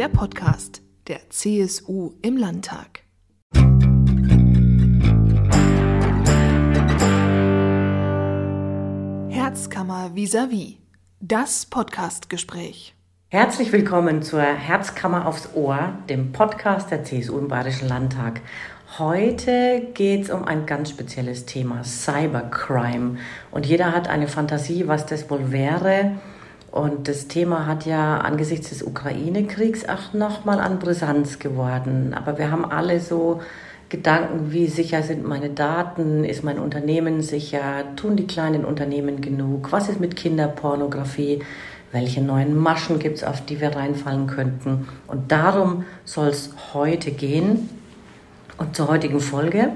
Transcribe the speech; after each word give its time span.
der 0.00 0.08
Podcast 0.08 0.80
der 1.08 1.28
CSU 1.28 2.12
im 2.22 2.38
Landtag. 2.38 3.02
Herzkammer 9.28 10.12
vis-à-vis. 10.14 10.78
Das 11.20 11.66
Podcastgespräch. 11.66 12.94
Herzlich 13.28 13.72
willkommen 13.72 14.22
zur 14.22 14.40
Herzkammer 14.40 15.26
aufs 15.26 15.50
Ohr, 15.54 15.98
dem 16.08 16.32
Podcast 16.32 16.90
der 16.90 17.04
CSU 17.04 17.36
im 17.36 17.48
Bayerischen 17.48 17.86
Landtag. 17.86 18.40
Heute 18.98 19.86
geht 19.92 20.22
es 20.22 20.30
um 20.30 20.44
ein 20.46 20.64
ganz 20.64 20.88
spezielles 20.88 21.44
Thema, 21.44 21.84
Cybercrime. 21.84 23.18
Und 23.50 23.66
jeder 23.66 23.92
hat 23.92 24.08
eine 24.08 24.28
Fantasie, 24.28 24.88
was 24.88 25.04
das 25.04 25.28
wohl 25.28 25.52
wäre. 25.52 26.12
Und 26.70 27.08
das 27.08 27.26
Thema 27.26 27.66
hat 27.66 27.84
ja 27.84 28.18
angesichts 28.18 28.68
des 28.68 28.82
Ukraine-Kriegs 28.82 29.88
auch 29.88 30.12
nochmal 30.12 30.60
an 30.60 30.78
Brisanz 30.78 31.38
geworden. 31.38 32.14
Aber 32.14 32.38
wir 32.38 32.50
haben 32.50 32.64
alle 32.64 33.00
so 33.00 33.40
Gedanken, 33.88 34.52
wie 34.52 34.68
sicher 34.68 35.02
sind 35.02 35.26
meine 35.26 35.50
Daten, 35.50 36.24
ist 36.24 36.44
mein 36.44 36.60
Unternehmen 36.60 37.22
sicher, 37.22 37.96
tun 37.96 38.14
die 38.14 38.28
kleinen 38.28 38.64
Unternehmen 38.64 39.20
genug, 39.20 39.72
was 39.72 39.88
ist 39.88 39.98
mit 39.98 40.14
Kinderpornografie, 40.14 41.42
welche 41.90 42.22
neuen 42.22 42.56
Maschen 42.56 43.00
gibt 43.00 43.16
es, 43.16 43.24
auf 43.24 43.44
die 43.44 43.60
wir 43.60 43.74
reinfallen 43.74 44.28
könnten. 44.28 44.86
Und 45.08 45.32
darum 45.32 45.84
soll 46.04 46.28
es 46.28 46.50
heute 46.72 47.10
gehen. 47.10 47.68
Und 48.58 48.76
zur 48.76 48.88
heutigen 48.88 49.20
Folge 49.20 49.72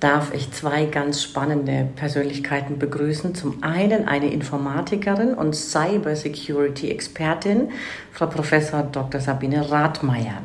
darf 0.00 0.32
ich 0.32 0.52
zwei 0.52 0.84
ganz 0.84 1.22
spannende 1.22 1.88
Persönlichkeiten 1.96 2.78
begrüßen. 2.78 3.34
Zum 3.34 3.62
einen 3.62 4.06
eine 4.06 4.30
Informatikerin 4.32 5.34
und 5.34 5.56
Cybersecurity-Expertin, 5.56 7.70
Frau 8.12 8.26
Professor 8.26 8.84
Dr. 8.84 9.20
Sabine 9.20 9.68
Rathmeier. 9.70 10.42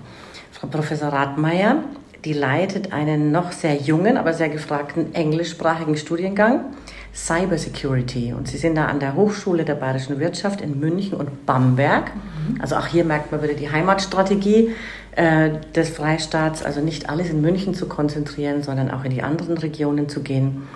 Frau 0.52 0.68
Professor 0.68 1.10
Rathmeier, 1.10 1.84
die 2.26 2.34
leitet 2.34 2.94
einen 2.94 3.32
noch 3.32 3.52
sehr 3.52 3.76
jungen, 3.76 4.18
aber 4.18 4.34
sehr 4.34 4.50
gefragten 4.50 5.14
englischsprachigen 5.14 5.98
Studiengang 5.98 6.66
Cybersecurity. 7.14 8.34
Und 8.34 8.48
Sie 8.48 8.58
sind 8.58 8.76
da 8.76 8.86
an 8.86 9.00
der 9.00 9.16
Hochschule 9.16 9.66
der 9.66 9.76
Bayerischen 9.76 10.20
Wirtschaft 10.20 10.62
in 10.62 10.80
München 10.80 11.14
und 11.14 11.46
Bamberg. 11.46 12.12
Mhm. 12.16 12.62
Also 12.62 12.76
auch 12.76 12.88
hier 12.88 13.06
merkt 13.06 13.32
man 13.32 13.44
wieder 13.44 13.54
die 13.54 13.72
Heimatstrategie 13.72 14.72
äh, 15.16 15.52
des 15.76 15.90
Freistaats, 15.90 16.64
also 16.64 16.82
nicht 16.82 17.10
alles 17.10 17.30
in 17.30 17.42
München 17.42 17.76
zu 17.76 17.88
konzentrieren, 17.88 18.64
sondern 18.64 18.90
auch 18.90 19.04
in 19.04 19.12
die 19.12 19.22
anderen 19.22 19.58
Regionen 19.58 20.10
zu 20.10 20.22
gehen. 20.22 20.68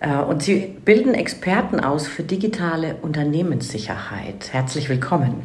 Äh, 0.00 0.16
und 0.16 0.42
Sie 0.42 0.76
bilden 0.84 1.14
Experten 1.14 1.78
aus 1.78 2.08
für 2.08 2.24
digitale 2.24 2.96
Unternehmenssicherheit. 3.02 4.52
Herzlich 4.52 4.88
willkommen. 4.88 5.42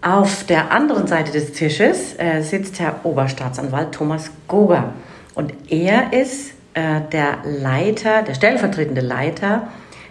Auf 0.00 0.44
der 0.44 0.70
anderen 0.70 1.06
Seite 1.06 1.32
des 1.32 1.52
Tisches 1.52 2.14
äh, 2.18 2.42
sitzt 2.42 2.78
Herr 2.78 3.00
Oberstaatsanwalt 3.04 3.92
Thomas 3.92 4.30
Goger. 4.46 4.92
Und 5.34 5.52
er 5.70 6.12
ist 6.12 6.53
äh, 6.74 7.00
der 7.12 7.38
Leiter, 7.44 8.22
der 8.22 8.34
stellvertretende 8.34 9.00
Leiter 9.00 9.68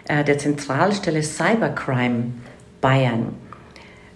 äh, 0.08 0.24
der 0.24 0.38
Zentralstelle 0.38 1.24
Cybercrime 1.24 2.34
Bayern. 2.82 3.36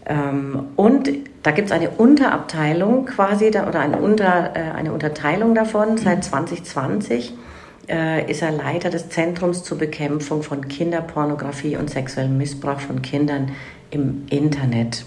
Ähm, 0.06 0.68
und 0.76 1.10
da 1.44 1.52
gibt 1.52 1.68
es 1.68 1.72
eine 1.72 1.90
Unterabteilung 1.92 3.06
quasi 3.06 3.48
oder 3.48 3.80
eine, 3.80 3.98
Unter, 3.98 4.56
äh, 4.56 4.72
eine 4.76 4.92
Unterteilung 4.92 5.56
davon. 5.56 5.98
Seit 5.98 6.24
2020 6.24 7.34
äh, 7.90 8.30
ist 8.30 8.42
er 8.42 8.52
Leiter 8.52 8.90
des 8.90 9.10
Zentrums 9.10 9.64
zur 9.64 9.78
Bekämpfung 9.78 10.44
von 10.44 10.68
Kinderpornografie 10.68 11.78
und 11.78 11.90
sexuellem 11.90 12.38
Missbrauch 12.38 12.80
von 12.80 13.02
Kindern 13.02 13.52
im 13.92 14.26
Internet. 14.30 15.06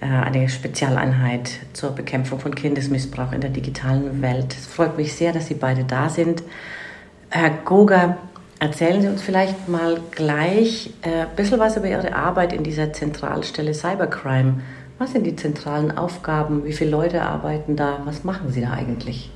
Äh, 0.00 0.06
eine 0.06 0.48
Spezialeinheit 0.48 1.50
zur 1.74 1.90
Bekämpfung 1.90 2.40
von 2.40 2.54
Kindesmissbrauch 2.54 3.32
in 3.32 3.42
der 3.42 3.50
digitalen 3.50 4.22
Welt. 4.22 4.54
Es 4.58 4.66
freut 4.66 4.96
mich 4.96 5.14
sehr, 5.14 5.32
dass 5.32 5.46
Sie 5.46 5.54
beide 5.54 5.84
da 5.84 6.08
sind. 6.08 6.42
Herr 7.28 7.50
Goger, 7.50 8.16
erzählen 8.58 9.02
Sie 9.02 9.08
uns 9.08 9.20
vielleicht 9.22 9.68
mal 9.68 10.00
gleich 10.10 10.90
äh, 11.02 11.22
ein 11.22 11.36
bisschen 11.36 11.58
was 11.58 11.76
über 11.76 11.86
Ihre 11.86 12.14
Arbeit 12.14 12.54
in 12.54 12.64
dieser 12.64 12.92
Zentralstelle 12.94 13.74
Cybercrime. 13.74 14.62
Was 14.98 15.12
sind 15.12 15.24
die 15.24 15.36
zentralen 15.36 15.96
Aufgaben? 15.96 16.64
Wie 16.64 16.72
viele 16.72 16.90
Leute 16.90 17.22
arbeiten 17.22 17.76
da? 17.76 18.00
Was 18.04 18.24
machen 18.24 18.50
Sie 18.50 18.62
da 18.62 18.70
eigentlich? 18.72 19.30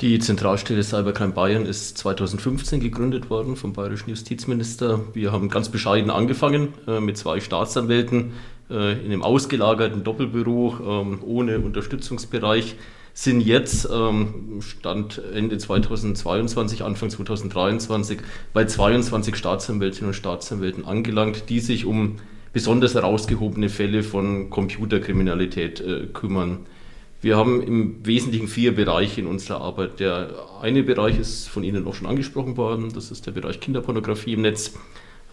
Die 0.00 0.20
Zentralstelle 0.20 0.84
Cybercrime 0.84 1.32
Bayern 1.32 1.66
ist 1.66 1.98
2015 1.98 2.78
gegründet 2.78 3.30
worden 3.30 3.56
vom 3.56 3.72
bayerischen 3.72 4.10
Justizminister. 4.10 5.00
Wir 5.12 5.32
haben 5.32 5.48
ganz 5.48 5.70
bescheiden 5.70 6.12
angefangen 6.12 6.68
äh, 6.86 7.00
mit 7.00 7.16
zwei 7.16 7.40
Staatsanwälten 7.40 8.34
äh, 8.70 8.92
in 8.92 9.06
einem 9.06 9.22
ausgelagerten 9.22 10.04
Doppelbüro 10.04 10.76
ähm, 11.02 11.18
ohne 11.24 11.58
Unterstützungsbereich 11.58 12.76
sind 13.12 13.40
jetzt 13.40 13.88
ähm, 13.92 14.60
Stand 14.60 15.20
Ende 15.34 15.58
2022, 15.58 16.84
Anfang 16.84 17.10
2023 17.10 18.20
bei 18.52 18.66
22 18.66 19.34
Staatsanwältinnen 19.34 20.10
und 20.10 20.14
Staatsanwälten 20.14 20.84
angelangt, 20.84 21.48
die 21.48 21.58
sich 21.58 21.86
um 21.86 22.20
besonders 22.52 22.94
herausgehobene 22.94 23.68
Fälle 23.68 24.04
von 24.04 24.48
Computerkriminalität 24.48 25.80
äh, 25.80 26.06
kümmern. 26.06 26.66
Wir 27.20 27.36
haben 27.36 27.60
im 27.62 28.06
Wesentlichen 28.06 28.46
vier 28.46 28.74
Bereiche 28.74 29.20
in 29.20 29.26
unserer 29.26 29.60
Arbeit. 29.60 29.98
Der 29.98 30.30
eine 30.62 30.84
Bereich 30.84 31.18
ist 31.18 31.48
von 31.48 31.64
Ihnen 31.64 31.86
auch 31.86 31.94
schon 31.94 32.06
angesprochen 32.06 32.56
worden, 32.56 32.92
das 32.94 33.10
ist 33.10 33.26
der 33.26 33.32
Bereich 33.32 33.58
Kinderpornografie 33.58 34.34
im 34.34 34.42
Netz 34.42 34.74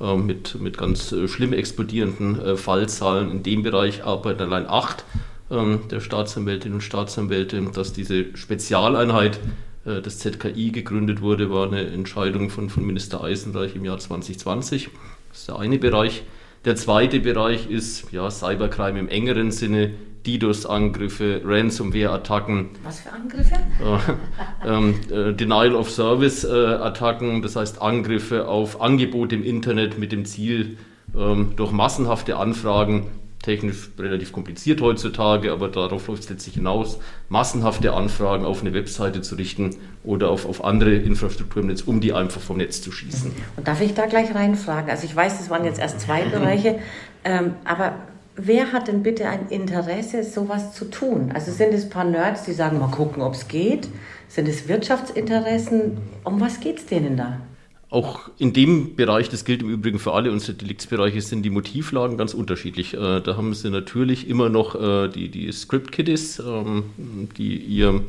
äh, 0.02 0.16
mit, 0.16 0.60
mit 0.60 0.80
ganz 0.80 1.12
äh, 1.12 1.28
schlimm 1.28 1.54
explodierenden 1.54 2.40
äh, 2.40 2.58
Fallzahlen. 2.58 3.30
In 3.30 3.44
dem 3.44 3.62
Bereich 3.62 4.04
arbeiten 4.04 4.42
allein 4.42 4.66
acht 4.68 5.06
ähm, 5.52 5.82
der 5.92 6.00
Staatsanwältinnen 6.00 6.76
und 6.76 6.82
Staatsanwälte. 6.82 7.62
Dass 7.74 7.94
diese 7.94 8.36
Spezialeinheit 8.36 9.40
äh, 9.86 10.02
des 10.02 10.18
ZKI 10.18 10.72
gegründet 10.72 11.22
wurde, 11.22 11.52
war 11.52 11.68
eine 11.68 11.86
Entscheidung 11.86 12.50
von, 12.50 12.72
von 12.72 12.84
Minister 12.84 13.24
Eisenreich 13.24 13.76
im 13.76 13.86
Jahr 13.86 14.00
2020. 14.00 14.90
Das 15.30 15.40
ist 15.40 15.48
der 15.50 15.60
eine 15.60 15.78
Bereich. 15.78 16.24
Der 16.66 16.76
zweite 16.76 17.20
Bereich 17.20 17.70
ist 17.70 18.12
ja, 18.12 18.32
Cybercrime 18.32 18.98
im 18.98 19.08
engeren 19.08 19.52
Sinne, 19.52 19.92
DDoS-Angriffe, 20.26 21.42
Ransomware-Attacken. 21.44 22.70
Was 22.84 23.02
für 23.02 23.12
Angriffe? 23.12 23.56
Äh, 23.56 24.68
ähm, 24.68 24.96
äh, 25.12 25.34
Denial 25.34 25.76
of 25.76 25.90
Service-Attacken, 25.90 27.42
das 27.42 27.56
heißt 27.56 27.82
Angriffe 27.82 28.48
auf 28.48 28.82
Angebote 28.82 29.36
im 29.36 29.44
Internet 29.44 29.98
mit 29.98 30.12
dem 30.12 30.26
Ziel, 30.26 30.78
ähm, 31.16 31.54
durch 31.56 31.72
massenhafte 31.72 32.38
Anfragen, 32.38 33.08
technisch 33.46 33.92
relativ 34.00 34.32
kompliziert 34.32 34.82
heutzutage, 34.82 35.52
aber 35.52 35.68
darauf 35.68 36.08
läuft 36.08 36.24
es 36.24 36.30
letztlich 36.30 36.56
hinaus, 36.56 37.00
massenhafte 37.30 37.94
Anfragen 37.94 38.44
auf 38.44 38.62
eine 38.62 38.74
Webseite 38.74 39.22
zu 39.22 39.36
richten 39.36 39.76
oder 40.04 40.30
auf, 40.32 40.48
auf 40.48 40.64
andere 40.64 40.96
Infrastruktur 40.96 41.62
im 41.62 41.68
Netz, 41.68 41.82
um 41.82 42.02
die 42.02 42.12
einfach 42.12 42.42
vom 42.42 42.58
Netz 42.58 42.82
zu 42.82 42.92
schießen. 42.92 43.32
Und 43.56 43.68
darf 43.68 43.82
ich 43.82 43.94
da 43.94 44.08
gleich 44.08 44.34
reinfragen? 44.34 44.90
Also 44.90 45.06
ich 45.06 45.16
weiß, 45.16 45.38
das 45.38 45.50
waren 45.52 45.64
jetzt 45.64 45.80
erst 45.80 46.02
zwei 46.02 46.24
Bereiche, 46.32 46.80
ähm, 47.24 47.54
aber 47.66 47.94
wer 48.36 48.72
hat 48.72 48.88
denn 48.88 49.04
bitte 49.04 49.28
ein 49.28 49.48
Interesse, 49.50 50.24
sowas 50.24 50.74
zu 50.74 50.86
tun? 50.86 51.32
Also 51.34 51.52
sind 51.52 51.74
es 51.74 51.86
ein 51.86 51.90
paar 51.90 52.04
Nerds, 52.04 52.44
die 52.44 52.54
sagen, 52.54 52.80
mal 52.80 52.92
gucken, 52.92 53.22
ob 53.22 53.34
es 53.34 53.48
geht? 53.48 53.88
Sind 54.28 54.48
es 54.48 54.68
Wirtschaftsinteressen? 54.68 55.98
Um 56.24 56.40
was 56.42 56.60
geht 56.60 56.80
es 56.80 56.86
denen 56.86 57.18
da? 57.18 57.40
Auch 57.90 58.30
in 58.40 58.52
dem 58.52 58.96
Bereich, 58.96 59.30
das 59.30 59.46
gilt 59.46 59.62
im 59.62 59.70
Übrigen 59.70 60.00
für 60.00 60.14
alle 60.14 60.32
unsere 60.32 60.58
Deliktsbereiche, 60.58 61.22
sind 61.22 61.44
die 61.44 61.50
Motivlagen 61.50 62.18
ganz 62.18 62.34
unterschiedlich. 62.34 62.94
Äh, 62.94 63.22
da 63.22 63.38
haben 63.38 63.54
sie 63.54 63.70
natürlich 63.70 64.28
immer 64.28 64.50
noch 64.50 64.76
äh, 64.76 65.08
die, 65.08 65.30
die 65.30 65.52
Script-Kiddies, 65.52 66.40
ähm, 66.40 66.84
die 67.38 67.56
ihr 67.56 68.02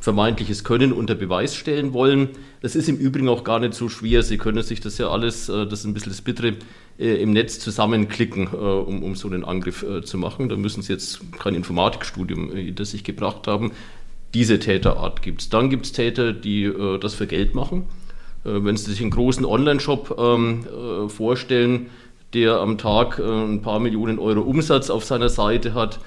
vermeintliches 0.00 0.64
Können 0.64 0.92
unter 0.92 1.14
Beweis 1.14 1.54
stellen 1.54 1.92
wollen. 1.92 2.28
Das 2.60 2.76
ist 2.76 2.88
im 2.88 2.96
Übrigen 2.96 3.28
auch 3.28 3.44
gar 3.44 3.58
nicht 3.58 3.74
so 3.74 3.88
schwer. 3.88 4.22
Sie 4.22 4.38
können 4.38 4.62
sich 4.62 4.80
das 4.80 4.98
ja 4.98 5.08
alles, 5.08 5.48
äh, 5.48 5.66
das 5.66 5.80
ist 5.80 5.84
ein 5.84 5.94
bisschen 5.94 6.12
das 6.12 6.20
Bittere, 6.20 6.54
äh, 6.98 7.20
im 7.22 7.32
Netz 7.32 7.58
zusammenklicken, 7.58 8.48
äh, 8.52 8.56
um, 8.56 9.02
um 9.02 9.14
so 9.14 9.28
einen 9.28 9.44
Angriff 9.44 9.84
zu 10.04 10.18
machen. 10.18 10.48
Da 10.48 10.56
müssen 10.56 10.82
Sie 10.82 10.92
jetzt 10.92 11.20
kein 11.38 11.54
Informatikstudium 11.54 12.52
hinter 12.54 12.84
sich 12.84 13.04
gebracht 13.04 13.46
haben. 13.46 13.72
Diese 14.34 14.58
Täterart 14.58 15.22
gibt 15.22 15.42
es. 15.42 15.48
Dann 15.48 15.70
gibt 15.70 15.86
es 15.86 15.92
Täter, 15.92 16.32
die 16.32 16.70
das 17.00 17.14
für 17.14 17.26
Geld 17.26 17.54
machen. 17.54 17.86
Wenn 18.44 18.76
Sie 18.76 18.90
sich 18.90 19.00
einen 19.00 19.10
großen 19.10 19.46
Online-Shop 19.46 20.16
ähm, 20.18 21.08
vorstellen, 21.08 21.86
der 22.34 22.60
am 22.60 22.76
Tag 22.76 23.18
ein 23.18 23.62
paar 23.62 23.80
Millionen 23.80 24.18
Euro 24.18 24.40
Umsatz 24.40 24.90
auf 24.90 25.04
seiner 25.04 25.30
Seite 25.30 25.72
hat, 25.72 26.00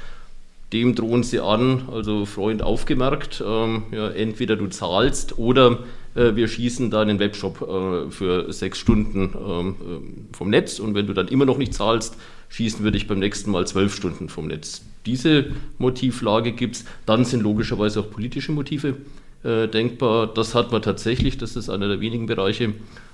dem 0.73 0.95
drohen 0.95 1.23
sie 1.23 1.39
an, 1.39 1.89
also 1.91 2.25
Freund 2.25 2.61
aufgemerkt, 2.61 3.43
ähm, 3.45 3.83
ja, 3.91 4.09
entweder 4.09 4.55
du 4.55 4.67
zahlst 4.67 5.37
oder 5.37 5.79
äh, 6.15 6.35
wir 6.35 6.47
schießen 6.47 6.91
deinen 6.91 7.19
Webshop 7.19 7.61
äh, 7.61 8.11
für 8.11 8.51
sechs 8.53 8.77
Stunden 8.77 9.33
ähm, 9.35 9.75
äh, 9.79 10.35
vom 10.35 10.49
Netz 10.49 10.79
und 10.79 10.93
wenn 10.93 11.07
du 11.07 11.13
dann 11.13 11.27
immer 11.27 11.45
noch 11.45 11.57
nicht 11.57 11.73
zahlst, 11.73 12.17
schießen 12.49 12.83
wir 12.83 12.91
dich 12.91 13.07
beim 13.07 13.19
nächsten 13.19 13.51
Mal 13.51 13.65
zwölf 13.67 13.95
Stunden 13.95 14.29
vom 14.29 14.47
Netz. 14.47 14.83
Diese 15.05 15.47
Motivlage 15.77 16.51
gibt 16.51 16.75
es. 16.75 16.85
Dann 17.05 17.25
sind 17.25 17.41
logischerweise 17.41 18.01
auch 18.01 18.11
politische 18.11 18.51
Motive 18.51 18.97
äh, 19.43 19.67
denkbar. 19.67 20.27
Das 20.27 20.55
hat 20.55 20.71
man 20.71 20.81
tatsächlich, 20.81 21.37
das 21.37 21.55
ist 21.55 21.69
einer 21.69 21.87
der 21.87 22.01
wenigen 22.01 22.25
Bereiche, 22.25 22.73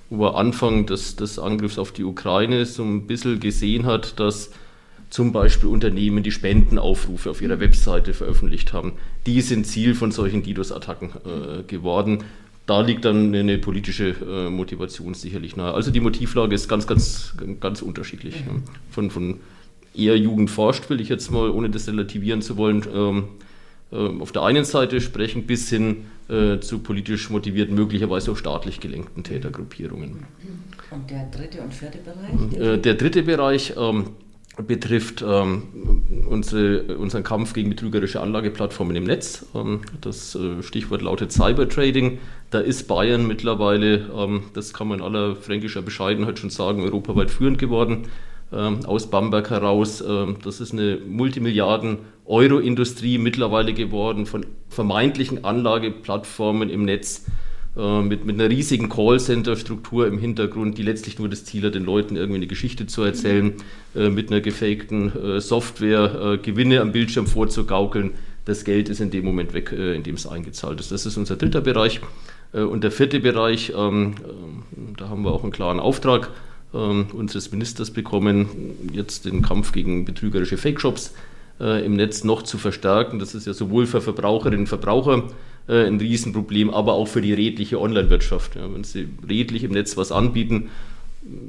wo 0.10 0.18
man 0.18 0.36
Anfang 0.36 0.86
des, 0.86 1.16
des 1.16 1.40
Angriffs 1.40 1.78
auf 1.78 1.92
die 1.92 2.04
Ukraine 2.04 2.66
so 2.66 2.84
ein 2.84 3.08
bisschen 3.08 3.40
gesehen 3.40 3.86
hat, 3.86 4.19
dass 4.19 4.51
zum 5.10 5.31
Beispiel 5.31 5.69
Unternehmen, 5.69 6.24
die 6.24 6.31
Spendenaufrufe 6.31 7.30
auf 7.30 7.42
ihrer 7.42 7.60
Webseite 7.60 8.13
veröffentlicht 8.13 8.74
haben. 8.74 8.94
Die 9.25 9.42
sind 9.42 9.66
Ziel 9.66 9.96
von 9.96 10.12
solchen 10.12 10.44
DDoS-Attacken 10.44 11.10
äh, 11.10 11.63
geworden. 11.63 12.24
Da 12.66 12.81
liegt 12.81 13.06
dann 13.06 13.34
eine 13.36 13.57
politische 13.60 14.10
äh, 14.10 14.50
Motivation 14.50 15.13
sicherlich 15.13 15.56
nahe. 15.56 15.74
Also 15.74 15.92
die 15.92 16.00
Motivlage 16.00 16.56
ist 16.56 16.68
ganz, 16.68 16.88
ganz, 16.88 17.36
ganz 17.60 17.81
unterschiedlich. 17.81 18.36
Mhm. 18.46 18.63
Von, 18.90 19.12
von 19.12 19.40
eher 19.96 20.18
Jugend 20.18 20.50
forscht, 20.50 20.90
will 20.90 21.00
ich 21.00 21.10
jetzt 21.10 21.31
mal, 21.31 21.50
ohne 21.50 21.69
das 21.69 21.88
relativieren 21.88 22.42
zu 22.42 22.58
wollen, 22.58 22.84
ähm, 22.94 23.24
äh, 23.92 24.22
auf 24.22 24.31
der 24.31 24.44
einen 24.44 24.66
Seite 24.66 25.00
sprechen, 25.00 25.46
bis 25.46 25.69
hin 25.69 26.06
äh, 26.28 26.60
zu 26.60 26.80
politisch 26.80 27.30
motivierten, 27.30 27.75
möglicherweise 27.75 28.31
auch 28.31 28.38
staatlich 28.38 28.80
gelenkten 28.80 29.24
Tätergruppierungen. 29.24 30.25
Und 30.92 31.10
der 31.10 31.30
dritte 31.30 31.62
und 31.62 31.74
vierte 31.74 32.00
Bereich? 32.00 32.60
Äh, 32.60 32.78
der 32.78 32.96
dritte 32.96 33.24
Bereich 33.24 33.74
ähm, 33.78 34.08
betrifft 34.63 35.24
ähm, 35.28 36.25
unsere, 36.30 36.98
unseren 36.98 37.24
Kampf 37.24 37.54
gegen 37.54 37.69
betrügerische 37.69 38.22
Anlageplattformen 38.22 38.96
im 38.96 39.04
Netz. 39.04 39.46
Ähm, 39.54 39.81
das 40.02 40.36
äh, 40.36 40.63
Stichwort 40.63 41.02
lautet 41.02 41.31
Cybertrading. 41.31 42.19
Da 42.52 42.60
ist 42.60 42.88
Bayern 42.88 43.28
mittlerweile, 43.28 44.10
ähm, 44.16 44.44
das 44.54 44.74
kann 44.74 44.88
man 44.88 45.00
in 45.00 45.06
aller 45.06 45.36
fränkischer 45.36 45.81
Bescheidenheit 45.81 46.40
schon 46.40 46.50
sagen, 46.50 46.84
europaweit 46.84 47.31
führend 47.31 47.57
geworden. 47.57 48.07
Ähm, 48.54 48.86
aus 48.86 49.10
Bamberg 49.10 49.50
heraus. 49.50 50.04
Ähm, 50.07 50.38
das 50.44 50.62
ist 50.62 50.72
eine 50.72 51.00
Multimilliarden-Euro-Industrie 51.06 53.18
mittlerweile 53.18 53.74
geworden 53.74 54.25
von 54.25 54.46
vermeintlichen 54.69 55.44
Anlageplattformen 55.44 56.69
im 56.69 56.86
Netz 56.86 57.25
mit, 57.75 58.25
mit 58.25 58.39
einer 58.39 58.50
riesigen 58.50 58.88
Callcenter-Struktur 58.88 60.07
im 60.07 60.18
Hintergrund, 60.18 60.77
die 60.77 60.83
letztlich 60.83 61.19
nur 61.19 61.27
das 61.27 61.44
Ziel 61.44 61.66
hat, 61.66 61.75
den 61.75 61.83
Leuten 61.83 62.16
irgendwie 62.16 62.38
eine 62.38 62.48
Geschichte 62.48 62.88
zu 62.88 63.04
erzählen, 63.04 63.54
äh, 63.95 64.10
mit 64.10 64.31
einer 64.31 64.39
gefakten 64.39 65.12
äh, 65.16 65.42
Software 65.42 66.39
Gewinne 66.42 66.81
am 66.81 66.92
Bildschirm 66.94 67.27
vorzugaukeln. 67.27 68.12
Das 68.45 68.63
Geld 68.63 68.89
ist 68.89 69.01
in 69.01 69.10
dem 69.10 69.25
Moment 69.25 69.54
weg, 69.54 69.72
in 69.72 70.04
dem 70.04 70.16
es 70.16 70.27
eingezahlt 70.27 70.80
ist. 70.80 70.92
Das 70.92 71.06
ist 71.06 71.18
unser 71.18 71.36
dritter 71.36 71.62
Bereich. 71.62 72.00
Und 72.51 72.83
der 72.83 72.92
vierte 72.92 73.19
Bereich, 73.19 73.74
ähm, 73.75 74.13
da 74.98 75.10
haben 75.10 75.24
wir 75.24 75.31
auch 75.31 75.42
einen 75.42 75.51
klaren 75.51 75.80
Auftrag 75.80 76.30
ähm, 76.75 77.07
unseres 77.13 77.51
Ministers 77.51 77.89
bekommen, 77.89 78.48
jetzt 78.94 79.25
den 79.25 79.42
Kampf 79.42 79.72
gegen 79.72 80.06
betrügerische 80.06 80.57
Fake-Shops 80.57 81.13
äh, 81.60 81.86
im 81.86 81.95
Netz 81.95 82.24
noch 82.24 82.44
zu 82.44 82.57
verstärken. 82.57 83.19
Das 83.19 83.33
ist 83.33 83.48
ja 83.48 83.54
sowohl 83.54 83.86
für 83.86 84.01
Verbraucherinnen 84.01 84.62
und 84.62 84.68
Verbraucher 84.68 85.24
äh, 85.68 85.86
ein 85.86 86.00
Riesenproblem, 86.00 86.70
aber 86.70 86.94
auch 86.94 87.08
für 87.08 87.22
die 87.22 87.34
redliche 87.34 87.80
Online-Wirtschaft. 87.80 88.56
Ja, 88.56 88.74
wenn 88.74 88.84
sie 88.84 89.08
redlich 89.28 89.64
im 89.64 89.72
Netz 89.72 89.98
was 89.98 90.12
anbieten, 90.12 90.70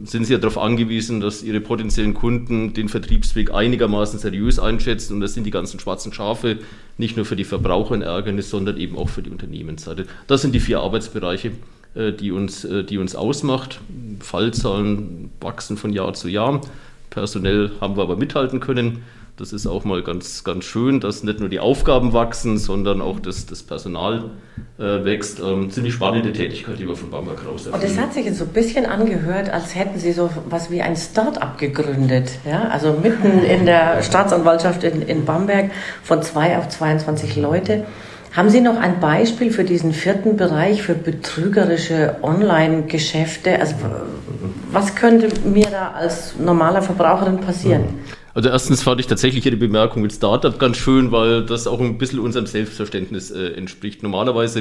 sind 0.05 0.25
sie 0.25 0.33
ja 0.33 0.39
darauf 0.39 0.59
angewiesen, 0.59 1.21
dass 1.21 1.43
ihre 1.43 1.61
potenziellen 1.61 2.15
Kunden 2.15 2.73
den 2.73 2.89
Vertriebsweg 2.89 3.53
einigermaßen 3.53 4.19
seriös 4.19 4.59
einschätzen. 4.59 5.15
Und 5.15 5.21
das 5.21 5.35
sind 5.35 5.45
die 5.45 5.51
ganzen 5.51 5.81
schwarzen 5.81 6.13
Schafe 6.13 6.59
nicht 6.97 7.17
nur 7.17 7.27
für 7.27 7.37
die 7.37 7.45
Verbraucher 7.45 7.95
ein 7.95 8.03
Ärgernis, 8.03 8.49
sondern 8.49 8.79
eben 8.79 8.97
auch 8.97 9.11
für 9.11 9.23
die 9.23 9.31
Unternehmensseite. 9.31 10.07
Das 10.27 10.41
sind 10.43 10.55
die 10.55 10.61
vier 10.61 10.81
Arbeitsbereiche, 10.81 11.53
äh, 11.95 12.13
die 12.13 12.33
uns, 12.33 12.65
äh, 12.65 12.85
die 12.85 12.97
uns 12.97 13.15
ausmacht. 13.15 13.81
Fallzahlen 14.21 15.31
wachsen 15.41 15.77
von 15.77 15.93
Jahr 15.93 16.15
zu 16.15 16.29
Jahr. 16.29 16.63
Personell 17.11 17.73
haben 17.81 17.97
wir 17.97 18.03
aber 18.03 18.17
mithalten 18.17 18.61
können. 18.61 19.03
Das 19.39 19.53
ist 19.53 19.67
auch 19.67 19.85
mal 19.85 20.03
ganz, 20.03 20.45
ganz 20.45 20.65
schön, 20.65 20.99
dass 20.99 21.23
nicht 21.23 21.41
nur 21.41 21.51
die 21.51 21.61
Aufgaben 21.61 22.15
wachsen, 22.15 22.57
sondern 22.57 23.03
auch 23.03 23.21
das, 23.21 23.45
das 23.45 23.63
Personal 23.63 24.31
äh, 24.79 25.05
wächst. 25.05 25.41
Ähm, 25.41 25.71
ziemlich 25.71 25.93
spannende 25.93 26.33
Tätigkeit, 26.33 26.79
die 26.79 26.89
wir 26.89 26.97
von 26.97 27.11
Bamberg 27.11 27.47
raus 27.47 27.67
Und 27.67 27.85
es 27.85 27.99
hat 27.99 28.15
sich 28.15 28.25
jetzt 28.25 28.39
so 28.39 28.45
ein 28.45 28.55
bisschen 28.55 28.87
angehört, 28.87 29.51
als 29.51 29.75
hätten 29.75 29.99
Sie 29.99 30.13
so 30.13 30.31
was 30.49 30.71
wie 30.71 30.81
ein 30.81 30.97
Start-up 30.97 31.59
gegründet. 31.59 32.31
Ja? 32.47 32.69
Also 32.69 32.95
mitten 32.95 33.45
in 33.45 33.67
der 33.67 34.03
Staatsanwaltschaft 34.03 34.83
in, 34.85 35.03
in 35.03 35.27
Bamberg 35.27 35.71
von 36.03 36.23
zwei 36.23 36.57
auf 36.57 36.71
22 36.71 37.37
Leute. 37.37 37.85
Haben 38.33 38.49
Sie 38.49 38.63
noch 38.63 38.79
ein 38.79 39.01
Beispiel 39.01 39.51
für 39.51 39.65
diesen 39.65 39.93
vierten 39.93 40.39
Bereich, 40.39 40.83
für 40.83 40.95
betrügerische 40.95 42.17
Online-Geschäfte? 42.23 43.61
Also 43.61 43.75
was 44.73 44.95
könnte 44.95 45.29
mir 45.47 45.67
da 45.71 45.91
als 45.91 46.39
normaler 46.39 46.81
Verbraucherin 46.81 47.39
passieren? 47.39 47.85
Also 48.37 48.51
erstens 48.51 48.83
fand 48.83 49.01
ich 49.01 49.07
tatsächlich 49.07 49.47
Ihre 49.47 49.57
Bemerkung 49.57 50.03
mit 50.03 50.13
Startup 50.13 50.59
ganz 50.59 50.77
schön, 50.77 51.11
weil 51.11 51.47
das 51.47 51.67
auch 51.67 51.81
ein 51.81 51.97
bisschen 51.97 52.19
unserem 52.19 52.45
Selbstverständnis 52.45 53.31
äh, 53.31 53.53
entspricht. 53.53 54.03
Normalerweise, 54.03 54.61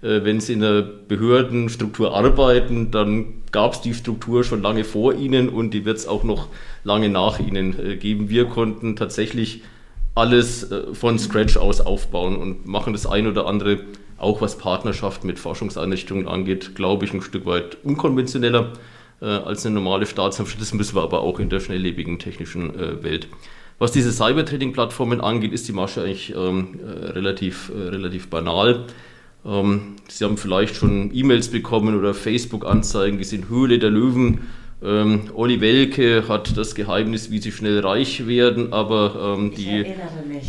äh, 0.00 0.20
wenn 0.22 0.38
Sie 0.38 0.52
in 0.52 0.60
der 0.60 0.82
Behördenstruktur 0.82 2.16
arbeiten, 2.16 2.92
dann 2.92 3.42
gab 3.50 3.72
es 3.72 3.80
die 3.80 3.94
Struktur 3.94 4.44
schon 4.44 4.62
lange 4.62 4.84
vor 4.84 5.12
Ihnen 5.12 5.48
und 5.48 5.74
die 5.74 5.84
wird 5.84 5.96
es 5.96 6.06
auch 6.06 6.22
noch 6.22 6.46
lange 6.84 7.08
nach 7.08 7.40
Ihnen 7.40 7.76
äh, 7.84 7.96
geben. 7.96 8.30
Wir 8.30 8.44
konnten 8.44 8.94
tatsächlich 8.94 9.62
alles 10.14 10.70
äh, 10.70 10.94
von 10.94 11.18
Scratch 11.18 11.56
aus 11.56 11.80
aufbauen 11.80 12.36
und 12.36 12.68
machen 12.68 12.92
das 12.92 13.06
ein 13.06 13.26
oder 13.26 13.48
andere, 13.48 13.80
auch 14.18 14.40
was 14.40 14.56
Partnerschaft 14.56 15.24
mit 15.24 15.40
Forschungseinrichtungen 15.40 16.28
angeht, 16.28 16.76
glaube 16.76 17.04
ich, 17.04 17.12
ein 17.12 17.22
Stück 17.22 17.44
weit 17.44 17.78
unkonventioneller 17.82 18.74
als 19.24 19.64
eine 19.64 19.76
normale 19.76 20.06
Staatsanwaltschaft. 20.06 20.60
Das 20.60 20.74
müssen 20.74 20.94
wir 20.94 21.02
aber 21.02 21.22
auch 21.22 21.38
in 21.38 21.48
der 21.48 21.60
schnelllebigen 21.60 22.18
technischen 22.18 22.74
äh, 22.78 23.02
Welt. 23.02 23.28
Was 23.78 23.92
diese 23.92 24.10
Cyber-Trading-Plattformen 24.10 25.20
angeht, 25.20 25.52
ist 25.52 25.68
die 25.68 25.72
Masche 25.72 26.02
eigentlich 26.02 26.34
ähm, 26.34 26.80
äh, 26.82 27.06
relativ, 27.10 27.70
äh, 27.74 27.88
relativ 27.88 28.28
banal. 28.28 28.86
Ähm, 29.44 29.96
Sie 30.08 30.24
haben 30.24 30.36
vielleicht 30.36 30.76
schon 30.76 31.10
E-Mails 31.14 31.48
bekommen 31.48 31.98
oder 31.98 32.14
Facebook-Anzeigen 32.14 33.18
gesehen, 33.18 33.48
Höhle 33.48 33.78
der 33.78 33.90
Löwen 33.90 34.40
ähm, 34.84 35.22
Olli 35.34 35.60
Welke 35.62 36.28
hat 36.28 36.56
das 36.56 36.74
Geheimnis, 36.74 37.30
wie 37.30 37.38
sie 37.38 37.50
schnell 37.50 37.80
reich 37.80 38.26
werden, 38.26 38.74
aber 38.74 39.36
ähm, 39.38 39.52
die 39.56 39.86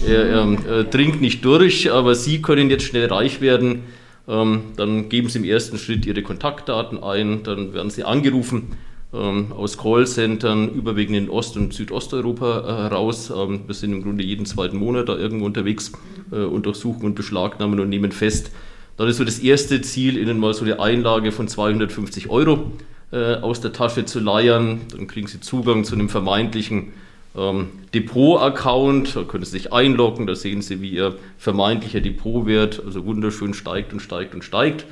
er, 0.06 0.42
ähm, 0.42 0.58
äh, 0.70 0.84
dringt 0.84 1.22
nicht 1.22 1.46
durch, 1.46 1.92
aber 1.92 2.14
Sie 2.14 2.42
können 2.42 2.70
jetzt 2.70 2.84
schnell 2.84 3.08
reich 3.08 3.40
werden. 3.40 3.84
Ähm, 4.28 4.64
dann 4.76 5.10
geben 5.10 5.30
Sie 5.30 5.40
im 5.40 5.46
ersten 5.46 5.78
Schritt 5.78 6.06
Ihre 6.06 6.22
Kontaktdaten 6.22 7.02
ein, 7.02 7.44
dann 7.44 7.74
werden 7.74 7.90
Sie 7.90 8.04
angerufen 8.04 8.76
ähm, 9.14 9.54
aus 9.54 9.78
Callcentern, 9.78 10.70
überwiegend 10.70 11.18
in 11.18 11.30
Ost- 11.30 11.56
und 11.56 11.74
Südosteuropa 11.74 12.60
äh, 12.60 12.84
heraus. 12.84 13.30
Ähm, 13.30 13.62
wir 13.66 13.74
sind 13.74 13.94
im 13.94 14.04
Grunde 14.04 14.24
jeden 14.24 14.46
zweiten 14.46 14.78
Monat 14.78 15.10
da 15.10 15.18
irgendwo 15.18 15.46
unterwegs 15.46 15.94
äh, 16.32 16.38
und 16.38 16.66
durchsuchen 16.66 17.04
und 17.04 17.16
beschlagnahmen 17.16 17.80
und 17.80 17.90
nehmen 17.90 18.12
fest. 18.12 18.52
Dann 18.98 19.08
ist 19.08 19.18
so 19.18 19.24
das 19.24 19.40
erste 19.40 19.82
Ziel, 19.82 20.18
Ihnen 20.18 20.40
mal 20.40 20.54
so 20.54 20.66
eine 20.66 20.80
Einlage 20.80 21.32
von 21.32 21.48
250 21.48 22.30
Euro 22.30 22.72
äh, 23.12 23.36
aus 23.36 23.62
der 23.62 23.72
Tasche 23.72 24.06
zu 24.06 24.20
leiern. 24.20 24.82
Dann 24.92 25.08
kriegen 25.08 25.28
Sie 25.28 25.40
Zugang 25.40 25.86
zu 25.86 25.96
einem 25.96 26.10
vermeintlichen 26.10 26.92
ähm, 27.38 27.70
Depot-Account. 27.94 29.16
Da 29.16 29.24
können 29.24 29.46
Sie 29.46 29.52
sich 29.52 29.72
einloggen. 29.72 30.28
Da 30.28 30.36
sehen 30.36 30.62
Sie, 30.62 30.82
wie 30.82 30.90
Ihr 30.90 31.16
vermeintlicher 31.38 32.02
Depotwert, 32.02 32.82
also 32.86 33.06
wunderschön 33.06 33.54
steigt 33.54 33.94
und 33.94 34.00
steigt 34.00 34.34
und 34.34 34.44
steigt. 34.44 34.86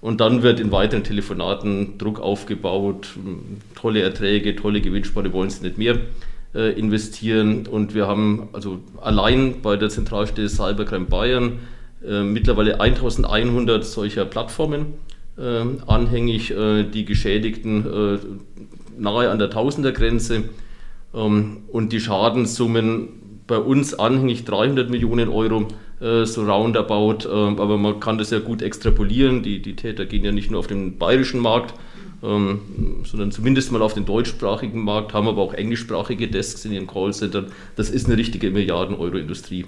Und 0.00 0.20
dann 0.20 0.42
wird 0.42 0.60
in 0.60 0.72
weiteren 0.72 1.04
Telefonaten 1.04 1.98
Druck 1.98 2.20
aufgebaut, 2.20 3.10
tolle 3.74 4.00
Erträge, 4.00 4.56
tolle 4.56 4.80
Gewinnspanne, 4.80 5.32
wollen 5.32 5.50
Sie 5.50 5.62
nicht 5.62 5.76
mehr 5.76 5.98
äh, 6.54 6.72
investieren. 6.78 7.66
Und 7.66 7.94
wir 7.94 8.06
haben 8.06 8.48
also 8.54 8.80
allein 9.00 9.60
bei 9.60 9.76
der 9.76 9.90
Zentralstelle 9.90 10.48
Cybercrime 10.48 11.04
Bayern 11.04 11.58
äh, 12.06 12.22
mittlerweile 12.22 12.80
1100 12.80 13.84
solcher 13.84 14.24
Plattformen 14.24 14.94
äh, 15.36 15.64
anhängig, 15.86 16.52
die 16.94 17.04
Geschädigten 17.04 17.86
äh, 17.86 18.18
nahe 18.98 19.30
an 19.30 19.38
der 19.38 19.50
Tausendergrenze 19.50 20.36
ähm, 20.36 20.48
und 21.12 21.88
die 21.90 22.00
Schadenssummen 22.00 23.08
bei 23.46 23.58
uns 23.58 23.94
anhängig 23.94 24.44
300 24.44 24.90
Millionen 24.90 25.28
Euro, 25.28 25.66
äh, 26.00 26.24
so 26.24 26.44
roundabout, 26.44 27.28
ähm, 27.28 27.58
aber 27.58 27.76
man 27.78 27.98
kann 27.98 28.16
das 28.16 28.30
ja 28.30 28.38
gut 28.38 28.62
extrapolieren. 28.62 29.42
Die, 29.42 29.60
die 29.60 29.74
Täter 29.74 30.06
gehen 30.06 30.24
ja 30.24 30.32
nicht 30.32 30.50
nur 30.50 30.60
auf 30.60 30.68
den 30.68 30.98
bayerischen 30.98 31.40
Markt, 31.40 31.74
ähm, 32.22 32.60
sondern 33.04 33.32
zumindest 33.32 33.72
mal 33.72 33.82
auf 33.82 33.94
den 33.94 34.06
deutschsprachigen 34.06 34.84
Markt, 34.84 35.12
haben 35.14 35.26
aber 35.26 35.42
auch 35.42 35.52
englischsprachige 35.52 36.28
Desks 36.28 36.64
in 36.64 36.72
ihren 36.72 36.86
Callcentern. 36.86 37.46
Das 37.74 37.90
ist 37.90 38.06
eine 38.06 38.16
richtige 38.16 38.50
Milliarden-Euro-Industrie 38.50 39.66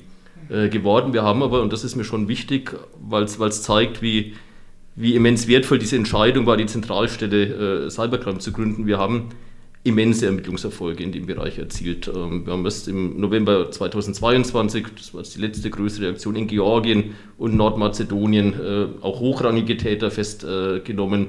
äh, 0.49 0.69
geworden. 0.69 1.13
Wir 1.13 1.23
haben 1.23 1.43
aber, 1.43 1.61
und 1.61 1.73
das 1.73 1.83
ist 1.83 1.97
mir 1.97 2.05
schon 2.05 2.29
wichtig, 2.29 2.77
weil 3.01 3.25
es 3.25 3.63
zeigt, 3.63 4.01
wie, 4.01 4.35
wie 4.95 5.17
immens 5.17 5.49
wertvoll 5.49 5.81
diese 5.81 5.97
Entscheidung 5.97 6.47
war, 6.47 6.57
die 6.57 6.67
Zentralstelle 6.67 7.87
äh, 7.87 7.91
Cybercrime 7.91 8.39
zu 8.39 8.53
gründen. 8.53 8.87
Wir 8.87 8.99
haben 8.99 9.31
immense 9.85 10.27
Ermittlungserfolge 10.27 11.03
in 11.03 11.12
dem 11.12 11.27
Bereich 11.27 11.59
erzielt. 11.59 12.09
Ähm, 12.09 12.47
wir 12.47 12.53
haben 12.53 12.65
erst 12.65 12.89
im 12.89 13.21
November 13.21 13.71
2022, 13.71 14.87
das 14.97 15.12
war 15.12 15.23
jetzt 15.23 15.35
die 15.37 15.41
letzte 15.41 15.71
größere 15.71 16.09
Aktion 16.09 16.37
in 16.37 16.47
Georgien 16.47 17.15
und 17.39 17.57
Nordmazedonien, 17.57 18.55
äh, 18.55 18.87
auch 19.01 19.21
hochrangige 19.21 19.77
Täter 19.77 20.11
festgenommen. 20.11 21.29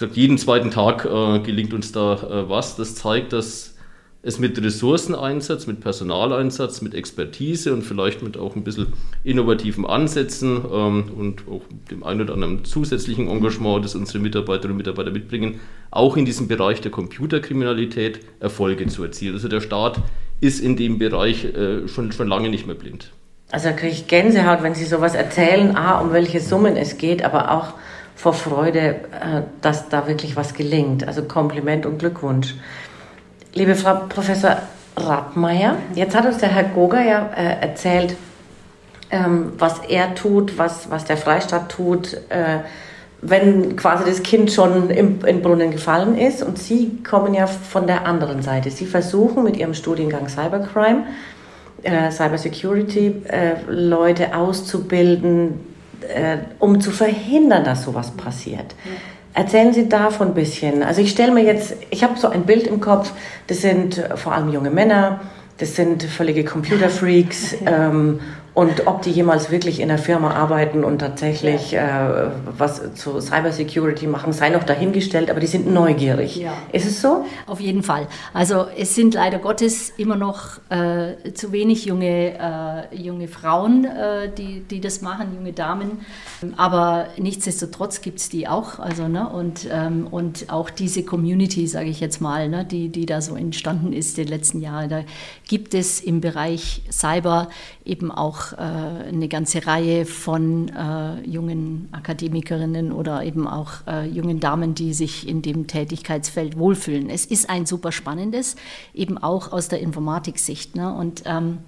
Äh, 0.00 0.06
jeden 0.12 0.38
zweiten 0.38 0.70
Tag 0.70 1.04
äh, 1.04 1.40
gelingt 1.40 1.72
uns 1.72 1.90
da 1.90 2.14
äh, 2.14 2.48
was. 2.48 2.76
Das 2.76 2.94
zeigt, 2.94 3.32
dass 3.32 3.75
es 4.26 4.40
mit 4.40 4.60
Ressourceneinsatz, 4.60 5.68
mit 5.68 5.80
Personaleinsatz, 5.80 6.82
mit 6.82 6.94
Expertise 6.94 7.72
und 7.72 7.82
vielleicht 7.82 8.22
mit 8.22 8.36
auch 8.36 8.56
ein 8.56 8.64
bisschen 8.64 8.92
innovativen 9.22 9.86
Ansätzen 9.86 10.64
ähm, 10.70 11.04
und 11.16 11.42
auch 11.48 11.62
dem 11.92 12.02
einen 12.02 12.22
oder 12.22 12.34
anderen 12.34 12.64
zusätzlichen 12.64 13.28
Engagement, 13.28 13.84
das 13.84 13.94
unsere 13.94 14.18
Mitarbeiterinnen 14.18 14.72
und 14.72 14.78
Mitarbeiter 14.78 15.12
mitbringen, 15.12 15.60
auch 15.92 16.16
in 16.16 16.24
diesem 16.24 16.48
Bereich 16.48 16.80
der 16.80 16.90
Computerkriminalität 16.90 18.18
Erfolge 18.40 18.88
zu 18.88 19.04
erzielen. 19.04 19.34
Also 19.34 19.46
der 19.46 19.60
Staat 19.60 20.00
ist 20.40 20.60
in 20.60 20.76
dem 20.76 20.98
Bereich 20.98 21.44
äh, 21.44 21.86
schon, 21.86 22.10
schon 22.10 22.26
lange 22.26 22.48
nicht 22.48 22.66
mehr 22.66 22.74
blind. 22.74 23.12
Also 23.52 23.68
da 23.68 23.74
kriege 23.74 23.92
ich 23.92 24.08
Gänsehaut, 24.08 24.64
wenn 24.64 24.74
Sie 24.74 24.86
sowas 24.86 25.14
erzählen, 25.14 25.76
A, 25.76 26.00
um 26.00 26.12
welche 26.12 26.40
Summen 26.40 26.76
es 26.76 26.98
geht, 26.98 27.24
aber 27.24 27.52
auch 27.52 27.74
vor 28.16 28.32
Freude, 28.32 28.80
äh, 28.80 29.42
dass 29.60 29.88
da 29.88 30.08
wirklich 30.08 30.34
was 30.34 30.54
gelingt. 30.54 31.06
Also 31.06 31.22
Kompliment 31.22 31.86
und 31.86 32.00
Glückwunsch. 32.00 32.54
Liebe 33.56 33.74
Frau 33.74 33.94
Professor 34.10 34.58
Rattmeier, 34.98 35.78
jetzt 35.94 36.14
hat 36.14 36.26
uns 36.26 36.36
der 36.36 36.50
Herr 36.50 36.64
Goger 36.64 37.02
ja 37.02 37.30
äh, 37.34 37.62
erzählt, 37.62 38.14
ähm, 39.10 39.52
was 39.56 39.78
er 39.88 40.14
tut, 40.14 40.58
was, 40.58 40.90
was 40.90 41.06
der 41.06 41.16
Freistaat 41.16 41.70
tut, 41.70 42.12
äh, 42.28 42.58
wenn 43.22 43.74
quasi 43.76 44.04
das 44.04 44.22
Kind 44.22 44.52
schon 44.52 44.90
im, 44.90 45.24
im 45.24 45.40
Brunnen 45.40 45.70
gefallen 45.70 46.18
ist. 46.18 46.42
Und 46.42 46.58
Sie 46.58 46.98
kommen 47.02 47.32
ja 47.32 47.46
von 47.46 47.86
der 47.86 48.06
anderen 48.06 48.42
Seite. 48.42 48.70
Sie 48.70 48.84
versuchen 48.84 49.42
mit 49.42 49.56
Ihrem 49.56 49.72
Studiengang 49.72 50.28
Cybercrime, 50.28 51.04
äh, 51.82 52.10
Cybersecurity, 52.10 53.22
äh, 53.26 53.54
Leute 53.70 54.36
auszubilden, 54.36 55.60
äh, 56.02 56.36
um 56.58 56.82
zu 56.82 56.90
verhindern, 56.90 57.64
dass 57.64 57.84
sowas 57.84 58.10
passiert. 58.10 58.74
Ja. 58.84 58.90
Erzählen 59.36 59.74
Sie 59.74 59.86
davon 59.86 60.28
ein 60.28 60.34
bisschen. 60.34 60.82
Also 60.82 61.02
ich 61.02 61.10
stelle 61.10 61.30
mir 61.30 61.44
jetzt, 61.44 61.76
ich 61.90 62.02
habe 62.02 62.18
so 62.18 62.28
ein 62.28 62.44
Bild 62.44 62.66
im 62.66 62.80
Kopf, 62.80 63.12
das 63.48 63.60
sind 63.60 64.02
vor 64.14 64.32
allem 64.32 64.50
junge 64.50 64.70
Männer, 64.70 65.20
das 65.58 65.76
sind 65.76 66.04
völlige 66.04 66.42
Computerfreaks 66.42 67.56
ähm, 67.66 68.20
und 68.56 68.86
ob 68.86 69.02
die 69.02 69.10
jemals 69.10 69.50
wirklich 69.50 69.80
in 69.80 69.88
der 69.88 69.98
Firma 69.98 70.30
arbeiten 70.30 70.82
und 70.82 71.00
tatsächlich 71.00 71.72
ja. 71.72 72.28
äh, 72.28 72.30
was 72.56 72.94
zu 72.94 73.20
Cybersecurity 73.20 74.06
machen, 74.06 74.32
sei 74.32 74.48
noch 74.48 74.64
dahingestellt, 74.64 75.30
aber 75.30 75.40
die 75.40 75.46
sind 75.46 75.70
neugierig. 75.70 76.36
Ja. 76.36 76.54
Ist 76.72 76.86
es 76.86 77.02
so? 77.02 77.26
Auf 77.46 77.60
jeden 77.60 77.82
Fall. 77.82 78.08
Also 78.32 78.64
es 78.74 78.94
sind 78.94 79.12
leider 79.12 79.40
Gottes 79.40 79.90
immer 79.98 80.16
noch 80.16 80.58
äh, 80.70 81.32
zu 81.34 81.52
wenig 81.52 81.84
junge, 81.84 82.86
äh, 82.90 82.96
junge 82.96 83.28
Frauen, 83.28 83.84
äh, 83.84 84.30
die, 84.34 84.60
die 84.60 84.80
das 84.80 85.02
machen, 85.02 85.34
junge 85.34 85.52
Damen. 85.52 86.06
Aber 86.56 87.08
nichtsdestotrotz 87.18 88.00
gibt 88.00 88.20
es 88.20 88.30
die 88.30 88.48
auch. 88.48 88.78
Also, 88.78 89.06
ne, 89.06 89.28
und, 89.28 89.68
ähm, 89.70 90.06
und 90.10 90.50
auch 90.50 90.70
diese 90.70 91.02
Community, 91.02 91.66
sage 91.66 91.90
ich 91.90 92.00
jetzt 92.00 92.22
mal, 92.22 92.48
ne, 92.48 92.64
die, 92.64 92.88
die 92.88 93.04
da 93.04 93.20
so 93.20 93.36
entstanden 93.36 93.92
ist 93.92 94.16
die 94.16 94.24
letzten 94.24 94.62
Jahre, 94.62 94.88
da 94.88 95.00
gibt 95.46 95.74
es 95.74 96.00
im 96.00 96.22
Bereich 96.22 96.80
Cyber 96.90 97.50
eben 97.84 98.10
auch 98.10 98.45
äh, 98.52 98.56
eine 98.56 99.28
ganze 99.28 99.66
Reihe 99.66 100.06
von 100.06 100.68
äh, 100.68 101.20
jungen 101.22 101.88
Akademikerinnen 101.92 102.92
oder 102.92 103.22
eben 103.24 103.46
auch 103.46 103.86
äh, 103.86 104.06
jungen 104.08 104.40
Damen, 104.40 104.74
die 104.74 104.94
sich 104.94 105.28
in 105.28 105.42
dem 105.42 105.66
Tätigkeitsfeld 105.66 106.58
wohlfühlen. 106.58 107.10
Es 107.10 107.26
ist 107.26 107.50
ein 107.50 107.66
super 107.66 107.92
spannendes, 107.92 108.56
eben 108.94 109.18
auch 109.18 109.52
aus 109.52 109.68
der 109.68 109.80
Informatiksicht. 109.80 110.76
Ne? 110.76 110.92
Und 110.92 111.22
ähm, 111.26 111.58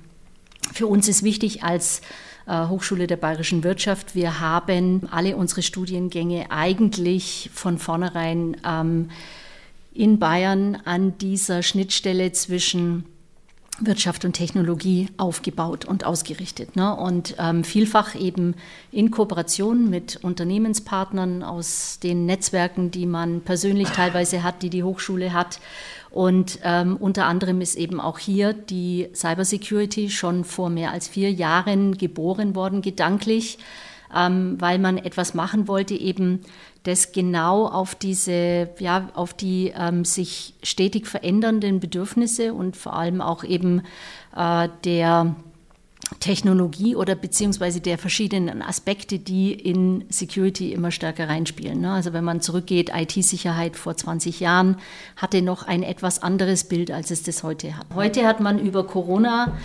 für 0.72 0.86
uns 0.86 1.08
ist 1.08 1.22
wichtig 1.22 1.62
als 1.62 2.02
äh, 2.46 2.66
Hochschule 2.66 3.06
der 3.06 3.16
Bayerischen 3.16 3.62
Wirtschaft, 3.62 4.14
wir 4.14 4.40
haben 4.40 5.06
alle 5.10 5.36
unsere 5.36 5.62
Studiengänge 5.62 6.50
eigentlich 6.50 7.50
von 7.52 7.78
vornherein 7.78 8.56
ähm, 8.66 9.10
in 9.92 10.18
Bayern 10.18 10.76
an 10.84 11.18
dieser 11.18 11.62
Schnittstelle 11.62 12.32
zwischen 12.32 13.04
Wirtschaft 13.80 14.24
und 14.24 14.32
Technologie 14.32 15.08
aufgebaut 15.16 15.84
und 15.84 16.04
ausgerichtet. 16.04 16.76
Ne? 16.76 16.94
Und 16.94 17.36
ähm, 17.38 17.64
vielfach 17.64 18.14
eben 18.14 18.54
in 18.90 19.10
Kooperation 19.10 19.88
mit 19.88 20.16
Unternehmenspartnern 20.22 21.42
aus 21.42 21.98
den 22.02 22.26
Netzwerken, 22.26 22.90
die 22.90 23.06
man 23.06 23.40
persönlich 23.42 23.88
teilweise 23.90 24.42
hat, 24.42 24.62
die 24.62 24.70
die 24.70 24.82
Hochschule 24.82 25.32
hat. 25.32 25.60
Und 26.10 26.58
ähm, 26.64 26.96
unter 26.96 27.26
anderem 27.26 27.60
ist 27.60 27.76
eben 27.76 28.00
auch 28.00 28.18
hier 28.18 28.52
die 28.52 29.08
Cybersecurity 29.14 30.10
schon 30.10 30.44
vor 30.44 30.70
mehr 30.70 30.92
als 30.92 31.06
vier 31.06 31.30
Jahren 31.30 31.96
geboren 31.96 32.54
worden, 32.54 32.82
gedanklich, 32.82 33.58
ähm, 34.14 34.56
weil 34.58 34.78
man 34.78 34.96
etwas 34.96 35.34
machen 35.34 35.68
wollte, 35.68 35.94
eben 35.94 36.40
das 36.88 37.12
genau 37.12 37.66
auf 37.66 37.94
diese, 37.94 38.70
ja, 38.78 39.08
auf 39.14 39.34
die 39.34 39.72
ähm, 39.76 40.04
sich 40.04 40.54
stetig 40.62 41.06
verändernden 41.06 41.80
Bedürfnisse 41.80 42.54
und 42.54 42.76
vor 42.76 42.94
allem 42.94 43.20
auch 43.20 43.44
eben 43.44 43.82
äh, 44.34 44.68
der 44.84 45.36
Technologie 46.20 46.96
oder 46.96 47.14
beziehungsweise 47.14 47.80
der 47.80 47.98
verschiedenen 47.98 48.62
Aspekte, 48.62 49.18
die 49.18 49.52
in 49.52 50.04
Security 50.08 50.72
immer 50.72 50.90
stärker 50.90 51.28
reinspielen. 51.28 51.80
Ne? 51.80 51.92
Also 51.92 52.14
wenn 52.14 52.24
man 52.24 52.40
zurückgeht, 52.40 52.90
IT-Sicherheit 52.94 53.76
vor 53.76 53.94
20 53.94 54.40
Jahren 54.40 54.76
hatte 55.16 55.42
noch 55.42 55.64
ein 55.64 55.82
etwas 55.82 56.22
anderes 56.22 56.64
Bild, 56.64 56.90
als 56.90 57.10
es 57.10 57.22
das 57.22 57.42
heute 57.42 57.76
hat. 57.76 57.86
Heute 57.94 58.26
hat 58.26 58.40
man 58.40 58.58
über 58.58 58.86
Corona 58.86 59.58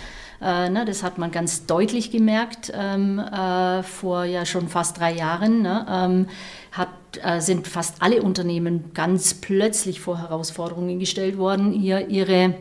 äh, 0.44 0.68
ne, 0.68 0.84
das 0.84 1.02
hat 1.02 1.18
man 1.18 1.30
ganz 1.30 1.66
deutlich 1.66 2.10
gemerkt 2.10 2.72
ähm, 2.74 3.18
äh, 3.18 3.82
vor 3.82 4.24
ja 4.24 4.44
schon 4.44 4.68
fast 4.68 4.98
drei 4.98 5.12
Jahren. 5.12 5.62
Ne, 5.62 5.86
ähm, 5.88 6.26
hat, 6.72 6.88
äh, 7.22 7.40
sind 7.40 7.66
fast 7.66 8.02
alle 8.02 8.22
Unternehmen 8.22 8.92
ganz 8.94 9.34
plötzlich 9.34 10.00
vor 10.00 10.18
Herausforderungen 10.18 10.98
gestellt 10.98 11.38
worden, 11.38 11.72
hier 11.72 12.08
ihre 12.08 12.54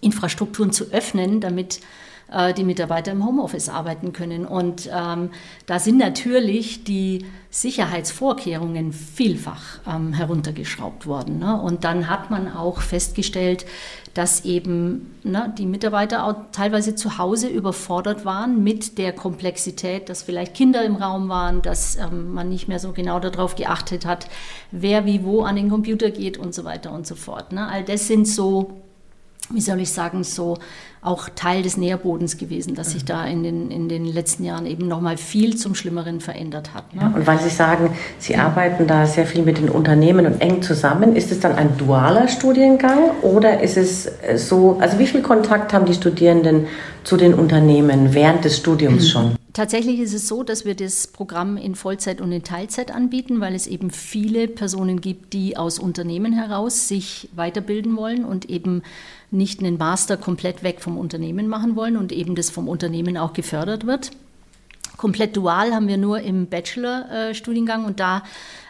Infrastrukturen 0.00 0.72
zu 0.72 0.92
öffnen, 0.92 1.40
damit 1.40 1.80
äh, 2.30 2.52
die 2.52 2.64
Mitarbeiter 2.64 3.12
im 3.12 3.24
Homeoffice 3.24 3.68
arbeiten 3.68 4.12
können. 4.12 4.44
Und 4.44 4.90
ähm, 4.92 5.30
da 5.66 5.78
sind 5.78 5.98
natürlich 5.98 6.84
die 6.84 7.24
Sicherheitsvorkehrungen 7.50 8.92
vielfach 8.92 9.80
ähm, 9.86 10.12
heruntergeschraubt 10.12 11.06
worden. 11.06 11.38
Ne? 11.38 11.60
Und 11.60 11.84
dann 11.84 12.08
hat 12.08 12.30
man 12.30 12.52
auch 12.52 12.80
festgestellt, 12.80 13.64
dass 14.18 14.44
eben 14.44 15.14
ne, 15.22 15.54
die 15.56 15.64
Mitarbeiter 15.64 16.24
auch 16.24 16.34
teilweise 16.50 16.96
zu 16.96 17.18
Hause 17.18 17.46
überfordert 17.46 18.24
waren 18.24 18.64
mit 18.64 18.98
der 18.98 19.12
Komplexität, 19.12 20.08
dass 20.08 20.24
vielleicht 20.24 20.54
Kinder 20.54 20.84
im 20.84 20.96
Raum 20.96 21.28
waren, 21.28 21.62
dass 21.62 21.94
ähm, 21.94 22.34
man 22.34 22.48
nicht 22.48 22.66
mehr 22.66 22.80
so 22.80 22.90
genau 22.90 23.20
darauf 23.20 23.54
geachtet 23.54 24.04
hat, 24.04 24.26
wer 24.72 25.06
wie 25.06 25.22
wo 25.22 25.42
an 25.42 25.54
den 25.54 25.70
Computer 25.70 26.10
geht 26.10 26.36
und 26.36 26.52
so 26.52 26.64
weiter 26.64 26.90
und 26.90 27.06
so 27.06 27.14
fort. 27.14 27.52
Ne? 27.52 27.68
All 27.68 27.84
das 27.84 28.08
sind 28.08 28.26
so 28.26 28.80
wie 29.50 29.60
soll 29.60 29.80
ich 29.80 29.90
sagen, 29.90 30.24
so 30.24 30.58
auch 31.00 31.28
Teil 31.34 31.62
des 31.62 31.76
Nährbodens 31.76 32.38
gewesen, 32.38 32.74
dass 32.74 32.90
sich 32.90 33.04
da 33.04 33.24
in 33.24 33.42
den, 33.42 33.70
in 33.70 33.88
den 33.88 34.04
letzten 34.04 34.44
Jahren 34.44 34.66
eben 34.66 34.88
nochmal 34.88 35.16
viel 35.16 35.56
zum 35.56 35.74
Schlimmeren 35.74 36.20
verändert 36.20 36.74
hat. 36.74 36.94
Ne? 36.94 37.02
Ja, 37.02 37.12
und 37.14 37.26
weil 37.26 37.38
Sie 37.38 37.48
sagen, 37.48 37.90
Sie 38.18 38.36
arbeiten 38.36 38.86
da 38.86 39.06
sehr 39.06 39.26
viel 39.26 39.42
mit 39.42 39.58
den 39.58 39.68
Unternehmen 39.68 40.26
und 40.26 40.40
eng 40.40 40.60
zusammen, 40.62 41.14
ist 41.14 41.30
es 41.30 41.40
dann 41.40 41.54
ein 41.54 41.76
dualer 41.78 42.28
Studiengang 42.28 43.10
oder 43.22 43.60
ist 43.60 43.76
es 43.76 44.06
äh, 44.06 44.36
so, 44.36 44.78
also 44.80 44.98
wie 44.98 45.06
viel 45.06 45.22
Kontakt 45.22 45.72
haben 45.72 45.86
die 45.86 45.94
Studierenden 45.94 46.66
zu 47.04 47.16
den 47.16 47.32
Unternehmen 47.32 48.12
während 48.12 48.44
des 48.44 48.56
Studiums 48.56 49.04
mhm. 49.04 49.08
schon? 49.08 49.37
Tatsächlich 49.58 49.98
ist 49.98 50.14
es 50.14 50.28
so, 50.28 50.44
dass 50.44 50.64
wir 50.64 50.76
das 50.76 51.08
Programm 51.08 51.56
in 51.56 51.74
Vollzeit 51.74 52.20
und 52.20 52.30
in 52.30 52.44
Teilzeit 52.44 52.94
anbieten, 52.94 53.40
weil 53.40 53.56
es 53.56 53.66
eben 53.66 53.90
viele 53.90 54.46
Personen 54.46 55.00
gibt, 55.00 55.32
die 55.32 55.56
aus 55.56 55.80
Unternehmen 55.80 56.32
heraus 56.32 56.86
sich 56.86 57.28
weiterbilden 57.34 57.96
wollen 57.96 58.24
und 58.24 58.48
eben 58.48 58.82
nicht 59.32 59.58
einen 59.58 59.76
Master 59.76 60.16
komplett 60.16 60.62
weg 60.62 60.80
vom 60.80 60.96
Unternehmen 60.96 61.48
machen 61.48 61.74
wollen 61.74 61.96
und 61.96 62.12
eben 62.12 62.36
das 62.36 62.50
vom 62.50 62.68
Unternehmen 62.68 63.16
auch 63.16 63.32
gefördert 63.32 63.84
wird. 63.84 64.12
Komplett 64.96 65.36
dual 65.36 65.74
haben 65.74 65.88
wir 65.88 65.98
nur 65.98 66.20
im 66.20 66.46
Bachelor-Studiengang 66.46 67.84
und 67.84 67.98
da 67.98 68.22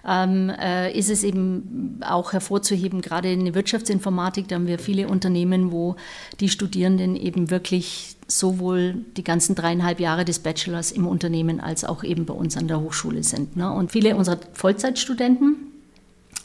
ähm, 0.07 0.49
äh, 0.59 0.91
ist 0.99 1.11
es 1.11 1.23
eben 1.23 2.01
auch 2.03 2.33
hervorzuheben, 2.33 3.03
gerade 3.03 3.31
in 3.31 3.45
der 3.45 3.55
Wirtschaftsinformatik, 3.55 4.49
da 4.49 4.55
haben 4.55 4.67
wir 4.67 4.79
viele 4.79 5.09
Unternehmen, 5.09 5.71
wo 5.71 5.97
die 6.41 6.49
Studierenden 6.49 7.15
eben 7.15 7.51
wirklich 7.51 8.18
sowohl 8.29 8.95
die 9.17 9.25
ganzen 9.25 9.55
dreieinhalb 9.55 10.01
Jahre 10.01 10.25
des 10.25 10.39
Bachelors 10.39 10.93
im 10.93 11.07
Unternehmen 11.07 11.61
als 11.61 11.85
auch 11.85 12.05
eben 12.05 12.27
bei 12.27 12.35
uns 12.35 12.57
an 12.57 12.69
der 12.69 12.81
Hochschule 12.81 13.23
sind. 13.23 13.57
Ne? 13.57 13.73
Und 13.73 13.91
viele 13.91 14.15
unserer 14.17 14.39
Vollzeitstudenten, 14.53 15.57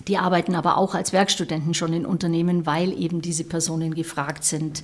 die 0.08 0.18
arbeiten 0.18 0.56
aber 0.56 0.78
auch 0.78 0.96
als 0.96 1.14
Werkstudenten 1.14 1.74
schon 1.74 1.94
in 1.94 2.06
Unternehmen, 2.06 2.66
weil 2.66 2.92
eben 3.00 3.22
diese 3.22 3.44
Personen 3.44 3.96
gefragt 3.96 4.44
sind. 4.44 4.84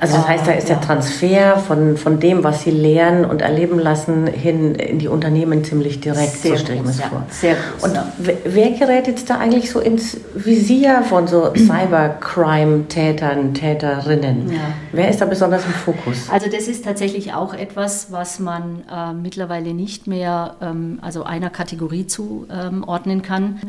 Also 0.00 0.16
das 0.16 0.28
heißt, 0.28 0.46
da 0.46 0.52
ist 0.52 0.68
der 0.68 0.80
Transfer 0.80 1.58
von, 1.58 1.98
von 1.98 2.20
dem, 2.20 2.42
was 2.42 2.62
sie 2.62 2.70
lernen 2.70 3.26
und 3.26 3.42
erleben 3.42 3.78
lassen, 3.78 4.26
hin 4.26 4.74
in 4.74 4.98
die 4.98 5.08
Unternehmen 5.08 5.62
ziemlich 5.62 6.00
direkt, 6.00 6.36
sehr 6.36 6.52
so 6.52 6.64
stelle 6.64 6.78
ich 6.80 6.86
mir 6.86 6.92
ja, 6.92 7.08
vor. 7.08 7.26
Sehr 7.28 7.54
groß, 7.54 7.84
und 7.84 7.94
ja. 7.94 8.06
wer 8.18 8.70
gerät 8.70 9.06
jetzt 9.08 9.28
da 9.28 9.36
eigentlich 9.38 9.70
so 9.70 9.78
ins 9.78 10.16
Visier 10.34 11.02
von 11.02 11.26
so 11.26 11.52
Cybercrime-Tätern, 11.54 13.52
Täterinnen? 13.52 14.52
Ja. 14.52 14.60
Wer 14.92 15.10
ist 15.10 15.20
da 15.20 15.26
besonders 15.26 15.66
im 15.66 15.72
Fokus? 15.72 16.30
Also 16.30 16.48
das 16.50 16.66
ist 16.66 16.84
tatsächlich 16.84 17.34
auch 17.34 17.52
etwas, 17.52 18.10
was 18.10 18.38
man 18.38 18.82
äh, 18.90 19.12
mittlerweile 19.12 19.74
nicht 19.74 20.06
mehr 20.06 20.56
ähm, 20.62 20.98
also 21.02 21.24
einer 21.24 21.50
Kategorie 21.50 22.06
zuordnen 22.06 23.18
ähm, 23.18 23.22
kann. 23.22 23.60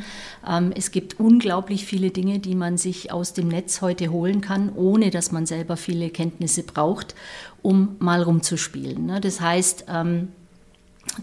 Ähm, 0.50 0.72
es 0.82 0.90
gibt 0.90 1.20
unglaublich 1.20 1.86
viele 1.86 2.10
Dinge, 2.10 2.40
die 2.40 2.56
man 2.56 2.76
sich 2.76 3.12
aus 3.12 3.34
dem 3.34 3.50
Netz 3.50 3.82
heute 3.82 4.08
holen 4.08 4.42
kann, 4.42 4.72
ohne 4.76 5.12
dass 5.12 5.32
man 5.32 5.46
selber 5.46 5.78
viele 5.78 6.10
Kenntnisse 6.10 6.64
braucht, 6.64 7.14
um 7.62 7.98
mal 8.00 8.24
rumzuspielen. 8.24 9.06
Ne? 9.06 9.22
Das 9.22 9.40
heißt, 9.40 9.86
ähm, 9.88 10.30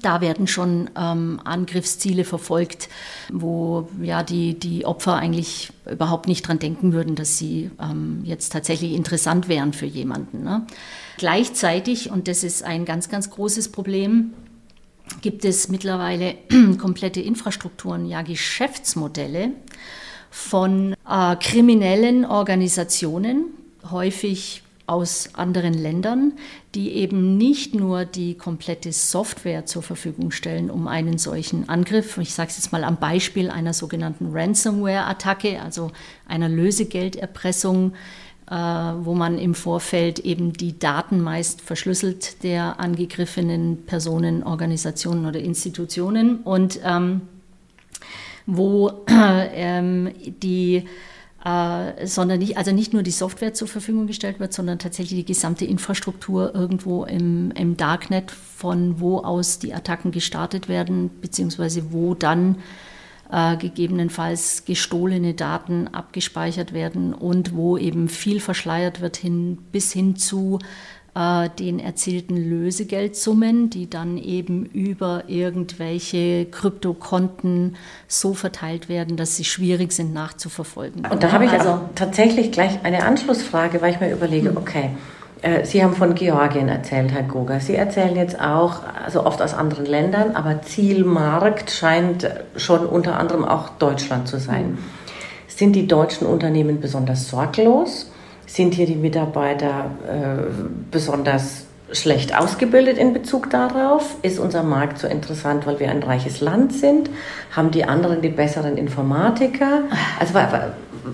da 0.01 0.21
werden 0.21 0.47
schon 0.47 0.91
ähm, 0.97 1.41
Angriffsziele 1.43 2.23
verfolgt, 2.23 2.89
wo 3.33 3.89
ja 4.01 4.23
die, 4.23 4.57
die 4.57 4.87
Opfer 4.87 5.17
eigentlich 5.17 5.73
überhaupt 5.91 6.29
nicht 6.29 6.47
dran 6.47 6.61
denken 6.61 6.93
würden, 6.93 7.17
dass 7.17 7.37
sie 7.37 7.73
ähm, 7.83 8.21
jetzt 8.23 8.53
tatsächlich 8.53 8.93
interessant 8.93 9.49
wären 9.49 9.73
für 9.73 9.87
jemanden. 9.87 10.45
Ne? 10.45 10.69
Gleichzeitig, 11.17 12.13
und 12.13 12.29
das 12.29 12.45
ist 12.45 12.63
ein 12.63 12.85
ganz, 12.85 13.09
ganz 13.09 13.29
großes 13.29 13.73
Problem, 13.73 14.35
gibt 15.21 15.45
es 15.45 15.69
mittlerweile 15.69 16.37
komplette 16.79 17.21
Infrastrukturen, 17.21 18.07
ja 18.07 18.23
Geschäftsmodelle 18.23 19.53
von 20.31 20.95
äh, 21.09 21.37
kriminellen 21.37 22.25
Organisationen, 22.25 23.47
häufig 23.91 24.63
aus 24.89 25.35
anderen 25.35 25.75
Ländern, 25.75 26.33
die 26.75 26.93
eben 26.93 27.37
nicht 27.37 27.75
nur 27.75 28.07
die 28.07 28.37
komplette 28.37 28.91
Software 28.93 29.67
zur 29.67 29.83
Verfügung 29.83 30.31
stellen, 30.31 30.71
um 30.71 30.89
einen 30.89 31.19
solchen 31.19 31.69
Angriff, 31.69 32.17
ich 32.17 32.33
sage 32.33 32.49
es 32.51 32.57
jetzt 32.57 32.73
mal 32.73 32.85
am 32.85 32.97
Beispiel 32.97 33.51
einer 33.51 33.75
sogenannten 33.75 34.31
Ransomware-Attacke, 34.33 35.61
also 35.61 35.93
einer 36.27 36.49
Lösegelderpressung, 36.49 37.93
wo 38.51 39.15
man 39.15 39.39
im 39.39 39.55
Vorfeld 39.55 40.21
eben 40.21 40.53
die 40.53 40.79
Daten 40.79 41.21
meist 41.21 41.61
verschlüsselt 41.61 42.43
der 42.43 42.81
angegriffenen 42.81 43.85
Personen, 43.85 44.43
Organisationen 44.43 45.27
oder 45.27 45.41
Institutionen. 45.41 46.39
Und 46.39 46.81
ähm, 46.83 47.23
wo 48.47 49.05
äh, 49.07 50.11
die 50.43 50.85
äh, 51.45 52.07
sondern 52.07 52.39
nicht, 52.41 52.57
also 52.57 52.73
nicht 52.73 52.93
nur 52.93 53.03
die 53.03 53.11
Software 53.11 53.55
zur 53.55 53.69
Verfügung 53.69 54.07
gestellt 54.07 54.41
wird, 54.41 54.53
sondern 54.53 54.79
tatsächlich 54.79 55.21
die 55.21 55.27
gesamte 55.27 55.65
Infrastruktur 55.65 56.55
irgendwo 56.55 57.05
im, 57.05 57.53
im 57.53 57.77
Darknet, 57.77 58.31
von 58.31 59.01
wo 59.01 59.19
aus 59.19 59.59
die 59.59 59.73
Attacken 59.73 60.11
gestartet 60.11 60.69
werden, 60.69 61.11
beziehungsweise 61.21 61.93
wo 61.93 62.15
dann 62.15 62.57
äh, 62.57 62.59
gegebenenfalls 63.31 64.65
gestohlene 64.65 65.35
Daten 65.35 65.89
abgespeichert 65.89 66.73
werden 66.73 67.13
und 67.13 67.55
wo 67.55 67.77
eben 67.77 68.09
viel 68.09 68.41
verschleiert 68.41 69.01
wird 69.01 69.19
hin, 69.19 69.59
bis 69.71 69.93
hin 69.93 70.17
zu 70.17 70.59
äh, 71.19 71.49
den 71.59 71.79
erzielten 71.81 72.37
Lösegeldsummen, 72.37 73.71
die 73.71 73.91
dann 73.91 74.19
eben 74.19 74.65
über 74.67 75.25
irgendwelche 75.27 76.47
Kryptokonten 76.47 77.77
so 78.07 78.35
verteilt 78.35 78.89
werden, 78.89 79.17
dass 79.17 79.37
sie 79.37 79.45
schwierig 79.45 79.93
sind 79.93 80.13
nachzuverfolgen. 80.13 81.07
Und 81.07 81.23
da 81.23 81.33
habe 81.33 81.45
ich 81.47 81.51
also 81.51 81.81
tatsächlich 81.95 82.53
gleich 82.53 82.85
eine 82.85 83.05
Anschlussfrage, 83.05 83.83
weil 83.83 83.95
ich 83.95 84.01
mir 84.01 84.13
überlege, 84.13 84.57
okay, 84.57 84.85
äh, 84.87 85.18
Sie 85.63 85.85
haben 85.85 85.95
von 85.95 86.15
Georgien 86.15 86.69
erzählt, 86.69 87.13
Herr 87.13 87.23
Goga. 87.23 87.61
Sie 87.61 87.77
erzählen 87.77 88.17
jetzt 88.17 88.41
auch, 88.41 88.81
also 89.05 89.25
oft 89.25 89.41
aus 89.41 89.55
anderen 89.55 89.87
Ländern, 89.87 90.35
aber 90.35 90.63
Zielmarkt 90.63 91.71
scheint 91.71 92.29
schon 92.57 92.85
unter 92.85 93.19
anderem 93.19 93.45
auch 93.45 93.69
Deutschland 93.79 94.27
zu 94.27 94.39
sein. 94.39 94.65
Hm. 94.65 94.79
Sind 95.47 95.73
die 95.75 95.87
deutschen 95.87 96.27
Unternehmen 96.27 96.81
besonders 96.81 97.29
sorglos? 97.29 98.11
sind 98.49 98.75
hier 98.75 98.87
die 98.87 98.97
Mitarbeiter 98.97 99.91
äh, 100.09 100.51
besonders 100.91 101.67
schlecht 101.93 102.37
ausgebildet 102.37 102.99
in 102.99 103.13
Bezug 103.13 103.51
darauf? 103.51 104.17
Ist 104.23 104.39
unser 104.39 104.63
Markt 104.63 104.99
so 104.99 105.07
interessant, 105.07 105.67
weil 105.67 105.79
wir 105.81 105.91
ein 105.91 106.03
reiches 106.03 106.41
Land 106.41 106.73
sind? 106.73 107.09
Haben 107.55 107.71
die 107.71 107.85
anderen 107.85 108.21
die 108.21 108.29
besseren 108.31 108.77
Informatiker? 108.77 109.83
Also 110.19 110.35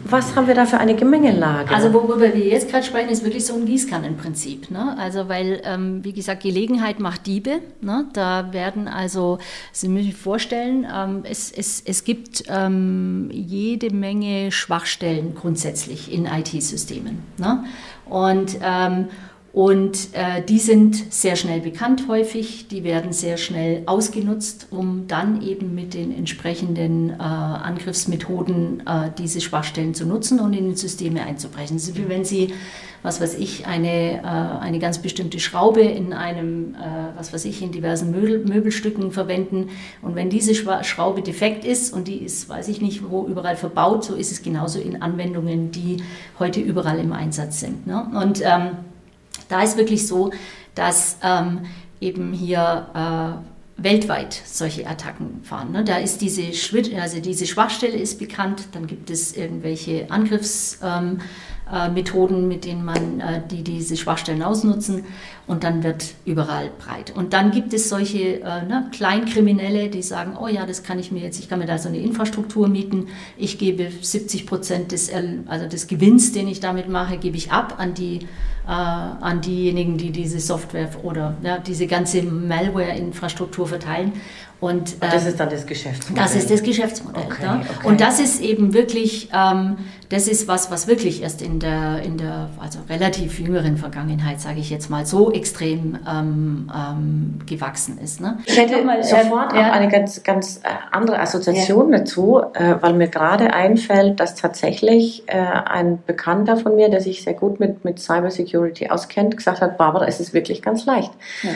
was 0.05 0.37
haben 0.37 0.47
wir 0.47 0.55
da 0.55 0.67
für 0.67 0.79
eine 0.79 0.95
Gemengelage? 0.95 1.75
Also 1.75 1.93
worüber 1.93 2.21
wir 2.21 2.37
jetzt 2.37 2.71
gerade 2.71 2.85
sprechen, 2.85 3.09
ist 3.09 3.25
wirklich 3.25 3.47
so 3.47 3.55
ein 3.55 3.67
Gießkannenprinzip. 3.67 4.71
Ne? 4.71 4.97
Also 4.99 5.29
weil, 5.29 5.61
ähm, 5.65 6.05
wie 6.05 6.13
gesagt, 6.13 6.43
Gelegenheit 6.43 7.01
macht 7.01 7.27
Diebe. 7.27 7.61
Ne? 7.81 8.07
Da 8.13 8.53
werden 8.53 8.89
also, 8.89 9.39
Sie 9.73 9.89
müssen 9.89 10.07
sich 10.07 10.17
vorstellen, 10.17 10.87
ähm, 10.93 11.23
es, 11.25 11.51
es, 11.51 11.83
es 11.85 12.05
gibt 12.05 12.45
ähm, 12.49 13.29
jede 13.33 13.95
Menge 13.95 14.53
Schwachstellen 14.53 15.35
grundsätzlich 15.35 16.13
in 16.13 16.27
IT-Systemen. 16.27 17.23
Ne? 17.39 17.65
Und 18.07 18.59
ähm, 18.63 19.09
und 19.55 20.09
äh, 20.15 20.43
die 20.43 20.59
sind 20.59 21.13
sehr 21.13 21.37
schnell 21.37 21.61
bekannt 21.61 22.09
häufig, 22.09 22.67
die 22.67 22.83
werden 22.83 23.13
sehr 23.13 23.37
schnell 23.37 23.85
ausgenutzt, 23.87 24.67
um 24.73 25.07
dann 25.07 25.43
eben 25.43 25.77
mit 25.77 25.95
den 25.95 26.13
entsprechenden 26.13 27.11
äh, 27.11 27.23
Angriffsmethoden 27.23 28.83
äh, 28.85 29.11
diese 29.17 29.41
Schwachstellen 29.41 29.95
zu 29.95 30.07
nutzen 30.07 30.41
und 30.41 30.55
in 30.55 30.71
die 30.71 30.77
Systeme 30.77 31.23
einzubrechen. 31.23 31.79
So 31.79 31.97
wie 31.97 32.09
wenn 32.09 32.25
Sie, 32.25 32.53
was 33.05 33.21
weiß 33.21 33.35
ich, 33.35 33.65
eine, 33.69 34.23
äh, 34.23 34.23
eine 34.25 34.81
ganz 34.81 34.99
bestimmte 34.99 35.39
Schraube 35.39 35.83
in 35.83 36.13
einem, 36.13 36.75
äh, 36.75 37.17
was 37.17 37.33
weiß 37.33 37.45
ich, 37.45 37.63
in 37.63 37.71
diversen 37.71 38.11
Möbel, 38.11 38.45
Möbelstücken 38.45 39.13
verwenden 39.13 39.69
und 40.03 40.17
wenn 40.17 40.31
diese 40.31 40.57
Schraube 40.57 41.23
defekt 41.23 41.65
ist 41.65 41.93
und 41.93 42.09
die 42.09 42.17
ist, 42.17 42.49
weiß 42.49 42.67
ich 42.67 42.81
nicht, 42.81 43.09
wo 43.09 43.25
überall 43.29 43.55
verbaut, 43.55 44.03
so 44.03 44.17
ist 44.17 44.33
es 44.33 44.43
genauso 44.43 44.81
in 44.81 45.01
Anwendungen, 45.01 45.71
die 45.71 45.99
heute 46.41 46.59
überall 46.59 46.99
im 46.99 47.13
Einsatz 47.13 47.61
sind. 47.61 47.87
Ne? 47.87 48.05
Und 48.21 48.43
ähm, 48.45 48.79
da 49.49 49.63
ist 49.63 49.77
wirklich 49.77 50.07
so, 50.07 50.31
dass 50.75 51.19
ähm, 51.23 51.61
eben 52.01 52.33
hier 52.33 52.87
äh, 53.79 53.83
weltweit 53.83 54.41
solche 54.45 54.87
Attacken 54.87 55.43
fahren. 55.43 55.73
Ne? 55.73 55.85
Da 55.85 55.97
ist 55.97 56.21
diese, 56.21 56.43
also 57.01 57.21
diese 57.21 57.47
Schwachstelle 57.47 57.97
ist 57.97 58.19
bekannt, 58.19 58.69
dann 58.73 58.87
gibt 58.87 59.11
es 59.11 59.37
irgendwelche 59.37 60.11
Angriffs... 60.11 60.79
Ähm, 60.83 61.21
äh, 61.73 61.89
mit 61.89 62.65
denen 62.67 62.85
man 62.85 63.21
äh, 63.21 63.41
die 63.51 63.63
diese 63.63 63.97
Schwachstellen 63.97 64.43
ausnutzen 64.43 65.05
und 65.47 65.65
dann 65.65 65.83
wird 65.83 66.13
überall 66.27 66.71
breit. 66.79 67.15
Und 67.17 67.33
dann 67.33 67.53
gibt 67.53 67.73
es 67.73 67.89
solche 67.89 68.43
äh, 68.43 68.63
ne, 68.67 68.91
Kleinkriminelle, 68.93 69.89
die 69.89 70.03
sagen, 70.03 70.37
oh 70.39 70.47
ja, 70.47 70.67
das 70.67 70.83
kann 70.83 70.99
ich 70.99 71.11
mir 71.11 71.23
jetzt, 71.23 71.39
ich 71.39 71.49
kann 71.49 71.61
mir 71.61 71.67
da 71.67 71.79
so 71.79 71.89
eine 71.89 71.99
Infrastruktur 71.99 72.69
mieten, 72.69 73.09
ich 73.39 73.57
gebe 73.57 73.89
70 73.91 74.47
Prozent 74.47 74.93
des, 74.93 75.11
also 75.47 75.67
des 75.67 75.87
Gewinns, 75.87 76.33
den 76.33 76.49
ich 76.49 76.61
damit 76.61 76.91
mache, 76.91 77.17
gebe 77.17 77.39
ich 77.39 77.51
ab 77.51 77.77
an 77.79 77.95
die 77.95 78.17
äh, 78.19 78.27
an 78.67 79.41
diejenigen, 79.43 79.99
die 79.99 80.11
diese 80.11 80.41
Software 80.41 80.89
oder 81.03 81.37
ja, 81.43 81.59
diese 81.59 81.87
ganze 81.87 82.23
Malware-Infrastruktur 82.23 83.69
verteilen. 83.69 84.13
Und, 84.65 84.95
äh, 84.95 85.11
das 85.11 85.27
ist 85.27 85.39
dann 85.39 85.51
das 85.51 85.67
Geschäftsmodell. 85.67 86.25
Das 86.25 86.35
ist 86.35 86.51
das 86.51 86.63
Geschäftsmodell. 86.63 87.25
Okay, 87.25 87.43
ja. 87.43 87.61
okay. 87.61 87.87
Und 87.87 88.01
das 88.01 88.19
ist 88.19 88.41
eben 88.41 88.73
wirklich, 88.73 89.29
ähm, 89.35 89.77
das 90.09 90.27
ist 90.27 90.49
was, 90.49 90.71
was 90.71 90.87
wirklich 90.87 91.23
erst 91.23 91.43
in 91.43 91.61
der, 91.61 92.01
in 92.03 92.17
der 92.17 92.49
also 92.59 92.79
relativ 92.89 93.39
jüngeren 93.39 93.77
Vergangenheit, 93.77 94.41
sage 94.41 94.61
ich 94.61 94.71
jetzt 94.71 94.89
mal, 94.89 95.05
so 95.05 95.31
extrem 95.31 95.99
ähm, 96.11 96.73
ähm, 96.75 97.41
gewachsen 97.45 97.99
ist. 97.99 98.23
Ne? 98.23 98.39
Ich 98.47 98.57
hätte 98.57 98.83
mal, 98.83 99.03
sofort 99.03 99.53
äh, 99.53 99.59
auch 99.59 99.73
eine 99.73 99.89
ganz, 99.89 100.23
ganz 100.23 100.63
äh, 100.63 100.69
andere 100.93 101.21
Assoziation 101.21 101.93
ja. 101.93 101.99
dazu, 101.99 102.41
äh, 102.55 102.77
weil 102.81 102.95
mir 102.95 103.09
gerade 103.09 103.53
einfällt, 103.53 104.19
dass 104.19 104.35
tatsächlich 104.35 105.25
äh, 105.27 105.37
ein 105.37 106.03
Bekannter 106.07 106.57
von 106.57 106.75
mir, 106.75 106.89
der 106.89 107.03
sich 107.03 107.23
sehr 107.23 107.35
gut 107.35 107.61
mit, 107.61 107.85
mit 107.85 108.01
Cybersecurity 108.01 108.89
auskennt, 108.89 109.37
gesagt 109.37 109.61
hat, 109.61 109.77
Barbara, 109.77 110.07
es 110.07 110.21
ist 110.21 110.33
wirklich 110.33 110.63
ganz 110.63 110.87
leicht. 110.87 111.13
Ja 111.43 111.51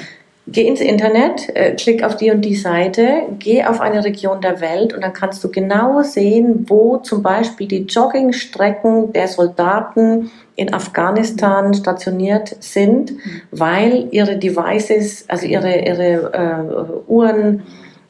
Geh 0.50 0.66
ins 0.66 0.80
Internet, 0.80 1.54
äh, 1.54 1.74
klick 1.74 2.02
auf 2.02 2.16
die 2.16 2.30
und 2.30 2.40
die 2.40 2.54
Seite, 2.54 3.26
geh 3.38 3.64
auf 3.64 3.82
eine 3.82 4.02
Region 4.02 4.40
der 4.40 4.62
Welt 4.62 4.94
und 4.94 5.02
dann 5.02 5.12
kannst 5.12 5.44
du 5.44 5.50
genau 5.50 6.02
sehen, 6.02 6.64
wo 6.68 6.96
zum 6.96 7.22
Beispiel 7.22 7.68
die 7.68 7.82
Joggingstrecken 7.82 9.12
der 9.12 9.28
Soldaten 9.28 10.30
in 10.56 10.72
Afghanistan 10.72 11.74
stationiert 11.74 12.56
sind, 12.60 13.12
weil 13.50 14.08
ihre 14.10 14.38
Devices, 14.38 15.26
also 15.28 15.46
ihre, 15.46 15.80
ihre 15.80 16.32
äh, 16.32 17.10
Uhren 17.10 17.64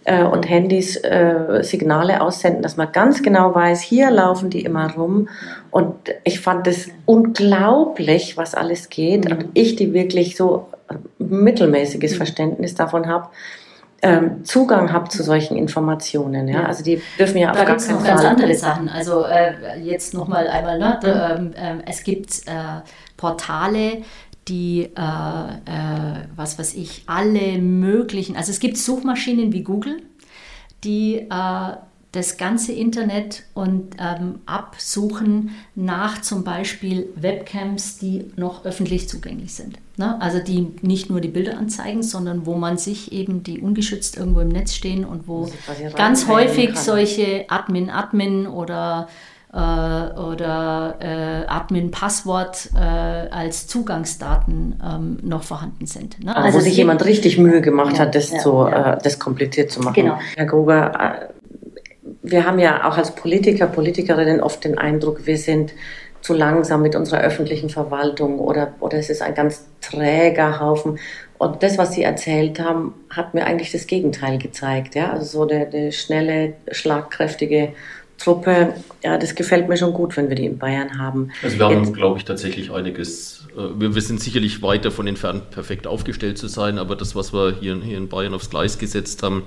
äh, 0.09 0.25
und 0.25 0.49
Handys 0.49 0.97
äh, 0.97 1.63
Signale 1.63 2.23
aussenden, 2.23 2.63
dass 2.63 2.77
man 2.77 2.91
ganz 2.93 3.23
genau 3.23 3.55
weiß, 3.55 3.83
hier 3.83 4.11
laufen 4.11 4.49
die 4.49 4.63
immer 4.63 4.95
rum. 4.95 5.29
Und 5.71 5.95
ich 6.25 6.41
fand 6.41 6.67
es 6.67 6.89
unglaublich, 7.05 8.37
was 8.37 8.55
alles 8.55 8.89
geht. 8.89 9.31
Und 9.31 9.49
ich, 9.53 9.77
die 9.77 9.93
wirklich 9.93 10.37
so 10.37 10.69
mittelmäßiges 11.19 12.13
mhm. 12.13 12.17
Verständnis 12.17 12.75
davon 12.75 13.07
habe, 13.07 13.29
ähm, 14.01 14.45
Zugang 14.45 14.93
habe 14.93 15.09
zu 15.09 15.23
solchen 15.23 15.57
Informationen. 15.57 16.49
Ja? 16.49 16.65
Also 16.65 16.85
die 16.85 17.03
dürfen 17.19 17.39
ja 17.39 17.53
da 17.53 17.61
auf 17.61 17.67
gar 17.67 17.77
keinen 17.77 17.99
Fall. 17.99 18.09
ganz 18.09 18.25
andere 18.25 18.55
Sachen. 18.55 18.89
Also 18.89 19.25
äh, 19.25 19.79
jetzt 19.83 20.15
nochmal 20.15 20.47
einmal, 20.49 20.79
ne? 20.79 20.99
Da, 21.03 21.37
ähm, 21.37 21.53
äh, 21.53 21.83
es 21.85 22.05
gibt 22.05 22.47
äh, 22.47 22.81
Portale, 23.17 24.03
die, 24.49 24.89
äh, 24.97 25.01
äh, 25.01 26.27
was 26.37 26.59
weiß 26.59 26.75
ich, 26.75 27.03
alle 27.07 27.59
möglichen, 27.59 28.37
also 28.37 28.51
es 28.51 28.61
gibt 28.61 28.77
Suchmaschinen 28.77 29.53
wie 29.53 29.63
Google, 29.63 30.03
die 30.85 31.27
äh, 31.31 31.73
das 32.13 32.39
ganze 32.39 32.73
Internet 32.73 33.45
und 33.53 33.97
ähm, 33.99 34.41
absuchen 34.47 35.51
nach 35.75 36.23
zum 36.23 36.43
Beispiel 36.43 37.11
Webcams, 37.17 37.99
die 37.99 38.25
noch 38.37 38.65
öffentlich 38.65 39.09
zugänglich 39.11 39.53
sind. 39.53 39.79
Ne? 39.99 40.19
Also 40.21 40.39
die 40.39 40.69
nicht 40.81 41.11
nur 41.11 41.21
die 41.21 41.29
Bilder 41.29 41.59
anzeigen, 41.59 42.03
sondern 42.03 42.47
wo 42.47 42.55
man 42.55 42.79
sich 42.79 43.13
eben, 43.13 43.43
die 43.43 43.61
ungeschützt 43.61 44.17
irgendwo 44.17 44.41
im 44.41 44.49
Netz 44.49 44.75
stehen 44.75 45.05
und 45.05 45.29
wo 45.29 45.51
ganz 45.97 46.27
häufig 46.29 46.69
kann. 46.69 46.77
solche 46.77 47.45
Admin-Admin 47.51 48.47
oder 48.47 49.09
oder 49.51 50.97
äh, 51.01 51.47
Admin-Passwort 51.49 52.71
äh, 52.75 52.79
als 52.79 53.67
Zugangsdaten 53.67 54.79
ähm, 54.85 55.19
noch 55.23 55.43
vorhanden 55.43 55.87
sind. 55.87 56.23
Ne? 56.23 56.37
Also, 56.37 56.59
wo 56.59 56.63
sich 56.63 56.77
jemand 56.77 57.05
richtig 57.07 57.39
Mühe 57.39 57.63
gemacht 57.63 57.95
ja, 57.95 58.01
hat, 58.01 58.15
das, 58.15 58.31
ja, 58.31 58.39
zu, 58.41 58.51
ja. 58.59 58.95
Äh, 58.95 58.99
das 59.03 59.19
kompliziert 59.19 59.71
zu 59.71 59.81
machen. 59.81 59.95
Genau. 59.95 60.19
Herr 60.37 60.45
Gruber, 60.45 60.93
äh, 61.01 61.33
wir 62.23 62.45
haben 62.47 62.59
ja 62.59 62.87
auch 62.87 62.99
als 62.99 63.15
Politiker, 63.15 63.67
Politikerinnen 63.67 64.43
oft 64.43 64.65
den 64.65 64.77
Eindruck, 64.77 65.27
wir 65.27 65.39
sind 65.39 65.73
zu 66.21 66.35
langsam 66.35 66.83
mit 66.83 66.95
unserer 66.95 67.21
öffentlichen 67.21 67.71
Verwaltung 67.71 68.41
oder, 68.41 68.75
oder 68.81 68.99
es 68.99 69.09
ist 69.09 69.23
ein 69.23 69.35
ganz 69.35 69.67
träger 69.81 70.61
Haufen. 70.61 70.99
Und 71.39 71.63
das, 71.63 71.79
was 71.79 71.93
Sie 71.93 72.03
erzählt 72.03 72.59
haben, 72.59 72.95
hat 73.09 73.33
mir 73.33 73.47
eigentlich 73.47 73.71
das 73.71 73.87
Gegenteil 73.87 74.39
gezeigt. 74.39 74.97
Ja? 74.97 75.13
Also 75.13 75.25
so 75.25 75.49
eine, 75.49 75.67
eine 75.67 75.93
schnelle, 75.93 76.55
schlagkräftige 76.73 77.73
Truppe, 78.19 78.75
ja, 79.03 79.17
das 79.17 79.35
gefällt 79.35 79.69
mir 79.69 79.77
schon 79.77 79.93
gut, 79.93 80.17
wenn 80.17 80.29
wir 80.29 80.37
die 80.37 80.47
in 80.47 80.59
Bayern 80.59 80.99
haben. 80.99 81.31
Also 81.43 81.59
wir 81.59 81.67
haben, 81.67 81.93
glaube 81.93 82.19
ich, 82.19 82.25
tatsächlich 82.25 82.71
einiges. 82.71 83.47
Äh, 83.57 83.81
wir, 83.81 83.95
wir, 83.95 84.03
sind 84.03 84.21
sicherlich 84.21 84.61
weit 84.63 84.85
davon 84.85 85.07
entfernt, 85.07 85.51
perfekt 85.51 85.87
aufgestellt 85.87 86.37
zu 86.37 86.49
sein, 86.49 86.79
aber 86.79 86.97
das, 86.97 87.15
was 87.15 87.33
wir 87.33 87.57
hier, 87.61 87.81
hier 87.81 87.97
in 87.97 88.09
Bayern 88.09 88.35
aufs 88.35 88.51
Gleis 88.51 88.79
gesetzt 88.79 89.23
haben, 89.23 89.45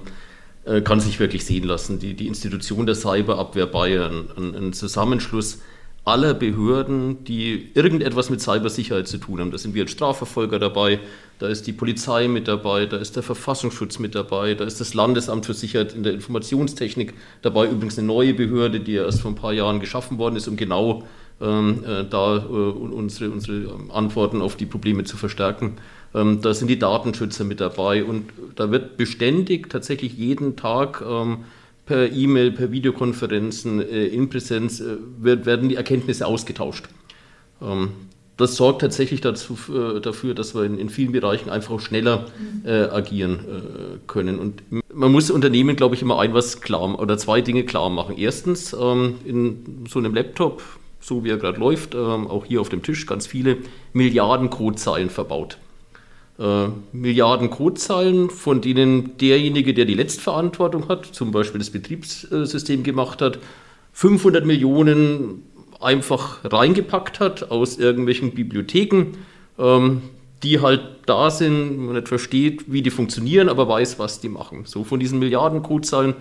äh, 0.66 0.82
kann 0.82 1.00
sich 1.00 1.20
wirklich 1.20 1.46
sehen 1.46 1.66
lassen. 1.66 2.00
Die, 2.00 2.14
die 2.14 2.28
Institution 2.28 2.86
der 2.86 2.96
Cyberabwehr 2.96 3.68
Bayern, 3.68 4.30
ein, 4.38 4.56
ein 4.56 4.74
Zusammenschluss 4.74 5.60
aller 6.04 6.34
Behörden, 6.34 7.24
die 7.26 7.70
irgendetwas 7.76 8.30
mit 8.30 8.42
Cybersicherheit 8.42 9.08
zu 9.08 9.18
tun 9.18 9.40
haben. 9.40 9.52
Da 9.52 9.58
sind 9.58 9.76
wir 9.76 9.84
als 9.84 9.92
Strafverfolger 9.92 10.58
dabei, 10.58 11.00
da 11.38 11.48
ist 11.48 11.68
die 11.68 11.74
Polizei 11.74 12.28
mit 12.28 12.48
dabei, 12.48 12.86
da 12.86 12.98
ist 12.98 13.16
der 13.16 13.24
Verfassungsschutz 13.24 14.00
mit 14.00 14.16
dabei, 14.16 14.56
da 14.56 14.64
ist 14.64 14.80
das 14.80 14.94
Landesamt 14.94 15.46
für 15.46 15.54
Sicherheit 15.54 15.94
in 15.94 16.04
der 16.04 16.14
Informationstechnik 16.14 17.14
dabei, 17.42 17.68
übrigens 17.68 17.98
eine 17.98 18.08
neue 18.08 18.34
Behörde, 18.34 18.80
die 18.80 18.94
ja 18.94 19.04
erst 19.04 19.22
vor 19.22 19.32
ein 19.32 19.36
paar 19.36 19.54
Jahren 19.54 19.80
geschaffen 19.80 20.18
worden 20.18 20.36
ist, 20.36 20.48
um 20.48 20.56
genau 20.58 21.04
ähm, 21.40 21.84
äh, 21.86 22.04
da 22.04 22.38
äh, 22.38 22.50
unsere, 22.50 23.32
unsere 23.32 23.74
Antworten 23.92 24.42
auf 24.42 24.56
die 24.56 24.66
Probleme 24.66 25.04
zu 25.04 25.18
verstärken. 25.18 25.78
Ähm, 26.14 26.42
da 26.42 26.54
sind 26.54 26.68
die 26.68 26.80
Datenschützer 26.80 27.44
mit 27.44 27.60
dabei 27.60 28.04
und 28.04 28.30
da 28.56 28.72
wird 28.72 28.98
beständig 28.98 29.70
tatsächlich 29.70 30.14
jeden 30.14 30.56
Tag 30.56 31.04
ähm, 31.08 31.46
per 31.92 32.10
E-Mail, 32.10 32.54
per 32.54 32.72
Videokonferenzen, 32.72 33.82
äh, 33.82 34.06
in 34.06 34.30
Präsenz 34.30 34.80
äh, 34.80 34.96
werden 35.20 35.68
die 35.68 35.76
Erkenntnisse 35.76 36.26
ausgetauscht. 36.26 36.86
Ähm, 37.62 37.90
das 38.38 38.56
sorgt 38.56 38.80
tatsächlich 38.80 39.20
dazu, 39.20 39.58
äh, 39.68 40.00
dafür, 40.00 40.34
dass 40.34 40.56
wir 40.56 40.64
in, 40.64 40.88
vielen 40.88 41.12
Bereichen 41.12 41.50
einfach 41.50 41.82
schneller 41.82 42.28
agieren 42.64 43.40
können. 44.08 44.40
Und 44.40 44.64
man 44.94 45.12
muss 45.12 45.30
Unternehmen, 45.30 45.76
glaube 45.76 45.96
ich, 45.96 46.02
immer 46.02 46.20
ein 46.20 46.34
was 46.34 46.62
klar 46.62 46.98
oder 46.98 47.18
zwei 47.18 47.42
Dinge 47.42 47.66
klar 47.66 47.90
machen. 47.90 48.16
Erstens, 48.18 48.74
ähm, 48.74 49.16
in 49.26 49.86
so 49.90 50.00
einem 50.00 50.16
Laptop, 50.16 50.64
so 51.02 51.24
wie 51.24 51.30
er 51.30 51.38
gerade 51.38 51.60
läuft, 51.60 51.94
ähm, 51.94 52.28
auch 52.28 52.46
hier 52.46 52.62
auf 52.62 52.70
dem 52.70 52.84
Tisch 52.84 53.06
ganz 53.06 53.28
viele 53.28 53.58
Milliarden 53.94 54.50
Codezeilen 54.50 55.10
verbaut 55.10 55.58
äh, 56.40 56.68
Milliarden 56.92 57.50
Codezeilen, 57.50 58.30
von 58.30 58.62
denen 58.62 59.18
derjenige, 59.18 59.74
der 59.74 59.86
die 59.86 59.94
Letztverantwortung 59.94 60.88
hat, 60.88 61.06
zum 61.06 61.32
Beispiel 61.32 61.60
das 61.60 61.70
Betriebssystem 61.70 62.84
gemacht 62.84 63.22
hat, 63.22 63.40
500 63.94 64.46
Millionen 64.46 65.44
einfach 65.80 66.40
reingepackt 66.44 67.20
hat 67.20 67.52
aus 67.52 67.78
irgendwelchen 67.78 68.32
Bibliotheken, 68.32 69.18
ähm, 69.58 70.02
die 70.44 70.60
halt 70.60 70.82
da 71.06 71.30
sind, 71.30 71.78
man 71.78 71.96
nicht 71.96 72.08
versteht, 72.08 72.72
wie 72.72 72.82
die 72.82 72.90
funktionieren, 72.90 73.50
aber 73.50 73.68
weiß, 73.68 74.00
was 74.00 74.20
die 74.20 74.30
machen. 74.30 74.64
So 74.66 74.84
von 74.84 75.00
diesen 75.00 75.20
Milliarden 75.20 75.62
Codezeilen 75.62 76.16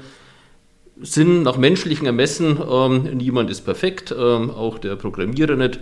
sind 1.00 1.42
nach 1.42 1.56
menschlichem 1.56 2.06
Ermessen, 2.06 2.58
ähm, 2.70 3.04
niemand 3.16 3.50
ist 3.50 3.62
perfekt, 3.62 4.14
ähm, 4.16 4.50
auch 4.50 4.78
der 4.78 4.96
Programmierer 4.96 5.56
nicht, 5.56 5.80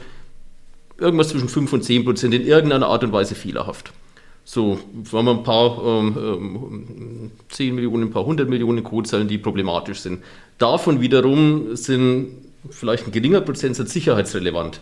irgendwas 0.98 1.28
zwischen 1.28 1.48
5 1.48 1.72
und 1.72 1.82
10 1.82 2.04
Prozent 2.04 2.34
in 2.34 2.46
irgendeiner 2.46 2.86
Art 2.86 3.04
und 3.04 3.12
Weise 3.12 3.34
fehlerhaft. 3.34 3.92
So, 4.50 4.78
wenn 4.94 5.26
wir 5.26 5.32
ein 5.32 5.42
paar 5.42 5.78
ähm, 5.84 6.16
ähm, 6.16 7.30
10 7.50 7.74
Millionen, 7.74 8.04
ein 8.04 8.10
paar 8.10 8.24
hundert 8.24 8.48
Millionen 8.48 8.82
Codezeilen, 8.82 9.28
die 9.28 9.36
problematisch 9.36 10.00
sind. 10.00 10.22
Davon 10.56 11.02
wiederum 11.02 11.76
sind 11.76 12.28
vielleicht 12.70 13.06
ein 13.06 13.12
geringer 13.12 13.42
Prozentsatz 13.42 13.92
sicherheitsrelevant. 13.92 14.80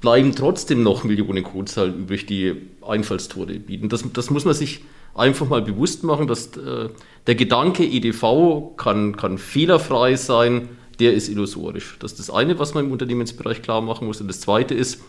Bleiben 0.00 0.34
trotzdem 0.34 0.82
noch 0.82 1.04
Millionen 1.04 1.44
Codezeilen 1.44 1.94
übrig, 1.94 2.24
die 2.24 2.54
Einfallstore 2.80 3.58
bieten. 3.58 3.90
Das, 3.90 4.02
das 4.14 4.30
muss 4.30 4.46
man 4.46 4.54
sich 4.54 4.82
einfach 5.14 5.46
mal 5.46 5.60
bewusst 5.60 6.02
machen, 6.02 6.26
dass 6.26 6.56
äh, 6.56 6.88
der 7.26 7.34
Gedanke 7.34 7.84
EDV 7.84 8.76
kann, 8.78 9.14
kann 9.18 9.36
fehlerfrei 9.36 10.16
sein, 10.16 10.70
der 11.00 11.12
ist 11.12 11.28
illusorisch. 11.28 11.98
Das 12.00 12.12
ist 12.12 12.18
das 12.18 12.30
eine, 12.30 12.58
was 12.58 12.72
man 12.72 12.86
im 12.86 12.92
Unternehmensbereich 12.92 13.60
klar 13.60 13.82
machen 13.82 14.06
muss. 14.06 14.22
Und 14.22 14.28
das 14.28 14.40
zweite 14.40 14.72
ist, 14.72 15.02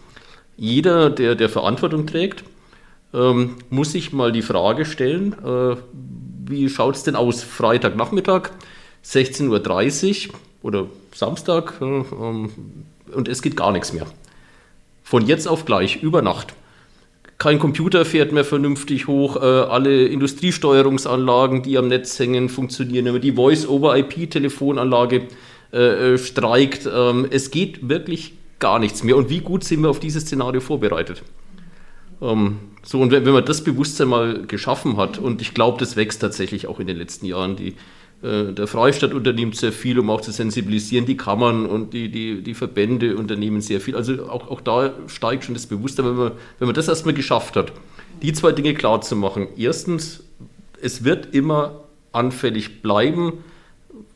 jeder, 0.57 1.09
der, 1.09 1.35
der 1.35 1.47
Verantwortung 1.47 2.05
trägt, 2.05 2.43
ähm, 3.13 3.55
muss 3.69 3.95
ich 3.95 4.13
mal 4.13 4.31
die 4.31 4.41
Frage 4.41 4.85
stellen, 4.85 5.33
äh, 5.43 5.75
wie 6.45 6.69
schaut 6.69 6.95
es 6.95 7.03
denn 7.03 7.15
aus 7.15 7.43
Freitagnachmittag, 7.43 8.51
16.30 9.05 10.29
Uhr 10.29 10.35
oder 10.61 10.87
Samstag 11.13 11.75
äh, 11.81 11.85
ähm, 11.85 12.49
und 13.13 13.27
es 13.27 13.41
geht 13.41 13.55
gar 13.55 13.71
nichts 13.71 13.93
mehr. 13.93 14.07
Von 15.03 15.25
jetzt 15.25 15.47
auf 15.47 15.65
gleich, 15.65 16.03
über 16.03 16.21
Nacht. 16.21 16.53
Kein 17.37 17.59
Computer 17.59 18.03
fährt 18.03 18.31
mehr 18.31 18.43
vernünftig 18.43 19.07
hoch, 19.07 19.37
äh, 19.37 19.39
alle 19.39 20.07
Industriesteuerungsanlagen, 20.07 21.61
die 21.61 21.77
am 21.77 21.87
Netz 21.87 22.17
hängen, 22.19 22.49
funktionieren 22.49 23.05
immer, 23.05 23.19
die 23.19 23.33
Voice-over-IP-Telefonanlage 23.33 25.27
äh, 25.71 26.13
äh, 26.13 26.17
streikt. 26.17 26.89
Ähm, 26.91 27.27
es 27.29 27.51
geht 27.51 27.87
wirklich 27.87 28.33
gar 28.57 28.79
nichts 28.79 29.03
mehr. 29.03 29.15
Und 29.15 29.29
wie 29.29 29.39
gut 29.39 29.63
sind 29.63 29.81
wir 29.81 29.89
auf 29.89 29.99
dieses 29.99 30.23
Szenario 30.23 30.61
vorbereitet? 30.61 31.21
Ähm, 32.21 32.57
so, 32.87 33.01
und 33.01 33.11
wenn, 33.11 33.25
wenn 33.25 33.33
man 33.33 33.43
das 33.43 33.65
Bewusstsein 33.65 34.07
mal 34.07 34.43
geschaffen 34.47 34.95
hat, 34.95 35.17
und 35.17 35.41
ich 35.41 35.53
glaube, 35.53 35.77
das 35.77 35.97
wächst 35.97 36.21
tatsächlich 36.21 36.67
auch 36.67 36.79
in 36.79 36.87
den 36.87 36.95
letzten 36.95 37.25
Jahren, 37.25 37.57
die, 37.57 37.75
äh, 38.23 38.53
der 38.53 38.65
Freistaat 38.65 39.13
unternimmt 39.13 39.57
sehr 39.57 39.73
viel, 39.73 39.99
um 39.99 40.09
auch 40.09 40.21
zu 40.21 40.31
sensibilisieren, 40.31 41.05
die 41.05 41.17
Kammern 41.17 41.65
und 41.65 41.93
die, 41.93 42.09
die, 42.09 42.41
die 42.41 42.53
Verbände 42.53 43.17
unternehmen 43.17 43.59
sehr 43.59 43.81
viel. 43.81 43.93
Also 43.97 44.29
auch, 44.29 44.49
auch 44.49 44.61
da 44.61 44.93
steigt 45.07 45.43
schon 45.43 45.53
das 45.53 45.65
Bewusstsein, 45.65 46.05
wenn 46.05 46.15
man, 46.15 46.31
wenn 46.59 46.67
man 46.67 46.75
das 46.75 46.87
erstmal 46.87 47.13
geschafft 47.13 47.57
hat, 47.57 47.73
die 48.21 48.31
zwei 48.31 48.53
Dinge 48.53 48.73
klar 48.73 49.01
zu 49.01 49.17
machen. 49.17 49.49
Erstens, 49.57 50.23
es 50.81 51.03
wird 51.03 51.35
immer 51.35 51.81
anfällig 52.13 52.81
bleiben, 52.81 53.33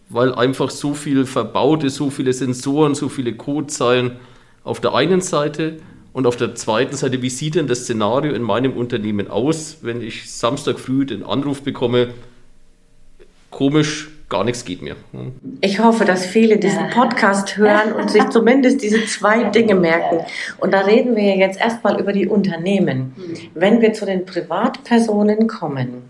weil 0.08 0.34
einfach 0.34 0.70
so 0.70 0.94
viel 0.94 1.26
verbaut 1.26 1.84
ist, 1.84 1.96
so 1.96 2.10
viele 2.10 2.32
Sensoren, 2.32 2.96
so 2.96 3.10
viele 3.10 3.34
Codezeilen 3.34 4.14
auf 4.64 4.80
der 4.80 4.94
einen 4.94 5.20
Seite 5.20 5.82
und 6.13 6.28
auf 6.28 6.36
der 6.36 6.56
zweiten 6.56 6.95
Seite, 6.95 7.21
wie 7.21 7.30
sieht 7.30 7.56
denn 7.56 7.67
das 7.67 7.84
Szenario 7.84 8.34
in 8.34 8.41
meinem 8.41 8.74
Unternehmen 8.74 9.30
aus, 9.30 9.78
wenn 9.82 10.02
ich 10.02 10.32
Samstag 10.32 10.80
früh 10.80 11.06
den 11.06 11.24
Anruf 11.24 11.62
bekomme, 11.62 12.10
komisch, 13.50 14.10
gar 14.28 14.43
nichts 14.43 14.65
geht 14.65 14.82
mehr. 14.82 14.95
Ich 15.60 15.80
hoffe, 15.80 16.06
dass 16.06 16.26
viele 16.26 16.58
diesen 16.58 16.89
Podcast 16.89 17.58
hören 17.58 17.93
und 17.93 18.10
sich 18.10 18.28
zumindest 18.30 18.82
diese 18.82 19.06
zwei 19.06 19.43
Dinge 19.43 19.76
merken. 19.76 20.21
Und 20.58 20.74
da 20.74 20.80
reden 20.82 21.15
wir 21.15 21.36
jetzt 21.36 21.60
erstmal 21.60 22.00
über 22.00 22.13
die 22.13 22.28
Unternehmen. 22.28 23.13
Wenn 23.54 23.82
wir 23.82 23.93
zu 23.93 24.06
den 24.06 24.26
Privatpersonen 24.26 25.47
kommen, 25.47 26.10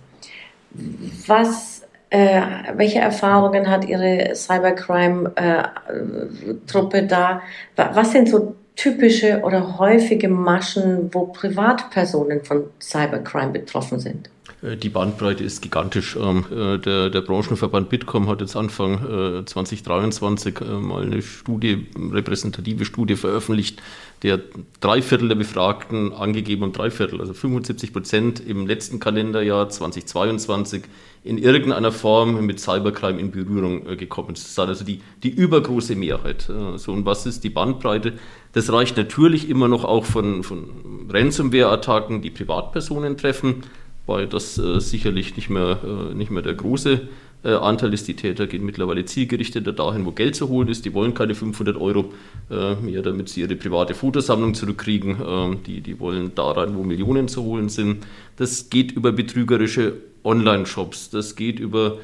was, 1.28 1.82
äh, 2.10 2.42
welche 2.76 3.00
Erfahrungen 3.00 3.70
hat 3.70 3.86
Ihre 3.86 4.36
Cybercrime-Truppe 4.36 6.98
äh, 6.98 7.08
da? 7.08 7.42
Was 7.76 8.12
sind 8.12 8.30
so 8.30 8.56
typische 8.82 9.42
oder 9.44 9.78
häufige 9.78 10.28
Maschen, 10.28 11.14
wo 11.14 11.28
Privatpersonen 11.28 12.44
von 12.44 12.64
Cybercrime 12.80 13.52
betroffen 13.52 14.00
sind? 14.00 14.30
Äh, 14.62 14.78
die 14.78 14.90
Bandbreite 14.90 15.44
ist 15.44 15.62
gigantisch. 15.62 16.16
Ähm, 16.16 16.46
äh, 16.52 16.78
der, 16.78 17.10
der 17.10 17.22
Branchenverband 17.22 17.90
Bitkom 17.90 18.28
hat 18.28 18.42
jetzt 18.42 18.56
Anfang 18.56 19.46
2023 19.46 20.62
äh, 20.62 20.64
mal 20.66 21.04
eine 21.04 21.22
Studie, 21.22 21.88
repräsentative 21.98 22.86
Studie 22.86 23.16
veröffentlicht, 23.16 23.82
der 24.24 24.40
drei 24.80 25.02
Viertel 25.02 25.30
der 25.30 25.36
Befragten 25.36 26.14
angegeben 26.14 26.64
und 26.64 26.78
drei 26.78 26.92
Viertel, 26.92 27.20
also 27.20 27.34
75 27.34 27.92
Prozent 27.92 28.40
im 28.40 28.68
letzten 28.68 29.00
Kalenderjahr 29.00 29.70
2022 29.70 30.84
in 31.24 31.38
irgendeiner 31.38 31.92
Form 31.92 32.46
mit 32.46 32.60
Cybercrime 32.60 33.20
in 33.20 33.32
Berührung 33.32 33.86
gekommen. 33.98 34.30
Das 34.30 34.44
ist 34.44 34.60
also 34.60 34.84
die, 34.84 35.02
die 35.24 35.30
übergroße 35.30 35.96
Mehrheit. 35.96 36.52
So, 36.76 36.92
und 36.92 37.06
was 37.06 37.26
ist 37.26 37.44
die 37.44 37.50
Bandbreite? 37.50 38.14
Das 38.54 38.72
reicht 38.72 38.98
natürlich 38.98 39.50
immer 39.50 39.68
noch 39.68 39.86
auch 39.86 40.06
von, 40.06 40.44
von 40.44 41.08
Ransomware-Attacken, 41.10 42.22
die 42.22 42.32
Privatpersonen 42.32 43.18
treffen 43.18 43.64
weil 44.12 44.28
das 44.28 44.58
äh, 44.58 44.80
sicherlich 44.80 45.36
nicht 45.38 45.50
mehr, 45.50 45.80
äh, 45.84 46.14
nicht 46.14 46.32
mehr 46.32 46.44
der 46.44 46.54
große 46.54 47.02
äh, 47.44 47.54
Anteil 47.54 47.94
ist. 47.94 48.08
Die 48.08 48.16
Täter 48.16 48.46
gehen 48.46 48.66
mittlerweile 48.66 49.06
zielgerichteter 49.06 49.72
dahin, 49.72 50.06
wo 50.06 50.12
Geld 50.12 50.36
zu 50.36 50.50
holen 50.50 50.68
ist. 50.68 50.86
Die 50.86 50.94
wollen 50.94 51.14
keine 51.14 51.34
500 51.34 51.78
Euro 51.78 52.12
äh, 52.50 52.76
mehr, 52.76 53.02
damit 53.02 53.30
sie 53.30 53.42
ihre 53.42 53.56
private 53.56 53.94
Fotosammlung 53.94 54.54
zurückkriegen. 54.54 55.18
Ähm, 55.26 55.60
die, 55.66 55.82
die 55.82 56.00
wollen 56.00 56.34
da 56.36 56.52
rein, 56.52 56.76
wo 56.76 56.84
Millionen 56.84 57.28
zu 57.28 57.44
holen 57.44 57.70
sind. 57.70 58.06
Das 58.36 58.70
geht 58.70 58.92
über 58.92 59.12
betrügerische 59.12 59.94
Online-Shops. 60.24 61.10
Das 61.10 61.36
geht 61.36 61.60
über 61.60 61.98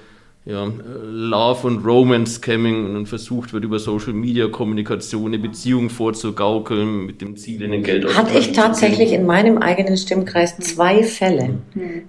ja, 0.47 0.71
Love 1.03 1.67
und 1.67 1.85
Romance 1.85 2.35
Scamming 2.35 2.85
und 2.85 2.93
dann 2.93 3.05
versucht 3.05 3.51
wird, 3.51 3.65
über 3.65 3.79
Social 3.79 4.13
Media 4.13 4.47
Kommunikation 4.47 5.27
eine 5.27 5.39
Beziehung 5.39 5.89
vorzugaukeln 5.89 7.05
mit 7.05 7.19
dem 7.19 7.35
Ziel, 7.35 7.61
in 7.63 7.71
den 7.71 7.83
Geld 7.83 8.15
Hatte 8.15 8.37
ich 8.37 8.53
tatsächlich 8.53 9.11
in 9.11 9.25
meinem 9.25 9.57
eigenen 9.57 9.97
Stimmkreis 9.97 10.57
zwei 10.59 11.03
Fälle. 11.03 11.59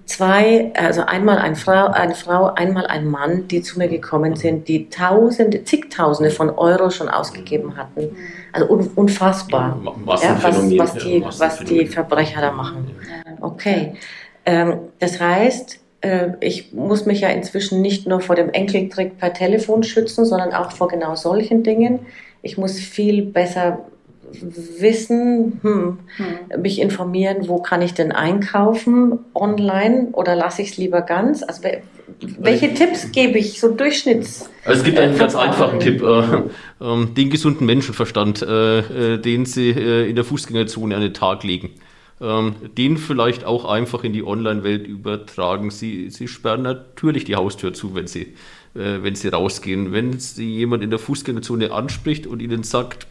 Zwei, 0.05 0.73
also 0.75 1.01
einmal 1.03 1.39
eine 1.39 1.57
Frau, 1.57 1.89
eine 1.89 2.15
Frau, 2.15 2.55
einmal 2.55 2.87
ein 2.87 3.09
Mann, 3.09 3.49
die 3.49 3.61
zu 3.61 3.77
mir 3.77 3.89
gekommen 3.89 4.37
sind, 4.37 4.69
die 4.69 4.89
Tausende, 4.89 5.65
zigtausende 5.65 6.31
von 6.31 6.51
Euro 6.51 6.91
schon 6.91 7.09
ausgegeben 7.09 7.77
hatten. 7.77 8.17
Also 8.53 8.67
unfassbar, 8.95 9.81
ja, 9.83 9.95
was, 10.05 10.23
was, 10.79 10.95
die, 10.95 11.25
was 11.25 11.65
die 11.65 11.87
Verbrecher 11.87 12.41
da 12.41 12.53
machen. 12.53 12.93
Okay. 13.41 13.95
Ähm, 14.47 14.79
das 15.01 15.21
heißt, 15.21 15.81
ich 16.41 16.73
muss 16.73 17.07
mich 17.07 17.23
ja 17.23 17.29
inzwischen 17.29 17.81
nicht 17.81 18.07
nur 18.07 18.21
vor 18.21 18.37
dem 18.37 18.51
Enkeltrick 18.51 19.19
per 19.19 19.33
Telefon 19.33 19.83
schützen, 19.83 20.25
sondern 20.25 20.53
auch 20.53 20.71
vor 20.71 20.87
genau 20.87 21.17
solchen 21.17 21.65
Dingen. 21.65 21.99
Ich 22.41 22.57
muss 22.57 22.79
viel 22.79 23.23
besser 23.23 23.81
wissen, 24.33 25.59
hm, 25.63 25.99
hm. 26.17 26.63
mich 26.63 26.81
informieren, 26.81 27.49
wo 27.49 27.59
kann 27.59 27.83
ich 27.83 27.95
denn 27.95 28.13
einkaufen 28.13 29.19
online 29.35 30.09
oder 30.13 30.37
lasse 30.37 30.63
ich 30.63 30.71
es 30.73 30.77
lieber 30.77 31.03
ganz? 31.03 31.43
Also 31.43 31.63
welche 32.39 32.75
Tipps 32.75 33.11
gebe 33.13 33.39
ich 33.39 33.61
so 33.61 33.71
Durchschnitts? 33.71 34.51
Also 34.65 34.81
es 34.81 34.85
gibt 34.85 34.99
einen 34.99 35.17
ganz 35.17 35.35
einfachen 35.35 35.81
Tipp, 35.81 36.03
äh, 36.03 36.85
äh, 36.85 37.07
den 37.07 37.31
gesunden 37.31 37.67
Menschenverstand, 37.67 38.43
äh, 38.43 39.15
äh 39.15 39.19
den 39.19 39.47
Sie 39.47 39.71
äh, 39.71 40.09
in 40.09 40.17
der 40.17 40.25
Fußgängerzone 40.25 40.95
an 40.95 41.03
den 41.03 41.15
Tag 41.15 41.45
legen 41.45 41.71
ähm, 42.21 42.55
den 42.77 42.97
vielleicht 42.97 43.45
auch 43.45 43.65
einfach 43.65 44.05
in 44.05 44.13
die 44.13 44.25
Online-Welt 44.25 44.87
übertragen. 44.87 45.71
Sie, 45.71 46.11
sie 46.11 46.29
sperren 46.29 46.63
natürlich 46.63 47.25
die 47.25 47.37
Haustür 47.37 47.73
zu, 47.73 47.95
wenn 47.95 48.07
sie, 48.07 48.35
äh, 48.75 49.03
wenn 49.03 49.15
sie 49.15 49.29
rausgehen. 49.29 49.93
Wenn 49.93 50.19
sie 50.19 50.57
jemand 50.57 50.83
in 50.83 50.91
der 50.91 50.99
Fußgängerzone 50.99 51.73
anspricht 51.73 52.27
und 52.27 52.43
ihnen 52.43 52.63
sagt, 52.63 53.07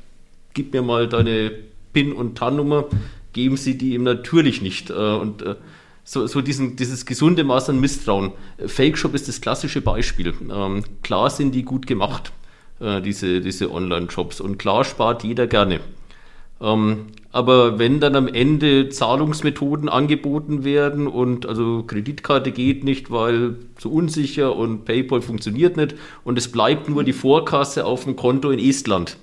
gib 0.53 0.73
mir 0.73 0.81
mal 0.81 1.07
deine 1.07 1.51
PIN- 1.93 2.13
und 2.13 2.37
TAN-Nummer, 2.37 2.85
geben 3.33 3.57
sie 3.57 3.77
die 3.77 3.93
ihm 3.93 4.03
natürlich 4.03 4.61
nicht. 4.61 4.89
Äh, 4.89 4.93
und 4.93 5.41
äh, 5.41 5.55
so, 6.03 6.25
so 6.25 6.41
diesen, 6.41 6.75
dieses 6.75 7.05
gesunde 7.05 7.43
Maß 7.43 7.69
an 7.69 7.79
Misstrauen. 7.79 8.31
Fake 8.65 8.97
Shop 8.97 9.13
ist 9.13 9.27
das 9.27 9.41
klassische 9.41 9.81
Beispiel. 9.81 10.33
Ähm, 10.49 10.83
klar 11.03 11.29
sind 11.29 11.53
die 11.53 11.63
gut 11.63 11.85
gemacht, 11.85 12.31
äh, 12.79 13.01
diese, 13.01 13.41
diese 13.41 13.71
Online-Shops. 13.71 14.39
Und 14.41 14.57
klar 14.57 14.83
spart 14.83 15.23
jeder 15.23 15.47
gerne. 15.47 15.81
Ähm, 16.61 17.07
aber 17.31 17.77
wenn 17.77 17.99
dann 17.99 18.15
am 18.15 18.27
Ende 18.27 18.89
Zahlungsmethoden 18.89 19.89
angeboten 19.89 20.63
werden 20.63 21.07
und 21.07 21.45
also 21.45 21.83
Kreditkarte 21.83 22.51
geht 22.51 22.83
nicht, 22.83 23.11
weil 23.11 23.57
zu 23.75 23.91
unsicher 23.91 24.55
und 24.55 24.85
PayPal 24.85 25.21
funktioniert 25.21 25.77
nicht 25.77 25.95
und 26.23 26.37
es 26.37 26.51
bleibt 26.51 26.89
nur 26.89 27.03
die 27.03 27.13
Vorkasse 27.13 27.85
auf 27.85 28.05
dem 28.05 28.15
Konto 28.15 28.49
in 28.49 28.59
Estland, 28.59 29.17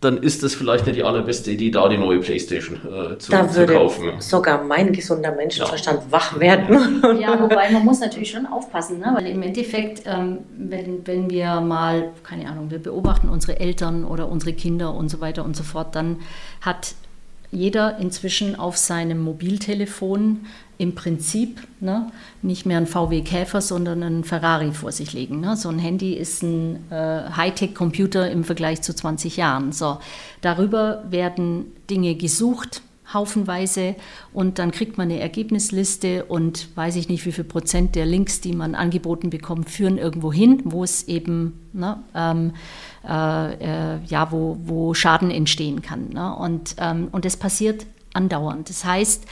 dann 0.00 0.18
ist 0.18 0.44
das 0.44 0.54
vielleicht 0.54 0.86
nicht 0.86 0.96
die 0.96 1.02
allerbeste 1.02 1.50
Idee, 1.50 1.72
da 1.72 1.88
die 1.88 1.98
neue 1.98 2.20
Playstation 2.20 2.76
äh, 2.76 3.18
zu, 3.18 3.32
da 3.32 3.52
würde 3.54 3.72
kaufen. 3.72 4.12
Sogar 4.20 4.62
mein 4.62 4.92
gesunder 4.92 5.32
Menschenverstand 5.32 6.02
ja. 6.04 6.12
wach 6.12 6.38
werden. 6.38 7.02
Ja, 7.18 7.40
wobei 7.40 7.70
man 7.70 7.84
muss 7.84 8.00
natürlich 8.00 8.30
schon 8.30 8.46
aufpassen, 8.46 9.00
ne? 9.00 9.12
weil 9.14 9.26
im 9.26 9.42
Endeffekt, 9.42 10.02
ähm, 10.06 10.38
wenn, 10.56 11.06
wenn 11.06 11.30
wir 11.30 11.60
mal, 11.60 12.12
keine 12.22 12.48
Ahnung, 12.48 12.70
wir 12.70 12.78
beobachten 12.78 13.28
unsere 13.28 13.58
Eltern 13.58 14.04
oder 14.04 14.28
unsere 14.28 14.52
Kinder 14.52 14.94
und 14.94 15.08
so 15.08 15.20
weiter 15.20 15.44
und 15.44 15.56
so 15.56 15.64
fort, 15.64 15.96
dann 15.96 16.18
hat 16.60 16.94
jeder 17.50 17.98
inzwischen 17.98 18.56
auf 18.56 18.76
seinem 18.76 19.20
Mobiltelefon 19.20 20.46
im 20.78 20.94
Prinzip 20.94 21.60
ne, 21.80 22.10
nicht 22.40 22.64
mehr 22.64 22.78
ein 22.78 22.86
VW 22.86 23.22
Käfer, 23.22 23.60
sondern 23.60 24.02
ein 24.02 24.24
Ferrari 24.24 24.72
vor 24.72 24.92
sich 24.92 25.12
liegen. 25.12 25.40
Ne? 25.40 25.56
So 25.56 25.68
ein 25.68 25.80
Handy 25.80 26.14
ist 26.14 26.42
ein 26.44 26.90
äh, 26.90 27.30
Hightech-Computer 27.36 28.30
im 28.30 28.44
Vergleich 28.44 28.80
zu 28.80 28.94
20 28.94 29.36
Jahren. 29.36 29.72
So, 29.72 29.98
darüber 30.40 31.04
werden 31.10 31.72
Dinge 31.90 32.14
gesucht, 32.14 32.82
haufenweise, 33.12 33.96
und 34.32 34.60
dann 34.60 34.70
kriegt 34.70 34.98
man 34.98 35.10
eine 35.10 35.18
Ergebnisliste 35.18 36.26
und 36.26 36.68
weiß 36.76 36.94
ich 36.94 37.08
nicht, 37.08 37.26
wie 37.26 37.32
viel 37.32 37.44
Prozent 37.44 37.96
der 37.96 38.06
Links, 38.06 38.40
die 38.40 38.52
man 38.52 38.76
angeboten 38.76 39.30
bekommt, 39.30 39.70
führen 39.70 39.98
irgendwo 39.98 40.32
hin, 40.32 40.62
wo 40.64 40.84
es 40.84 41.08
eben 41.08 41.68
ne, 41.72 41.98
ähm, 42.14 42.52
äh, 43.08 43.94
äh, 43.94 43.98
ja, 44.06 44.30
wo, 44.30 44.58
wo 44.62 44.94
Schaden 44.94 45.32
entstehen 45.32 45.82
kann. 45.82 46.10
Ne? 46.10 46.36
Und, 46.36 46.76
ähm, 46.78 47.08
und 47.10 47.24
das 47.24 47.36
passiert 47.36 47.86
andauernd. 48.14 48.68
Das 48.68 48.84
heißt, 48.84 49.24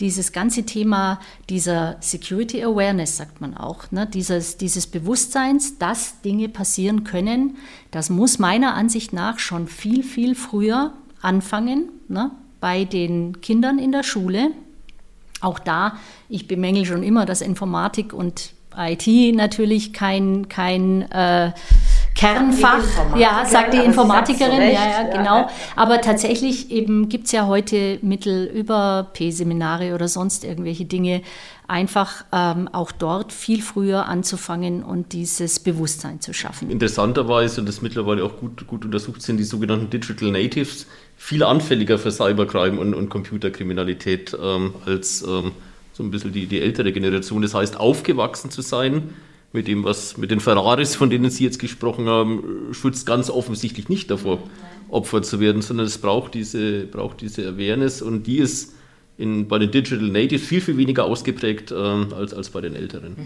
dieses 0.00 0.32
ganze 0.32 0.64
Thema 0.64 1.20
dieser 1.48 1.96
Security 2.00 2.62
Awareness, 2.62 3.16
sagt 3.16 3.40
man 3.40 3.56
auch, 3.56 3.90
ne, 3.90 4.06
dieses, 4.06 4.56
dieses 4.56 4.86
Bewusstseins, 4.86 5.78
dass 5.78 6.20
Dinge 6.22 6.48
passieren 6.48 7.04
können, 7.04 7.56
das 7.90 8.08
muss 8.08 8.38
meiner 8.38 8.74
Ansicht 8.74 9.12
nach 9.12 9.38
schon 9.38 9.66
viel, 9.66 10.02
viel 10.02 10.34
früher 10.34 10.92
anfangen, 11.20 11.88
ne, 12.08 12.30
bei 12.60 12.84
den 12.84 13.40
Kindern 13.40 13.78
in 13.78 13.92
der 13.92 14.04
Schule. 14.04 14.52
Auch 15.40 15.58
da, 15.58 15.96
ich 16.28 16.48
bemängel 16.48 16.84
schon 16.84 17.02
immer, 17.02 17.26
dass 17.26 17.40
Informatik 17.40 18.12
und 18.12 18.52
IT 18.76 19.34
natürlich 19.34 19.92
kein, 19.92 20.48
kein 20.48 21.02
äh, 21.10 21.52
Kernfach, 22.18 23.16
ja, 23.16 23.44
sagt 23.46 23.74
die 23.74 23.78
Informatikerin, 23.78 24.60
ja, 24.60 24.70
ja, 24.72 25.02
genau. 25.04 25.48
Aber 25.76 26.00
tatsächlich 26.00 26.68
eben 26.72 27.08
gibt 27.08 27.26
es 27.26 27.32
ja 27.32 27.46
heute 27.46 28.00
Mittel 28.02 28.44
über 28.46 29.06
P-Seminare 29.12 29.94
oder 29.94 30.08
sonst 30.08 30.42
irgendwelche 30.44 30.84
Dinge, 30.84 31.22
einfach 31.68 32.24
ähm, 32.32 32.66
auch 32.72 32.90
dort 32.90 33.32
viel 33.32 33.62
früher 33.62 34.06
anzufangen 34.06 34.82
und 34.82 35.12
dieses 35.12 35.60
Bewusstsein 35.60 36.20
zu 36.20 36.34
schaffen. 36.34 36.72
Interessanterweise, 36.72 37.60
und 37.60 37.68
das 37.68 37.82
mittlerweile 37.82 38.24
auch 38.24 38.36
gut, 38.36 38.66
gut 38.66 38.84
untersucht 38.84 39.22
sind, 39.22 39.36
die 39.36 39.44
sogenannten 39.44 39.88
Digital 39.88 40.32
Natives 40.32 40.88
viel 41.16 41.44
anfälliger 41.44 41.98
für 41.98 42.10
Cybercrime 42.10 42.80
und, 42.80 42.94
und 42.94 43.10
Computerkriminalität 43.10 44.36
ähm, 44.42 44.74
als 44.86 45.22
ähm, 45.22 45.52
so 45.92 46.02
ein 46.02 46.10
bisschen 46.10 46.32
die, 46.32 46.46
die 46.46 46.60
ältere 46.60 46.90
Generation. 46.90 47.42
Das 47.42 47.54
heißt, 47.54 47.78
aufgewachsen 47.78 48.50
zu 48.50 48.60
sein 48.60 49.14
mit 49.52 49.66
dem, 49.66 49.84
was 49.84 50.16
mit 50.16 50.30
den 50.30 50.40
Ferraris, 50.40 50.94
von 50.94 51.10
denen 51.10 51.30
Sie 51.30 51.44
jetzt 51.44 51.58
gesprochen 51.58 52.06
haben, 52.06 52.68
schützt 52.72 53.06
ganz 53.06 53.30
offensichtlich 53.30 53.88
nicht 53.88 54.10
davor, 54.10 54.38
Opfer 54.90 55.22
zu 55.22 55.40
werden, 55.40 55.62
sondern 55.62 55.86
es 55.86 55.98
braucht 55.98 56.34
diese, 56.34 56.84
braucht 56.84 57.20
diese 57.20 57.48
Awareness 57.48 58.02
und 58.02 58.26
die 58.26 58.38
ist 58.38 58.74
in, 59.16 59.48
bei 59.48 59.58
den 59.58 59.70
Digital 59.70 60.08
Natives 60.08 60.46
viel, 60.46 60.60
viel 60.60 60.76
weniger 60.76 61.04
ausgeprägt 61.04 61.72
äh, 61.72 61.74
als, 61.74 62.32
als 62.32 62.50
bei 62.50 62.60
den 62.60 62.76
Älteren. 62.76 63.16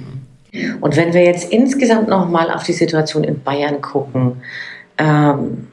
Und 0.81 0.97
wenn 0.97 1.13
wir 1.13 1.25
jetzt 1.25 1.51
insgesamt 1.53 2.09
nochmal 2.09 2.51
auf 2.51 2.63
die 2.63 2.73
Situation 2.73 3.25
in 3.25 3.43
Bayern 3.43 3.81
gucken, 3.81 4.43
ähm, 4.99 5.69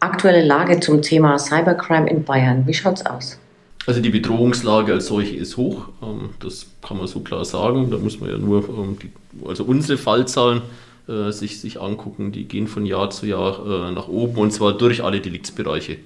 aktuelle 0.00 0.44
Lage 0.44 0.80
zum 0.80 1.02
Thema 1.02 1.38
Cybercrime 1.38 2.08
in 2.08 2.24
Bayern, 2.24 2.66
wie 2.66 2.74
schaut 2.74 2.96
es 2.96 3.06
aus? 3.06 3.38
Also 3.86 4.00
die 4.00 4.10
Bedrohungslage 4.10 4.92
als 4.92 5.06
solche 5.06 5.36
ist 5.36 5.56
hoch, 5.56 5.88
ähm, 6.02 6.30
das 6.40 6.66
kann 6.82 6.98
man 6.98 7.06
so 7.06 7.20
klar 7.20 7.44
sagen. 7.44 7.90
Da 7.90 7.98
muss 7.98 8.20
man 8.20 8.30
ja 8.30 8.36
nur 8.36 8.68
ähm, 8.68 8.98
die, 9.00 9.10
also 9.46 9.64
unsere 9.64 9.96
Fallzahlen 9.96 10.62
äh, 11.08 11.30
sich, 11.30 11.60
sich 11.60 11.80
angucken, 11.80 12.32
die 12.32 12.48
gehen 12.48 12.66
von 12.66 12.84
Jahr 12.84 13.10
zu 13.10 13.26
Jahr 13.26 13.64
äh, 13.64 13.92
nach 13.92 14.08
oben 14.08 14.38
und 14.38 14.52
zwar 14.52 14.76
durch 14.76 15.04
alle 15.04 15.20
Deliktsbereiche. 15.20 15.98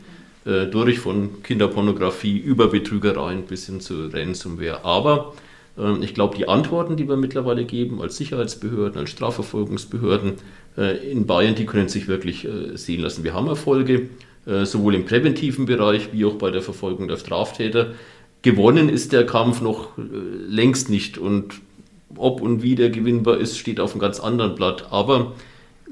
Äh, 0.44 0.66
durch 0.66 0.98
von 0.98 1.42
Kinderpornografie 1.42 2.36
über 2.36 2.68
Betrügereien 2.68 3.44
bis 3.44 3.64
hin 3.64 3.80
zu 3.80 4.08
Ransomware. 4.12 4.84
Aber 4.84 5.32
ähm, 5.78 6.02
ich 6.02 6.12
glaube, 6.12 6.36
die 6.36 6.48
Antworten, 6.48 6.98
die 6.98 7.08
wir 7.08 7.16
mittlerweile 7.16 7.64
geben 7.64 8.02
als 8.02 8.18
Sicherheitsbehörden, 8.18 9.00
als 9.00 9.10
Strafverfolgungsbehörden 9.10 10.34
in 10.76 11.26
Bayern, 11.26 11.56
die 11.56 11.66
können 11.66 11.88
sich 11.88 12.06
wirklich 12.06 12.46
sehen 12.74 13.02
lassen. 13.02 13.24
Wir 13.24 13.34
haben 13.34 13.48
Erfolge. 13.48 14.08
Äh, 14.46 14.64
sowohl 14.64 14.94
im 14.94 15.04
präventiven 15.04 15.66
Bereich 15.66 16.12
wie 16.12 16.24
auch 16.24 16.34
bei 16.34 16.50
der 16.50 16.62
Verfolgung 16.62 17.08
der 17.08 17.18
Straftäter. 17.18 17.92
Gewonnen 18.42 18.88
ist 18.88 19.12
der 19.12 19.26
Kampf 19.26 19.60
noch 19.60 19.98
äh, 19.98 20.02
längst 20.48 20.88
nicht 20.88 21.18
und 21.18 21.60
ob 22.16 22.40
und 22.40 22.62
wie 22.62 22.74
der 22.74 22.90
gewinnbar 22.90 23.38
ist, 23.38 23.58
steht 23.58 23.80
auf 23.80 23.92
einem 23.92 24.00
ganz 24.00 24.18
anderen 24.18 24.54
Blatt. 24.54 24.88
Aber 24.90 25.34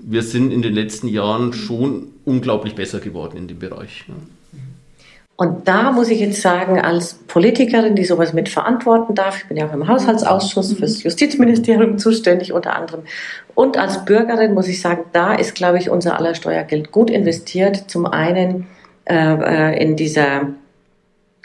wir 0.02 0.22
sind 0.22 0.50
in 0.50 0.62
den 0.62 0.74
letzten 0.74 1.08
Jahren 1.08 1.52
schon 1.52 2.08
unglaublich 2.24 2.74
besser 2.74 3.00
geworden 3.00 3.36
in 3.36 3.48
dem 3.48 3.58
Bereich. 3.58 4.04
Und 5.40 5.68
da 5.68 5.92
muss 5.92 6.10
ich 6.10 6.18
jetzt 6.18 6.42
sagen, 6.42 6.80
als 6.80 7.14
Politikerin, 7.14 7.94
die 7.94 8.04
sowas 8.04 8.32
mit 8.32 8.48
verantworten 8.48 9.14
darf, 9.14 9.38
ich 9.38 9.46
bin 9.46 9.56
ja 9.56 9.68
auch 9.68 9.72
im 9.72 9.86
Haushaltsausschuss 9.86 10.72
fürs 10.72 11.04
Justizministerium 11.04 11.96
zuständig 11.96 12.52
unter 12.52 12.74
anderem, 12.74 13.02
und 13.54 13.78
als 13.78 14.04
Bürgerin 14.04 14.52
muss 14.52 14.66
ich 14.66 14.80
sagen, 14.80 15.04
da 15.12 15.34
ist, 15.34 15.54
glaube 15.54 15.78
ich, 15.78 15.90
unser 15.90 16.18
aller 16.18 16.34
Steuergeld 16.34 16.90
gut 16.90 17.08
investiert. 17.08 17.84
Zum 17.88 18.06
einen 18.06 18.66
äh, 19.04 19.14
äh 19.14 19.80
in 19.80 19.94
dieser 19.94 20.54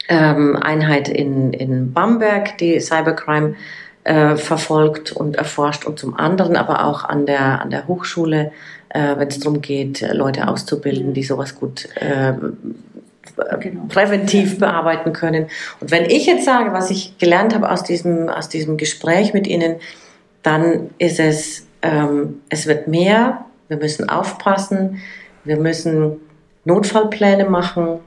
ähm, 0.08 0.56
Einheit 0.56 1.08
in, 1.08 1.52
in 1.52 1.92
Bamberg, 1.92 2.58
die 2.58 2.80
Cybercrime 2.80 3.54
äh, 4.02 4.34
verfolgt 4.34 5.12
und 5.12 5.36
erforscht, 5.36 5.84
und 5.86 6.00
zum 6.00 6.16
anderen 6.16 6.56
aber 6.56 6.84
auch 6.84 7.04
an 7.04 7.26
der, 7.26 7.62
an 7.62 7.70
der 7.70 7.86
Hochschule, 7.86 8.50
äh, 8.88 9.16
wenn 9.18 9.28
es 9.28 9.38
darum 9.38 9.60
geht, 9.60 10.04
Leute 10.12 10.48
auszubilden, 10.48 11.14
die 11.14 11.22
sowas 11.22 11.54
gut 11.54 11.88
äh, 11.94 12.32
genau. 13.60 13.86
präventiv 13.88 14.58
bearbeiten 14.58 15.12
können. 15.12 15.46
Und 15.80 15.90
wenn 15.90 16.04
ich 16.04 16.26
jetzt 16.26 16.44
sage, 16.44 16.72
was 16.72 16.90
ich 16.90 17.18
gelernt 17.18 17.54
habe 17.54 17.70
aus 17.70 17.82
diesem, 17.82 18.28
aus 18.28 18.48
diesem 18.48 18.76
Gespräch 18.76 19.34
mit 19.34 19.46
Ihnen, 19.46 19.76
dann 20.42 20.90
ist 20.98 21.20
es 21.20 21.66
ähm, 21.84 22.40
es 22.48 22.66
wird 22.66 22.88
mehr, 22.88 23.44
wir 23.68 23.76
müssen 23.76 24.08
aufpassen, 24.08 25.02
wir 25.44 25.58
müssen 25.58 26.16
Notfallpläne 26.64 27.44
machen. 27.44 28.00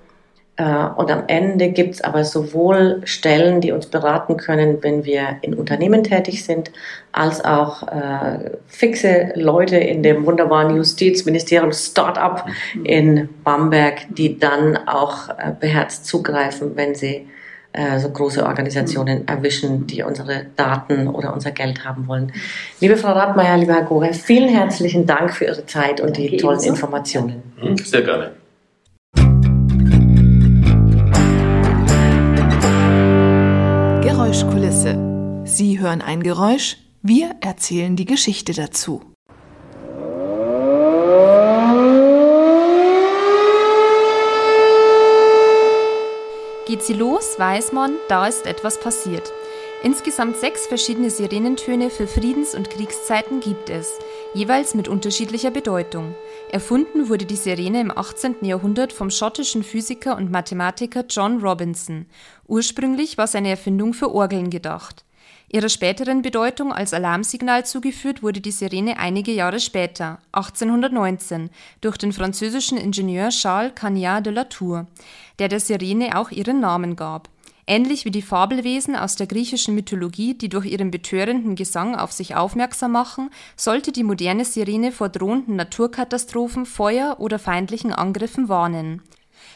Äh, 0.58 0.64
und 0.96 1.12
am 1.12 1.24
Ende 1.28 1.70
gibt 1.70 1.96
es 1.96 2.02
aber 2.02 2.24
sowohl 2.26 3.02
Stellen, 3.06 3.62
die 3.62 3.72
uns 3.72 3.86
beraten 3.86 4.38
können, 4.38 4.80
wenn 4.82 5.06
wir 5.06 5.38
in 5.42 5.54
Unternehmen 5.54 6.04
tätig 6.04 6.44
sind, 6.44 6.72
als 7.12 7.46
auch 7.46 7.84
äh, 7.88 8.52
fixe 8.68 9.32
Leute 9.36 9.78
in 9.78 10.04
dem 10.04 10.26
wunderbaren 10.26 10.76
Justizministerium 10.76 11.72
Startup 11.72 12.46
in 12.84 13.30
Bamberg, 13.44 14.08
die 14.10 14.40
dann 14.40 14.78
auch 14.88 15.30
äh, 15.30 15.54
beherzt 15.60 16.06
zugreifen, 16.08 16.72
wenn 16.76 16.96
sie 16.96 17.28
äh, 17.74 18.00
so 18.00 18.10
große 18.10 18.44
Organisationen 18.44 19.28
erwischen, 19.28 19.86
die 19.86 20.02
unsere 20.02 20.48
Daten 20.56 21.08
oder 21.08 21.34
unser 21.34 21.52
Geld 21.52 21.86
haben 21.86 22.08
wollen. 22.08 22.32
Liebe 22.80 22.98
Frau 22.98 23.12
Radmeier, 23.12 23.58
lieber 23.58 23.74
Herr 23.74 23.84
Gore, 23.84 24.14
vielen 24.14 24.50
herzlichen 24.50 25.06
Dank 25.06 25.36
für 25.36 25.46
Ihre 25.46 25.68
Zeit 25.68 26.02
und 26.02 26.18
die 26.18 26.38
tollen 26.38 26.64
Informationen. 26.64 27.44
Sehr 27.84 28.02
gerne. 28.02 28.32
Sie 35.48 35.80
hören 35.80 36.02
ein 36.02 36.24
Geräusch, 36.24 36.76
wir 37.02 37.38
erzählen 37.40 37.96
die 37.96 38.04
Geschichte 38.04 38.52
dazu. 38.52 39.02
Geht 46.68 46.84
sie 46.84 46.94
los, 46.94 47.40
weiß 47.40 47.72
man, 47.72 47.94
da 48.10 48.28
ist 48.28 48.46
etwas 48.46 48.78
passiert. 48.78 49.32
Insgesamt 49.84 50.36
sechs 50.36 50.68
verschiedene 50.68 51.10
Sirenentöne 51.10 51.92
für 51.92 52.08
Friedens- 52.08 52.54
und 52.54 52.70
Kriegszeiten 52.70 53.40
gibt 53.40 53.70
es, 53.70 53.94
jeweils 54.34 54.76
mit 54.76 54.90
unterschiedlicher 54.90 55.52
Bedeutung. 55.52 56.14
Erfunden 56.52 57.08
wurde 57.08 57.26
die 57.26 57.38
Sirene 57.38 57.80
im 57.80 57.98
18. 57.98 58.36
Jahrhundert 58.42 58.92
vom 58.92 59.10
schottischen 59.10 59.64
Physiker 59.64 60.18
und 60.18 60.30
Mathematiker 60.30 61.06
John 61.10 61.40
Robinson. 61.40 62.06
Ursprünglich 62.48 63.18
war 63.18 63.28
seine 63.28 63.50
Erfindung 63.50 63.94
für 63.94 64.12
Orgeln 64.12 64.50
gedacht. 64.50 65.07
Ihrer 65.50 65.70
späteren 65.70 66.22
Bedeutung 66.22 66.74
als 66.74 66.94
Alarmsignal 66.94 67.66
zugeführt 67.66 68.22
wurde 68.22 68.42
die 68.42 68.52
Sirene 68.52 68.98
einige 68.98 69.32
Jahre 69.32 69.62
später, 69.62 70.20
1819, 70.34 71.50
durch 71.80 71.96
den 71.96 72.12
französischen 72.12 72.78
Ingenieur 72.78 73.30
Charles 73.30 73.74
Cagnard 73.74 74.26
de 74.26 74.34
la 74.34 74.44
Tour, 74.44 74.88
der 75.40 75.48
der 75.48 75.62
Sirene 75.62 76.20
auch 76.20 76.32
ihren 76.32 76.60
Namen 76.60 76.98
gab. 76.98 77.30
Ähnlich 77.66 78.04
wie 78.04 78.12
die 78.12 78.22
Fabelwesen 78.22 78.98
aus 78.98 79.16
der 79.16 79.28
griechischen 79.28 79.74
Mythologie, 79.74 80.34
die 80.34 80.50
durch 80.50 80.66
ihren 80.66 80.92
betörenden 80.92 81.56
Gesang 81.56 81.96
auf 81.96 82.12
sich 82.12 82.36
aufmerksam 82.36 82.92
machen, 82.92 83.30
sollte 83.56 83.94
die 83.94 84.04
moderne 84.04 84.44
Sirene 84.44 84.92
vor 84.92 85.08
drohenden 85.08 85.56
Naturkatastrophen, 85.56 86.66
Feuer 86.66 87.18
oder 87.20 87.40
feindlichen 87.40 87.94
Angriffen 87.94 88.50
warnen. 88.50 89.02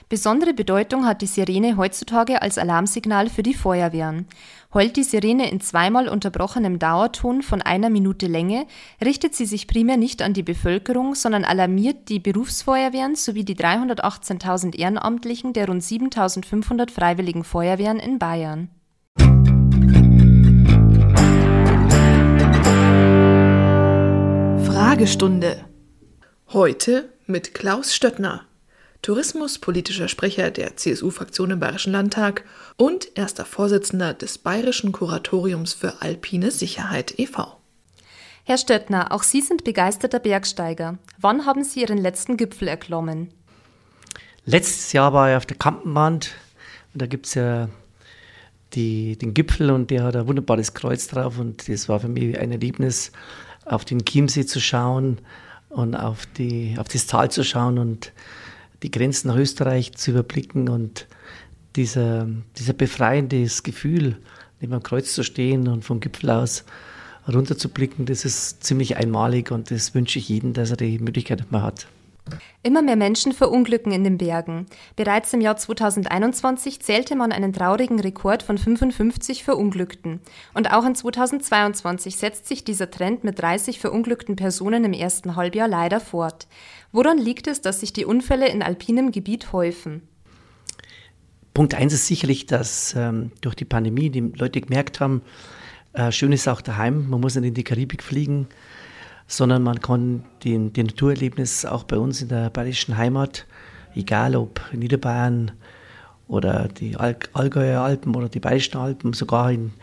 Besondere 0.09 0.53
Bedeutung 0.53 1.05
hat 1.05 1.21
die 1.21 1.27
Sirene 1.27 1.77
heutzutage 1.77 2.41
als 2.41 2.57
Alarmsignal 2.57 3.29
für 3.29 3.43
die 3.43 3.53
Feuerwehren. 3.53 4.27
Heult 4.73 4.95
die 4.95 5.03
Sirene 5.03 5.51
in 5.51 5.59
zweimal 5.59 6.07
unterbrochenem 6.07 6.79
Dauerton 6.79 7.41
von 7.41 7.61
einer 7.61 7.89
Minute 7.89 8.27
Länge, 8.27 8.65
richtet 9.03 9.35
sie 9.35 9.45
sich 9.45 9.67
primär 9.67 9.97
nicht 9.97 10.21
an 10.21 10.33
die 10.33 10.43
Bevölkerung, 10.43 11.13
sondern 11.13 11.43
alarmiert 11.43 12.07
die 12.07 12.19
Berufsfeuerwehren 12.19 13.15
sowie 13.15 13.43
die 13.43 13.57
318.000 13.57 14.77
Ehrenamtlichen 14.77 15.51
der 15.51 15.67
rund 15.67 15.83
7.500 15.83 16.89
Freiwilligen 16.89 17.43
Feuerwehren 17.43 17.99
in 17.99 18.17
Bayern. 18.17 18.69
Fragestunde. 24.65 25.65
Heute 26.53 27.09
mit 27.25 27.53
Klaus 27.53 27.93
Stöttner, 27.93 28.45
tourismuspolitischer 29.01 30.07
Sprecher 30.07 30.51
der 30.51 30.77
CSU-Fraktion 30.77 31.51
im 31.51 31.59
Bayerischen 31.59 31.91
Landtag 31.91 32.43
und 32.77 33.09
erster 33.15 33.45
Vorsitzender 33.45 34.13
des 34.13 34.37
Bayerischen 34.37 34.91
Kuratoriums 34.91 35.73
für 35.73 36.01
alpine 36.01 36.51
Sicherheit 36.51 37.17
e.V. 37.17 37.57
Herr 38.43 38.57
Stöttner, 38.57 39.11
auch 39.11 39.23
Sie 39.23 39.41
sind 39.41 39.63
begeisterter 39.63 40.19
Bergsteiger. 40.19 40.97
Wann 41.19 41.45
haben 41.45 41.63
Sie 41.63 41.81
Ihren 41.81 41.97
letzten 41.97 42.37
Gipfel 42.37 42.67
erklommen? 42.67 43.33
Letztes 44.45 44.93
Jahr 44.93 45.13
war 45.13 45.31
ich 45.31 45.37
auf 45.37 45.45
der 45.45 45.57
Kampenwand 45.57 46.31
und 46.93 47.01
da 47.01 47.05
gibt 47.05 47.27
es 47.27 47.35
ja 47.35 47.69
die, 48.73 49.17
den 49.17 49.33
Gipfel 49.33 49.71
und 49.71 49.91
der 49.91 50.03
hat 50.03 50.15
ein 50.15 50.27
wunderbares 50.27 50.73
Kreuz 50.73 51.07
drauf 51.07 51.39
und 51.39 51.67
das 51.67 51.89
war 51.89 51.99
für 51.99 52.07
mich 52.07 52.37
ein 52.37 52.51
Erlebnis, 52.51 53.11
auf 53.65 53.85
den 53.85 54.05
Chiemsee 54.05 54.45
zu 54.45 54.59
schauen 54.59 55.19
und 55.69 55.95
auf, 55.95 56.25
die, 56.37 56.75
auf 56.79 56.87
das 56.87 57.05
Tal 57.07 57.29
zu 57.31 57.43
schauen 57.43 57.77
und 57.77 58.11
die 58.83 58.91
Grenzen 58.91 59.27
nach 59.27 59.37
Österreich 59.37 59.93
zu 59.93 60.11
überblicken 60.11 60.69
und 60.69 61.07
dieser, 61.75 62.27
dieser 62.57 62.73
befreiendes 62.73 63.63
Gefühl, 63.63 64.17
neben 64.59 64.73
dem 64.73 64.83
Kreuz 64.83 65.13
zu 65.13 65.23
stehen 65.23 65.67
und 65.67 65.85
vom 65.85 65.99
Gipfel 65.99 66.29
aus 66.29 66.65
runterzublicken, 67.31 68.05
das 68.05 68.25
ist 68.25 68.63
ziemlich 68.63 68.97
einmalig 68.97 69.51
und 69.51 69.71
das 69.71 69.93
wünsche 69.93 70.19
ich 70.19 70.29
jedem, 70.29 70.53
dass 70.53 70.71
er 70.71 70.77
die 70.77 70.99
Möglichkeit 70.99 71.51
mal 71.51 71.61
hat. 71.61 71.87
Immer 72.63 72.83
mehr 72.83 72.95
Menschen 72.95 73.31
verunglücken 73.31 73.91
in 73.91 74.03
den 74.03 74.19
Bergen. 74.19 74.67
Bereits 74.95 75.33
im 75.33 75.41
Jahr 75.41 75.57
2021 75.57 76.79
zählte 76.79 77.15
man 77.15 77.31
einen 77.31 77.51
traurigen 77.51 77.99
Rekord 77.99 78.43
von 78.43 78.59
55 78.59 79.43
Verunglückten. 79.43 80.19
Und 80.53 80.71
auch 80.71 80.85
in 80.85 80.93
2022 80.93 82.17
setzt 82.17 82.47
sich 82.47 82.63
dieser 82.63 82.91
Trend 82.91 83.23
mit 83.23 83.41
30 83.41 83.79
verunglückten 83.79 84.35
Personen 84.35 84.85
im 84.85 84.93
ersten 84.93 85.35
Halbjahr 85.35 85.67
leider 85.67 85.99
fort. 85.99 86.47
Woran 86.91 87.17
liegt 87.17 87.47
es, 87.47 87.61
dass 87.61 87.79
sich 87.79 87.93
die 87.93 88.05
Unfälle 88.05 88.49
in 88.49 88.61
alpinem 88.61 89.11
Gebiet 89.11 89.53
häufen? 89.53 90.01
Punkt 91.53 91.73
eins 91.73 91.93
ist 91.93 92.07
sicherlich, 92.07 92.45
dass 92.45 92.93
ähm, 92.97 93.31
durch 93.41 93.55
die 93.55 93.65
Pandemie 93.65 94.09
die 94.09 94.21
Leute 94.21 94.61
gemerkt 94.61 94.99
haben, 94.99 95.21
äh, 95.93 96.11
schön 96.11 96.31
ist 96.31 96.47
auch 96.47 96.61
daheim, 96.61 97.09
man 97.09 97.19
muss 97.19 97.35
nicht 97.35 97.45
in 97.45 97.53
die 97.53 97.63
Karibik 97.63 98.03
fliegen, 98.03 98.47
sondern 99.27 99.63
man 99.63 99.81
kann 99.81 100.23
den, 100.43 100.73
den 100.73 100.87
Naturerlebnis 100.87 101.65
auch 101.65 101.83
bei 101.83 101.97
uns 101.97 102.21
in 102.21 102.29
der 102.29 102.49
bayerischen 102.49 102.97
Heimat, 102.97 103.45
egal 103.95 104.35
ob 104.35 104.61
Niederbayern 104.73 105.51
oder 106.27 106.69
die 106.69 106.95
Al 106.95 107.17
Allgäuer 107.33 107.81
Alpen 107.81 108.15
oder 108.15 108.29
die 108.29 108.39
Bayerischen 108.39 108.77
Alpen, 108.77 109.11
sogar 109.13 109.51
in, 109.51 109.73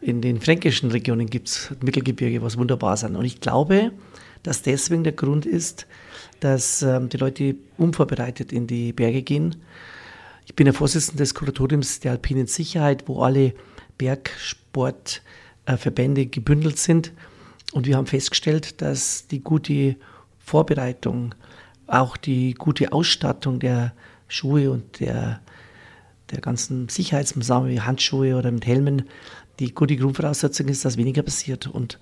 in 0.00 0.22
den 0.22 0.40
fränkischen 0.40 0.90
Regionen 0.90 1.28
gibt 1.28 1.48
es 1.48 1.70
Mittelgebirge, 1.82 2.42
was 2.42 2.56
wunderbar 2.56 2.96
sind. 2.96 3.16
Und 3.16 3.24
ich 3.24 3.40
glaube, 3.40 3.92
dass 4.42 4.62
deswegen 4.62 5.04
der 5.04 5.12
Grund 5.12 5.44
ist, 5.44 5.86
dass 6.44 6.82
ähm, 6.82 7.08
die 7.08 7.16
Leute 7.16 7.56
unvorbereitet 7.78 8.52
in 8.52 8.66
die 8.66 8.92
Berge 8.92 9.22
gehen. 9.22 9.56
Ich 10.44 10.54
bin 10.54 10.66
der 10.66 10.74
Vorsitzende 10.74 11.22
des 11.22 11.34
Kuratoriums 11.34 12.00
der 12.00 12.12
Alpinen 12.12 12.46
Sicherheit, 12.46 13.08
wo 13.08 13.22
alle 13.22 13.54
Bergsportverbände 13.96 16.20
äh, 16.20 16.26
gebündelt 16.26 16.78
sind. 16.78 17.12
Und 17.72 17.86
wir 17.86 17.96
haben 17.96 18.06
festgestellt, 18.06 18.82
dass 18.82 19.26
die 19.26 19.40
gute 19.40 19.96
Vorbereitung, 20.38 21.34
auch 21.86 22.18
die 22.18 22.52
gute 22.52 22.92
Ausstattung 22.92 23.58
der 23.58 23.94
Schuhe 24.28 24.70
und 24.70 25.00
der, 25.00 25.40
der 26.30 26.42
ganzen 26.42 26.90
Sicherheitsmaßnahmen 26.90 27.70
wie 27.70 27.80
Handschuhe 27.80 28.36
oder 28.36 28.50
mit 28.50 28.66
Helmen, 28.66 29.08
die 29.58 29.72
gute 29.72 29.96
Grundvoraussetzung 29.96 30.68
ist, 30.68 30.84
dass 30.84 30.96
weniger 30.96 31.22
passiert. 31.22 31.66
Und, 31.66 31.98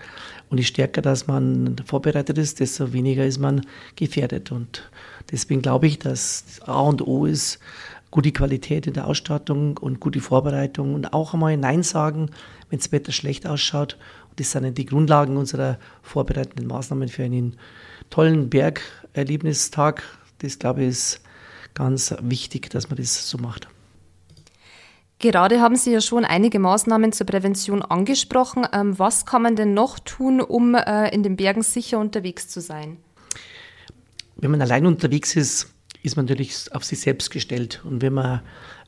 und 0.49 0.59
je 0.59 0.65
stärker 0.65 1.03
dass 1.03 1.27
man 1.27 1.77
vorbereitet 1.85 2.38
ist, 2.38 2.61
desto 2.61 2.93
weniger 2.93 3.27
ist 3.27 3.38
man 3.38 3.67
gefährdet. 3.97 4.53
Und 4.53 4.91
deswegen 5.31 5.62
glaube 5.62 5.87
ich, 5.87 5.99
dass 5.99 6.61
A 6.65 6.81
und 6.81 7.07
O 7.07 7.27
ist, 7.27 7.59
gute 8.11 8.33
Qualität 8.33 8.87
in 8.87 8.93
der 8.93 9.07
Ausstattung 9.07 9.79
und 9.79 9.99
gute 9.99 10.21
Vorbereitung 10.21 10.95
und 10.95 11.12
auch 11.12 11.35
einmal 11.35 11.57
Nein 11.57 11.83
sagen, 11.83 12.31
wenn 12.71 12.79
das 12.79 12.93
Wetter 12.93 13.11
schlecht 13.11 13.47
ausschaut. 13.47 13.97
Und 14.31 14.38
das 14.38 14.53
sind 14.53 14.79
die 14.79 14.87
Grundlagen 14.87 15.37
unserer 15.37 15.79
vorbereitenden 16.03 16.67
Maßnahmen 16.67 17.09
für 17.09 17.25
einen 17.25 17.57
tollen 18.11 18.51
Bergerlebnistag. 18.51 20.03
Das, 20.38 20.59
glaube 20.59 20.83
ich, 20.83 20.88
ist 20.88 21.21
ganz 21.75 22.15
wichtig, 22.21 22.71
dass 22.71 22.88
man 22.88 22.99
das 22.99 23.29
so 23.29 23.38
macht. 23.38 23.69
Gerade 25.23 25.60
haben 25.60 25.77
Sie 25.77 25.92
ja 25.92 26.00
schon 26.00 26.25
einige 26.25 26.58
Maßnahmen 26.58 27.12
zur 27.12 27.27
Prävention 27.27 27.81
angesprochen. 27.81 28.66
Ähm, 28.73 28.98
was 28.98 29.25
kann 29.25 29.42
man 29.42 29.54
denn 29.54 29.73
noch 29.73 30.00
tun, 30.00 30.40
um 30.40 30.75
äh, 30.75 31.14
in 31.14 31.23
den 31.23 31.37
Bergen 31.37 31.62
sicher 31.62 32.00
unterwegs 32.00 32.48
zu 32.48 32.60
sein? 32.60 32.96
Wenn 34.35 34.50
man 34.50 34.60
allein 34.60 34.85
unterwegs 34.85 35.37
ist, 35.37 35.73
ist 36.02 36.16
man 36.16 36.25
natürlich 36.25 36.66
auf 36.73 36.83
sich 36.83 36.98
selbst 36.98 37.31
gestellt. 37.31 37.83
Und 37.85 38.02
wenn 38.02 38.14
man 38.14 38.40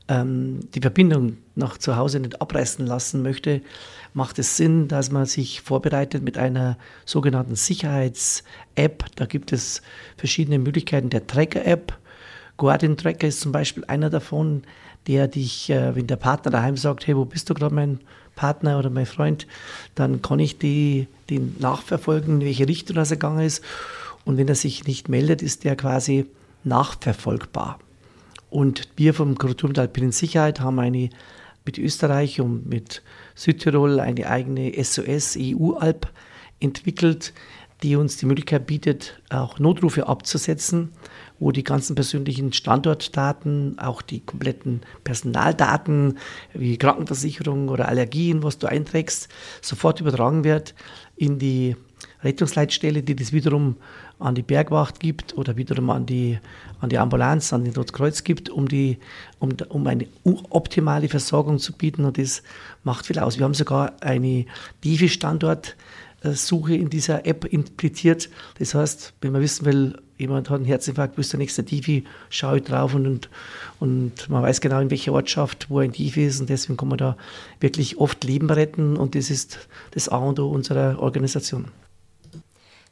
ähm, 0.09 0.59
die 0.75 0.81
Verbindung 0.81 1.37
nach 1.55 1.77
zu 1.77 1.95
Hause 1.95 2.19
nicht 2.19 2.41
abreißen 2.41 2.85
lassen 2.85 3.21
möchte, 3.21 3.61
macht 4.13 4.37
es 4.37 4.57
Sinn, 4.57 4.89
dass 4.89 5.11
man 5.11 5.25
sich 5.25 5.61
vorbereitet 5.61 6.21
mit 6.21 6.37
einer 6.37 6.77
sogenannten 7.05 7.55
Sicherheits-App. 7.55 9.05
Da 9.15 9.25
gibt 9.25 9.53
es 9.53 9.81
verschiedene 10.17 10.59
Möglichkeiten 10.59 11.09
der 11.09 11.27
Tracker-App. 11.27 11.97
Guardian 12.57 12.97
Tracker 12.97 13.27
ist 13.27 13.39
zum 13.39 13.53
Beispiel 13.53 13.85
einer 13.85 14.09
davon, 14.09 14.63
der 15.07 15.27
dich, 15.27 15.69
äh, 15.69 15.95
wenn 15.95 16.07
der 16.07 16.15
Partner 16.15 16.51
daheim 16.51 16.77
sagt, 16.77 17.07
hey, 17.07 17.15
wo 17.15 17.25
bist 17.25 17.49
du 17.49 17.53
gerade, 17.53 17.75
mein 17.75 17.99
Partner 18.35 18.79
oder 18.79 18.89
mein 18.89 19.05
Freund, 19.05 19.47
dann 19.95 20.21
kann 20.21 20.39
ich 20.39 20.57
die 20.57 21.07
den 21.29 21.55
nachverfolgen, 21.59 22.35
in 22.41 22.45
welche 22.45 22.67
Richtung 22.67 22.97
er 22.97 23.05
gegangen 23.05 23.45
ist. 23.45 23.63
Und 24.25 24.37
wenn 24.37 24.47
er 24.47 24.55
sich 24.55 24.85
nicht 24.85 25.09
meldet, 25.09 25.41
ist 25.41 25.63
der 25.63 25.75
quasi 25.75 26.25
nachverfolgbar. 26.63 27.79
Und 28.49 28.89
wir 28.95 29.13
vom 29.13 29.37
Kuratorium 29.37 29.73
der 29.73 29.83
Alpinen 29.83 30.11
Sicherheit 30.11 30.59
haben 30.59 30.79
eine 30.79 31.09
mit 31.65 31.77
Österreich 31.77 32.39
und 32.41 32.67
mit 32.67 33.01
Südtirol 33.33 33.99
eine 33.99 34.27
eigene 34.27 34.71
SOS 34.81 35.37
EU-Alp 35.39 36.07
entwickelt, 36.59 37.33
die 37.83 37.95
uns 37.95 38.17
die 38.17 38.25
Möglichkeit 38.25 38.67
bietet, 38.67 39.19
auch 39.29 39.59
Notrufe 39.59 40.07
abzusetzen, 40.07 40.91
wo 41.39 41.51
die 41.51 41.63
ganzen 41.63 41.95
persönlichen 41.95 42.53
Standortdaten, 42.53 43.77
auch 43.79 44.01
die 44.01 44.21
kompletten 44.21 44.81
Personaldaten 45.03 46.17
wie 46.53 46.77
Krankenversicherung 46.77 47.69
oder 47.69 47.87
Allergien, 47.87 48.43
was 48.43 48.57
du 48.57 48.67
einträgst, 48.67 49.29
sofort 49.61 50.01
übertragen 50.01 50.43
wird 50.43 50.75
in 51.15 51.39
die 51.39 51.75
Rettungsleitstelle, 52.23 53.03
die 53.03 53.15
das 53.15 53.31
wiederum 53.33 53.75
an 54.19 54.35
die 54.35 54.41
Bergwacht 54.41 54.99
gibt 54.99 55.37
oder 55.37 55.57
wiederum 55.57 55.89
an 55.89 56.05
die, 56.05 56.39
an 56.79 56.89
die 56.89 56.97
Ambulanz, 56.97 57.51
an 57.53 57.63
den 57.63 57.73
Rotkreuz 57.73 58.23
gibt, 58.23 58.49
um, 58.49 58.67
die, 58.67 58.97
um, 59.39 59.49
um 59.69 59.85
eine 59.87 60.07
optimale 60.23 61.09
Versorgung 61.09 61.59
zu 61.59 61.73
bieten. 61.73 62.05
Und 62.05 62.17
das 62.17 62.41
macht 62.83 63.05
viel 63.05 63.19
aus. 63.19 63.37
Wir 63.37 63.45
haben 63.45 63.53
sogar 63.53 63.93
eine 64.01 64.45
DIVI-Standort- 64.83 65.75
Suche 66.33 66.75
in 66.75 66.89
dieser 66.89 67.25
App 67.27 67.45
impliziert. 67.45 68.29
Das 68.57 68.73
heißt, 68.73 69.13
wenn 69.21 69.31
man 69.31 69.41
wissen 69.41 69.65
will, 69.65 69.97
jemand 70.17 70.49
hat 70.49 70.57
einen 70.57 70.65
Herzinfarkt, 70.65 71.17
ist 71.17 71.33
der 71.33 71.39
nächste 71.39 71.63
Divi, 71.63 72.05
schaue 72.29 72.57
ich 72.57 72.63
drauf 72.63 72.93
und, 72.93 73.05
und, 73.05 73.29
und 73.79 74.29
man 74.29 74.43
weiß 74.43 74.61
genau, 74.61 74.79
in 74.79 74.89
welcher 74.89 75.13
Ortschaft, 75.13 75.69
wo 75.69 75.79
ein 75.79 75.91
Divi 75.91 76.25
ist 76.25 76.39
und 76.39 76.49
deswegen 76.49 76.77
kann 76.77 76.87
man 76.87 76.97
da 76.97 77.17
wirklich 77.59 77.97
oft 77.97 78.23
Leben 78.23 78.49
retten 78.49 78.97
und 78.97 79.15
das 79.15 79.29
ist 79.29 79.67
das 79.91 80.09
A 80.09 80.17
und 80.17 80.39
O 80.39 80.49
unserer 80.49 80.99
Organisation. 80.99 81.67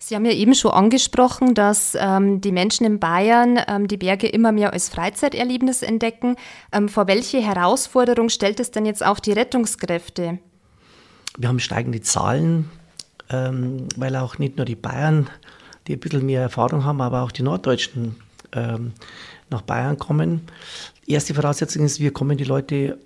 Sie 0.05 0.15
haben 0.15 0.25
ja 0.25 0.33
eben 0.33 0.53
schon 0.53 0.71
angesprochen, 0.71 1.53
dass 1.53 1.95
ähm, 1.97 2.41
die 2.41 2.51
Menschen 2.51 2.85
in 2.85 2.99
Bayern 2.99 3.57
ähm, 3.69 3.87
die 3.87 3.95
Berge 3.95 4.27
immer 4.27 4.51
mehr 4.51 4.73
als 4.73 4.89
Freizeiterlebnis 4.89 5.81
entdecken. 5.81 6.35
Ähm, 6.73 6.89
vor 6.89 7.07
welche 7.07 7.39
Herausforderung 7.39 8.27
stellt 8.27 8.59
es 8.59 8.69
denn 8.69 8.85
jetzt 8.85 9.05
auch 9.05 9.19
die 9.19 9.31
Rettungskräfte? 9.31 10.39
Wir 11.37 11.47
haben 11.47 11.59
steigende 11.59 12.01
Zahlen, 12.01 12.69
ähm, 13.29 13.87
weil 13.95 14.17
auch 14.17 14.39
nicht 14.39 14.57
nur 14.57 14.65
die 14.65 14.75
Bayern, 14.75 15.29
die 15.87 15.93
ein 15.93 15.99
bisschen 15.99 16.25
mehr 16.25 16.41
Erfahrung 16.41 16.83
haben, 16.83 17.01
aber 17.01 17.21
auch 17.21 17.31
die 17.31 17.43
Norddeutschen 17.43 18.15
ähm, 18.53 18.93
nach 19.49 19.61
Bayern 19.61 19.97
kommen. 19.97 20.41
Erste 21.05 21.33
Voraussetzung 21.33 21.85
ist, 21.85 21.99
wir 21.99 22.11
kommen 22.11 22.37
die 22.37 22.43
Leute 22.43 22.97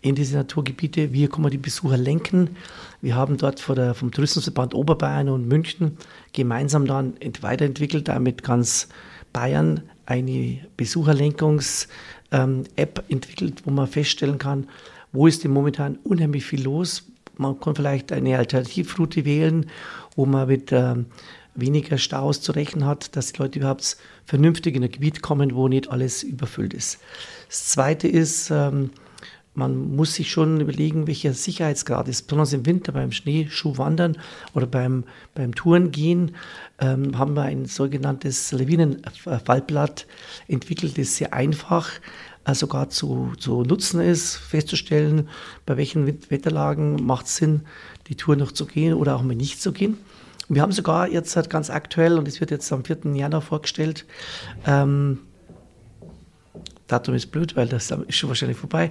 in 0.00 0.14
diese 0.14 0.36
Naturgebiete, 0.36 1.12
wir 1.12 1.28
kommen 1.28 1.50
die 1.50 1.58
Besucher 1.58 1.96
lenken. 1.96 2.56
Wir 3.00 3.16
haben 3.16 3.36
dort 3.36 3.66
der, 3.76 3.94
vom 3.94 4.12
Tourismusverband 4.12 4.74
Oberbayern 4.74 5.28
und 5.28 5.48
München 5.48 5.96
gemeinsam 6.32 6.86
dann 6.86 7.14
weiterentwickelt, 7.40 8.08
damit 8.08 8.42
ganz 8.42 8.88
Bayern 9.32 9.82
eine 10.06 10.58
Besucherlenkungs- 10.78 11.88
ähm, 12.30 12.64
entwickelt, 12.76 13.62
wo 13.64 13.70
man 13.70 13.86
feststellen 13.86 14.38
kann, 14.38 14.68
wo 15.12 15.26
ist 15.26 15.44
denn 15.44 15.52
momentan 15.52 15.98
unheimlich 16.04 16.44
viel 16.44 16.62
los. 16.62 17.04
Man 17.36 17.58
kann 17.60 17.74
vielleicht 17.74 18.12
eine 18.12 18.36
Alternativroute 18.36 19.24
wählen, 19.24 19.66
wo 20.16 20.26
man 20.26 20.48
mit 20.48 20.72
ähm, 20.72 21.06
weniger 21.60 21.98
Staus 21.98 22.40
zu 22.40 22.52
rechnen 22.52 22.86
hat, 22.86 23.16
dass 23.16 23.32
die 23.32 23.42
Leute 23.42 23.58
überhaupt 23.58 23.96
vernünftig 24.24 24.76
in 24.76 24.84
ein 24.84 24.90
Gebiet 24.90 25.22
kommen, 25.22 25.54
wo 25.54 25.68
nicht 25.68 25.90
alles 25.90 26.22
überfüllt 26.22 26.74
ist. 26.74 26.98
Das 27.48 27.68
Zweite 27.68 28.08
ist, 28.08 28.50
ähm, 28.50 28.90
man 29.58 29.96
muss 29.96 30.14
sich 30.14 30.30
schon 30.30 30.60
überlegen, 30.60 31.08
welcher 31.08 31.34
Sicherheitsgrad 31.34 32.06
ist. 32.06 32.28
Besonders 32.28 32.52
im 32.52 32.64
Winter 32.64 32.92
beim 32.92 33.10
Schneeschuhwandern 33.10 34.16
oder 34.54 34.66
beim, 34.66 35.02
beim 35.34 35.52
Tourengehen 35.54 36.36
ähm, 36.78 37.18
haben 37.18 37.34
wir 37.34 37.42
ein 37.42 37.66
sogenanntes 37.66 38.52
Lawinenfallblatt 38.52 40.06
entwickelt, 40.46 40.96
das 40.96 41.16
sehr 41.16 41.32
einfach 41.32 41.90
äh, 42.44 42.54
sogar 42.54 42.88
zu, 42.88 43.32
zu 43.38 43.62
nutzen 43.62 44.00
ist, 44.00 44.36
festzustellen, 44.36 45.28
bei 45.66 45.76
welchen 45.76 46.06
Wetterlagen 46.06 47.04
macht 47.04 47.26
es 47.26 47.36
Sinn, 47.36 47.62
die 48.06 48.14
Tour 48.14 48.36
noch 48.36 48.52
zu 48.52 48.64
gehen 48.64 48.94
oder 48.94 49.16
auch 49.16 49.22
mal 49.22 49.34
nicht 49.34 49.60
zu 49.60 49.72
gehen. 49.72 49.98
Wir 50.48 50.62
haben 50.62 50.72
sogar 50.72 51.08
jetzt 51.08 51.36
halt 51.36 51.50
ganz 51.50 51.70
aktuell, 51.70 52.18
und 52.18 52.26
es 52.26 52.40
wird 52.40 52.50
jetzt 52.50 52.72
am 52.72 52.84
4. 52.84 53.14
Januar 53.14 53.42
vorgestellt, 53.42 54.06
ähm, 54.66 55.20
Datum 56.86 57.14
ist 57.14 57.26
blöd, 57.26 57.54
weil 57.54 57.68
das 57.68 57.90
ist 57.90 58.16
schon 58.16 58.30
wahrscheinlich 58.30 58.56
vorbei, 58.56 58.90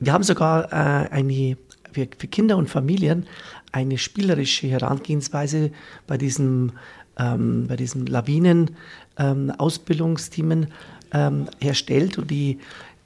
wir 0.00 0.12
haben 0.12 0.22
sogar 0.22 0.72
äh, 0.72 1.08
eine, 1.10 1.56
für, 1.92 2.06
Kinder 2.06 2.56
und 2.56 2.68
Familien 2.68 3.26
eine 3.72 3.98
spielerische 3.98 4.68
Herangehensweise 4.68 5.72
bei 6.06 6.16
diesem, 6.16 6.70
ähm, 7.18 7.66
bei 7.66 7.74
diesen 7.76 8.06
Lawinen-Ausbildungsteamen 8.06 10.62
ähm, 10.62 10.68
ähm, 11.12 11.46
herstellt. 11.60 12.16
Und 12.18 12.30
die, 12.30 12.58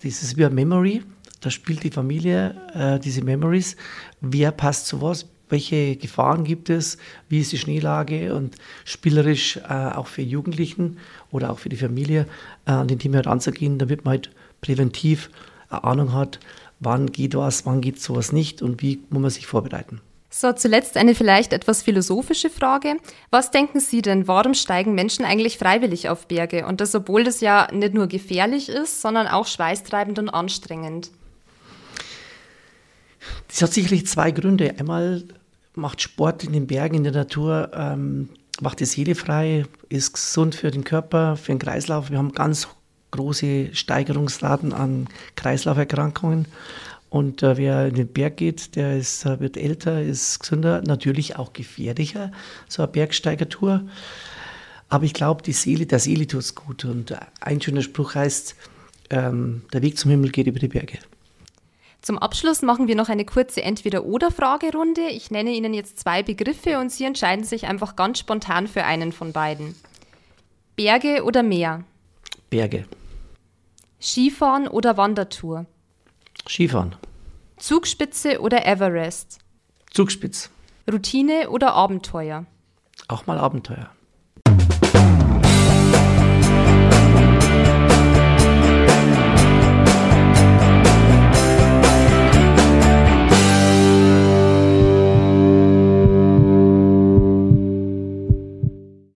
dieses 0.03 0.37
wie 0.37 0.47
Memory, 0.49 1.03
da 1.41 1.51
spielt 1.51 1.83
die 1.83 1.91
Familie 1.91 2.55
äh, 2.75 2.99
diese 2.99 3.23
Memories. 3.23 3.77
Wer 4.21 4.53
passt 4.53 4.87
zu 4.87 5.01
was? 5.01 5.27
Welche 5.53 5.97
Gefahren 5.97 6.45
gibt 6.45 6.71
es? 6.71 6.97
Wie 7.29 7.41
ist 7.41 7.53
die 7.53 7.59
Schneelage? 7.59 8.35
Und 8.35 8.57
spielerisch 8.87 9.59
äh, 9.59 9.91
auch 9.95 10.07
für 10.07 10.23
Jugendlichen 10.23 10.97
oder 11.31 11.51
auch 11.51 11.59
für 11.59 11.69
die 11.69 11.77
Familie 11.77 12.27
äh, 12.67 12.71
an 12.71 12.89
den 12.89 12.99
Thema 12.99 13.19
heranzugehen, 13.19 13.79
damit 13.79 14.07
man 14.07 14.13
halt 14.13 14.31
präventiv 14.63 15.29
eine 15.69 15.85
Ahnung 15.85 16.15
hat, 16.15 16.41
wann 16.81 17.13
geht 17.13 17.35
was, 17.35 17.67
wann 17.67 17.83
geht 17.83 18.01
sowas 18.01 18.33
nicht 18.33 18.63
und 18.63 18.81
wie 18.81 19.03
muss 19.11 19.21
man 19.21 19.31
sich 19.31 19.47
vorbereiten. 19.47 20.01
So, 20.31 20.55
zuletzt 20.55 20.97
eine 20.97 21.15
vielleicht 21.15 21.53
etwas 21.53 21.83
philosophische 21.83 22.49
Frage. 22.49 22.97
Was 23.29 23.51
denken 23.51 23.81
Sie 23.81 24.01
denn, 24.01 24.27
warum 24.27 24.55
steigen 24.55 24.95
Menschen 24.95 25.27
eigentlich 25.27 25.59
freiwillig 25.59 26.09
auf 26.09 26.29
Berge? 26.29 26.65
Und 26.65 26.81
das, 26.81 26.95
obwohl 26.95 27.25
das 27.25 27.43
ja 27.43 27.69
nicht 27.71 27.93
nur 27.93 28.07
gefährlich 28.07 28.71
ist, 28.71 29.03
sondern 29.03 29.27
auch 29.27 29.47
schweißtreibend 29.47 30.19
und 30.19 30.31
anstrengend. 30.31 31.11
Das 33.49 33.61
hat 33.61 33.75
sicherlich 33.75 34.07
zwei 34.07 34.31
Gründe. 34.31 34.75
Einmal 34.79 35.25
macht 35.75 36.03
Sport 36.03 36.45
in 36.45 36.53
den 36.53 36.67
Bergen, 36.67 36.97
in 36.97 37.05
der 37.05 37.13
Natur, 37.13 37.71
ähm, 37.75 38.29
macht 38.61 38.81
die 38.81 38.85
Seele 38.85 39.15
frei, 39.15 39.65
ist 39.89 40.15
gesund 40.15 40.55
für 40.55 40.71
den 40.71 40.85
Körper, 40.85 41.37
für 41.37 41.53
den 41.53 41.59
Kreislauf. 41.59 42.11
Wir 42.11 42.19
haben 42.19 42.33
ganz 42.33 42.69
große 43.11 43.75
Steigerungsraten 43.75 44.73
an 44.73 45.09
Kreislauferkrankungen. 45.37 46.47
Und 47.11 47.43
äh, 47.43 47.57
wer 47.59 47.89
in 47.89 47.95
den 47.95 48.09
Berg 48.09 48.39
geht, 48.39 48.75
der 48.75 48.97
ist, 48.97 49.27
äh, 49.27 49.39
wird 49.39 49.57
älter, 49.57 50.03
ist 50.03 50.41
gesünder, 50.41 50.83
natürlich 50.83 51.37
auch 51.37 51.53
gefährlicher, 51.53 52.33
so 52.69 52.83
eine 52.83 52.91
Bergsteigertour. 52.91 53.83
Aber 54.89 55.05
ich 55.05 55.13
glaube, 55.15 55.43
die 55.43 55.53
Seele, 55.53 55.87
der 55.87 55.99
Seele 55.99 56.27
tut 56.27 56.41
es 56.41 56.55
gut. 56.55 56.85
Und 56.85 57.15
ein 57.41 57.61
schöner 57.61 57.83
Spruch 57.83 58.15
heißt, 58.15 58.57
ähm, 59.11 59.63
der 59.73 59.83
Weg 59.83 59.99
zum 59.99 60.11
Himmel 60.11 60.31
geht 60.31 60.47
über 60.47 60.59
die 60.59 60.69
Berge. 60.69 60.99
Zum 62.03 62.19
Abschluss 62.19 62.63
machen 62.63 62.89
wir 62.89 62.97
noch 62.97 63.09
eine 63.09 63.25
kurze 63.25 63.63
Entweder-Oder-Fragerunde. 63.63 65.03
Ich 65.03 65.31
nenne 65.31 65.53
Ihnen 65.53 65.73
jetzt 65.73 66.01
zwei 66.01 66.25
Begriffe 66.25 66.81
und 66.81 66.91
Sie 66.91 67.05
entscheiden 67.05 67.45
sich 67.45 67.69
einfach 67.69 67.95
ganz 67.95 68.19
spontan 68.19 68.67
für 68.67 68.83
einen 68.83 69.13
von 69.13 69.33
beiden. 69.33 69.77
Berge 70.75 71.23
oder 71.23 71.45
Meer? 71.45 71.85
Berge. 72.51 72.87
Skifahren 74.01 74.67
oder 74.67 74.97
Wandertour? 74.97 75.67
Skifahren. 76.49 76.97
Zugspitze 77.57 78.41
oder 78.41 78.67
Everest? 78.67 79.39
Zugspitz. 79.93 80.51
Routine 80.91 81.51
oder 81.51 81.75
Abenteuer? 81.75 82.47
Auch 83.07 83.27
mal 83.27 83.39
Abenteuer. 83.39 83.91